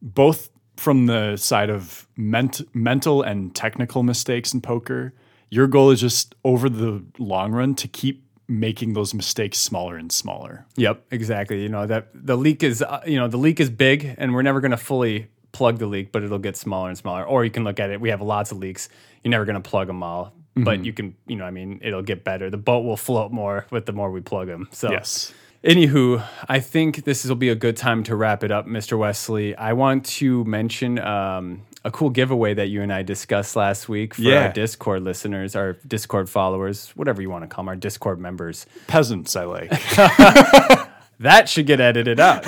both 0.00 0.50
from 0.76 1.06
the 1.06 1.36
side 1.36 1.70
of 1.70 2.08
ment- 2.16 2.62
mental 2.74 3.22
and 3.22 3.54
technical 3.54 4.02
mistakes 4.02 4.52
in 4.52 4.60
poker. 4.60 5.14
Your 5.50 5.66
goal 5.66 5.90
is 5.90 6.00
just 6.00 6.34
over 6.44 6.68
the 6.68 7.04
long 7.18 7.52
run 7.52 7.74
to 7.76 7.88
keep 7.88 8.24
making 8.48 8.92
those 8.92 9.14
mistakes 9.14 9.58
smaller 9.58 9.96
and 9.96 10.10
smaller. 10.10 10.66
Yep, 10.76 11.06
exactly. 11.10 11.62
You 11.62 11.68
know 11.68 11.86
that 11.86 12.08
the 12.12 12.36
leak 12.36 12.62
is 12.62 12.82
uh, 12.82 13.02
you 13.06 13.18
know 13.18 13.28
the 13.28 13.36
leak 13.36 13.60
is 13.60 13.70
big, 13.70 14.14
and 14.18 14.34
we're 14.34 14.42
never 14.42 14.60
going 14.60 14.72
to 14.72 14.76
fully 14.76 15.28
plug 15.54 15.78
the 15.78 15.86
leak, 15.86 16.12
but 16.12 16.22
it'll 16.22 16.38
get 16.38 16.56
smaller 16.58 16.88
and 16.90 16.98
smaller. 16.98 17.24
Or 17.24 17.42
you 17.44 17.50
can 17.50 17.64
look 17.64 17.80
at 17.80 17.88
it. 17.90 17.98
We 18.00 18.10
have 18.10 18.20
lots 18.20 18.52
of 18.52 18.58
leaks. 18.58 18.90
You're 19.22 19.30
never 19.30 19.46
going 19.46 19.62
to 19.62 19.66
plug 19.70 19.86
them 19.86 20.02
all, 20.02 20.34
but 20.54 20.84
you 20.84 20.92
can 20.92 21.16
you 21.26 21.36
know 21.36 21.46
I 21.46 21.50
mean 21.50 21.80
it'll 21.82 22.02
get 22.02 22.24
better. 22.24 22.50
The 22.50 22.58
boat 22.58 22.84
will 22.84 22.98
float 22.98 23.32
more 23.32 23.64
with 23.70 23.86
the 23.86 23.92
more 23.92 24.10
we 24.10 24.20
plug 24.20 24.48
them. 24.48 24.68
So 24.72 24.90
Yes. 24.90 25.32
Anywho, 25.64 26.22
I 26.46 26.60
think 26.60 27.04
this 27.04 27.24
will 27.24 27.36
be 27.36 27.48
a 27.48 27.54
good 27.54 27.78
time 27.78 28.02
to 28.04 28.14
wrap 28.14 28.44
it 28.44 28.50
up, 28.50 28.66
Mr. 28.66 28.98
Wesley. 28.98 29.56
I 29.56 29.72
want 29.72 30.04
to 30.20 30.44
mention 30.44 30.98
um, 30.98 31.62
a 31.86 31.90
cool 31.90 32.10
giveaway 32.10 32.52
that 32.52 32.66
you 32.68 32.82
and 32.82 32.92
I 32.92 33.02
discussed 33.02 33.56
last 33.56 33.88
week 33.88 34.12
for 34.12 34.20
Yeah. 34.20 34.48
our 34.48 34.52
Discord 34.52 35.02
listeners, 35.04 35.56
our 35.56 35.72
Discord 35.88 36.28
followers, 36.28 36.90
whatever 36.96 37.22
you 37.22 37.30
want 37.30 37.44
to 37.44 37.48
call 37.48 37.62
them, 37.64 37.70
our 37.70 37.76
Discord 37.76 38.18
members. 38.18 38.66
Peasants, 38.88 39.36
I 39.36 39.44
like. 39.44 39.72
That 41.20 41.48
should 41.48 41.66
get 41.66 41.80
edited 41.80 42.18
out. 42.18 42.44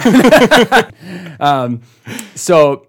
um, 1.40 1.82
so 2.34 2.88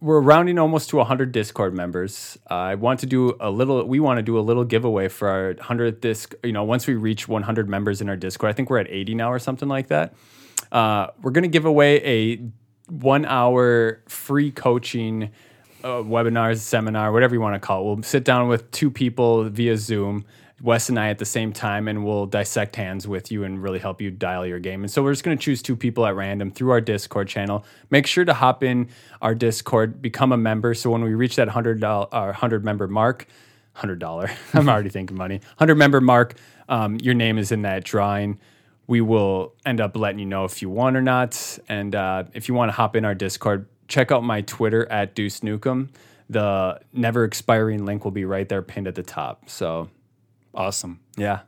we're 0.00 0.20
rounding 0.20 0.58
almost 0.58 0.90
to 0.90 0.96
100 0.96 1.32
Discord 1.32 1.74
members. 1.74 2.38
Uh, 2.50 2.54
I 2.54 2.74
want 2.76 3.00
to 3.00 3.06
do 3.06 3.36
a 3.40 3.50
little. 3.50 3.84
We 3.84 3.98
want 4.00 4.18
to 4.18 4.22
do 4.22 4.38
a 4.38 4.40
little 4.40 4.64
giveaway 4.64 5.08
for 5.08 5.28
our 5.28 5.54
100th 5.54 6.00
disc. 6.00 6.34
You 6.44 6.52
know, 6.52 6.64
once 6.64 6.86
we 6.86 6.94
reach 6.94 7.26
100 7.26 7.68
members 7.68 8.00
in 8.00 8.08
our 8.08 8.16
Discord, 8.16 8.50
I 8.50 8.52
think 8.52 8.70
we're 8.70 8.78
at 8.78 8.88
80 8.88 9.14
now 9.14 9.32
or 9.32 9.38
something 9.38 9.68
like 9.68 9.88
that. 9.88 10.14
Uh, 10.70 11.08
we're 11.22 11.32
gonna 11.32 11.48
give 11.48 11.64
away 11.64 12.04
a 12.04 12.40
one-hour 12.88 14.02
free 14.06 14.50
coaching 14.50 15.30
uh, 15.84 16.02
webinar, 16.02 16.56
seminar, 16.56 17.12
whatever 17.12 17.34
you 17.34 17.40
want 17.40 17.54
to 17.54 17.60
call 17.60 17.82
it. 17.82 17.84
We'll 17.84 18.02
sit 18.02 18.24
down 18.24 18.48
with 18.48 18.70
two 18.70 18.90
people 18.90 19.48
via 19.48 19.76
Zoom. 19.76 20.24
Wes 20.60 20.88
and 20.88 20.98
I 20.98 21.08
at 21.08 21.18
the 21.18 21.24
same 21.24 21.52
time, 21.52 21.86
and 21.86 22.04
we'll 22.04 22.26
dissect 22.26 22.74
hands 22.74 23.06
with 23.06 23.30
you 23.30 23.44
and 23.44 23.62
really 23.62 23.78
help 23.78 24.00
you 24.00 24.10
dial 24.10 24.44
your 24.44 24.58
game. 24.58 24.82
And 24.82 24.90
so 24.90 25.02
we're 25.02 25.12
just 25.12 25.22
going 25.22 25.36
to 25.36 25.42
choose 25.42 25.62
two 25.62 25.76
people 25.76 26.04
at 26.04 26.16
random 26.16 26.50
through 26.50 26.70
our 26.70 26.80
Discord 26.80 27.28
channel. 27.28 27.64
Make 27.90 28.06
sure 28.06 28.24
to 28.24 28.34
hop 28.34 28.64
in 28.64 28.88
our 29.22 29.34
Discord, 29.34 30.02
become 30.02 30.32
a 30.32 30.36
member. 30.36 30.74
So 30.74 30.90
when 30.90 31.02
we 31.02 31.14
reach 31.14 31.36
that 31.36 31.48
hundred 31.48 31.80
dollar, 31.80 32.08
our 32.12 32.32
hundred 32.32 32.64
member 32.64 32.88
mark, 32.88 33.26
hundred 33.74 34.00
dollar, 34.00 34.30
I'm 34.52 34.68
already 34.68 34.90
thinking 34.90 35.16
money, 35.16 35.40
hundred 35.58 35.76
member 35.76 36.00
mark, 36.00 36.34
um, 36.68 36.96
your 36.96 37.14
name 37.14 37.38
is 37.38 37.52
in 37.52 37.62
that 37.62 37.84
drawing. 37.84 38.40
We 38.88 39.00
will 39.00 39.54
end 39.64 39.80
up 39.80 39.96
letting 39.96 40.18
you 40.18 40.26
know 40.26 40.44
if 40.44 40.60
you 40.62 40.70
won 40.70 40.96
or 40.96 41.02
not. 41.02 41.58
And 41.68 41.94
uh, 41.94 42.24
if 42.32 42.48
you 42.48 42.54
want 42.54 42.70
to 42.70 42.72
hop 42.72 42.96
in 42.96 43.04
our 43.04 43.14
Discord, 43.14 43.68
check 43.86 44.10
out 44.10 44.24
my 44.24 44.40
Twitter 44.40 44.90
at 44.90 45.14
Deuce 45.14 45.40
Nukem. 45.40 45.90
The 46.30 46.80
never 46.92 47.24
expiring 47.24 47.84
link 47.84 48.04
will 48.04 48.10
be 48.10 48.24
right 48.24 48.48
there 48.48 48.62
pinned 48.62 48.88
at 48.88 48.94
the 48.94 49.02
top. 49.02 49.48
So 49.48 49.90
awesome. 50.54 51.00
yeah. 51.16 51.40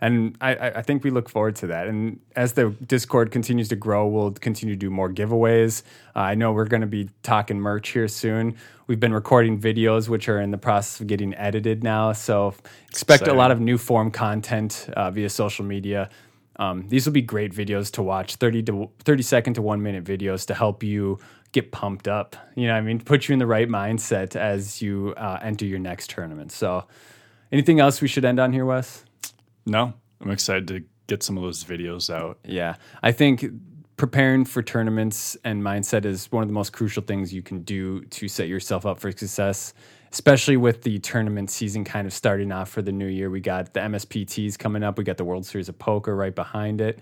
And 0.00 0.36
I, 0.40 0.54
I 0.56 0.82
think 0.82 1.04
we 1.04 1.10
look 1.10 1.28
forward 1.28 1.56
to 1.56 1.68
that. 1.68 1.88
And 1.88 2.20
as 2.34 2.52
the 2.52 2.70
Discord 2.86 3.30
continues 3.30 3.68
to 3.68 3.76
grow, 3.76 4.06
we'll 4.06 4.32
continue 4.32 4.74
to 4.74 4.78
do 4.78 4.90
more 4.90 5.10
giveaways. 5.10 5.82
Uh, 6.14 6.20
I 6.20 6.34
know 6.34 6.52
we're 6.52 6.66
going 6.66 6.82
to 6.82 6.86
be 6.86 7.08
talking 7.22 7.58
merch 7.58 7.90
here 7.90 8.06
soon. 8.06 8.56
We've 8.86 9.00
been 9.00 9.14
recording 9.14 9.58
videos, 9.58 10.08
which 10.08 10.28
are 10.28 10.40
in 10.40 10.50
the 10.50 10.58
process 10.58 11.00
of 11.00 11.06
getting 11.06 11.34
edited 11.34 11.82
now. 11.82 12.12
So 12.12 12.54
expect 12.90 13.26
a 13.26 13.32
lot 13.32 13.50
of 13.50 13.60
new 13.60 13.78
form 13.78 14.10
content 14.10 14.88
uh, 14.94 15.10
via 15.10 15.30
social 15.30 15.64
media. 15.64 16.10
Um, 16.58 16.88
these 16.88 17.06
will 17.06 17.12
be 17.12 17.22
great 17.22 17.52
videos 17.52 17.90
to 17.92 18.02
watch 18.02 18.36
30 18.36 18.62
to 18.64 18.90
30 19.04 19.22
second 19.22 19.54
to 19.54 19.62
one 19.62 19.82
minute 19.82 20.04
videos 20.04 20.46
to 20.46 20.54
help 20.54 20.82
you 20.82 21.18
get 21.52 21.72
pumped 21.72 22.08
up. 22.08 22.36
You 22.54 22.66
know, 22.66 22.74
what 22.74 22.78
I 22.78 22.82
mean, 22.82 23.00
put 23.00 23.28
you 23.28 23.32
in 23.32 23.38
the 23.38 23.46
right 23.46 23.68
mindset 23.68 24.36
as 24.36 24.80
you 24.80 25.14
uh, 25.16 25.38
enter 25.42 25.64
your 25.64 25.78
next 25.78 26.10
tournament. 26.10 26.52
So, 26.52 26.84
anything 27.52 27.80
else 27.80 28.00
we 28.00 28.08
should 28.08 28.24
end 28.24 28.40
on 28.40 28.52
here, 28.52 28.64
Wes? 28.64 29.04
No, 29.64 29.94
I'm 30.20 30.30
excited 30.30 30.68
to 30.68 30.84
get 31.06 31.22
some 31.22 31.36
of 31.36 31.42
those 31.42 31.64
videos 31.64 32.12
out. 32.12 32.38
Yeah. 32.44 32.76
I 33.02 33.12
think 33.12 33.44
preparing 33.96 34.44
for 34.44 34.62
tournaments 34.62 35.36
and 35.44 35.62
mindset 35.62 36.04
is 36.04 36.30
one 36.30 36.42
of 36.42 36.48
the 36.48 36.54
most 36.54 36.72
crucial 36.72 37.02
things 37.02 37.32
you 37.32 37.42
can 37.42 37.62
do 37.62 38.04
to 38.06 38.28
set 38.28 38.48
yourself 38.48 38.84
up 38.84 38.98
for 38.98 39.10
success, 39.10 39.72
especially 40.12 40.56
with 40.56 40.82
the 40.82 40.98
tournament 40.98 41.50
season 41.50 41.84
kind 41.84 42.06
of 42.06 42.12
starting 42.12 42.52
off 42.52 42.68
for 42.68 42.82
the 42.82 42.92
new 42.92 43.06
year. 43.06 43.30
We 43.30 43.40
got 43.40 43.72
the 43.72 43.80
MSPTs 43.80 44.58
coming 44.58 44.82
up, 44.82 44.98
we 44.98 45.04
got 45.04 45.16
the 45.16 45.24
World 45.24 45.46
Series 45.46 45.68
of 45.68 45.78
Poker 45.78 46.14
right 46.14 46.34
behind 46.34 46.80
it. 46.80 47.00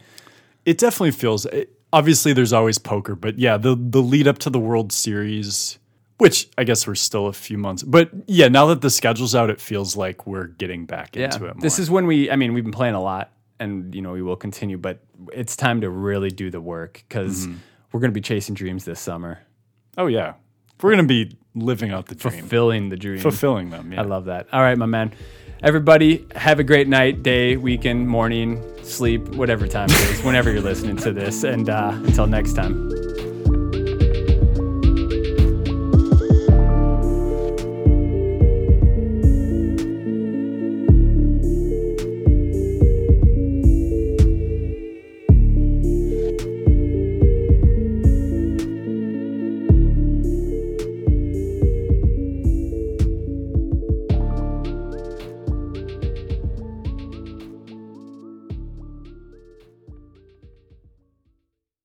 It 0.64 0.78
definitely 0.78 1.10
feels. 1.10 1.46
It, 1.46 1.78
obviously, 1.92 2.32
there's 2.32 2.52
always 2.52 2.78
poker, 2.78 3.14
but 3.14 3.38
yeah, 3.38 3.58
the 3.58 3.76
the 3.78 4.00
lead 4.00 4.26
up 4.26 4.38
to 4.38 4.50
the 4.50 4.58
World 4.58 4.92
Series, 4.92 5.78
which 6.18 6.48
I 6.56 6.64
guess 6.64 6.86
we're 6.86 6.94
still 6.94 7.26
a 7.26 7.32
few 7.32 7.58
months, 7.58 7.82
but 7.82 8.10
yeah, 8.26 8.48
now 8.48 8.66
that 8.66 8.80
the 8.80 8.90
schedule's 8.90 9.34
out, 9.34 9.50
it 9.50 9.60
feels 9.60 9.96
like 9.96 10.26
we're 10.26 10.46
getting 10.46 10.86
back 10.86 11.16
into 11.16 11.46
it. 11.46 11.54
More. 11.56 11.60
This 11.60 11.78
is 11.78 11.90
when 11.90 12.06
we, 12.06 12.30
I 12.30 12.36
mean, 12.36 12.54
we've 12.54 12.64
been 12.64 12.72
playing 12.72 12.94
a 12.94 13.02
lot 13.02 13.32
and, 13.60 13.94
you 13.94 14.00
know, 14.02 14.12
we 14.12 14.22
will 14.22 14.36
continue, 14.36 14.78
but 14.78 15.00
it's 15.32 15.56
time 15.56 15.80
to 15.80 15.90
really 15.90 16.30
do 16.30 16.50
the 16.50 16.60
work 16.60 17.02
because 17.08 17.46
Mm-hmm. 17.46 17.56
we're 17.92 18.00
going 18.00 18.10
to 18.10 18.14
be 18.14 18.20
chasing 18.20 18.54
dreams 18.54 18.84
this 18.84 19.00
summer, 19.00 19.40
oh 19.96 20.06
yeah, 20.06 20.34
we're 20.82 20.90
gonna 20.90 21.04
be 21.04 21.36
living 21.54 21.90
out 21.92 22.06
the 22.06 22.14
dream, 22.16 22.40
fulfilling 22.40 22.88
the 22.88 22.96
dream. 22.96 23.20
fulfilling 23.20 23.70
them. 23.70 23.92
Yeah. 23.92 24.00
I 24.02 24.04
love 24.04 24.24
that. 24.26 24.48
All 24.52 24.60
right, 24.60 24.76
my 24.76 24.86
man. 24.86 25.12
Everybody, 25.62 26.26
have 26.34 26.58
a 26.58 26.64
great 26.64 26.88
night, 26.88 27.22
day, 27.22 27.56
weekend, 27.56 28.06
morning, 28.08 28.60
sleep, 28.82 29.22
whatever 29.30 29.66
time 29.66 29.88
it 29.88 30.00
is, 30.10 30.22
whenever 30.22 30.52
you're 30.52 30.60
listening 30.60 30.96
to 30.98 31.12
this. 31.12 31.42
And 31.44 31.70
uh, 31.70 31.92
until 32.04 32.26
next 32.26 32.52
time. 32.54 33.03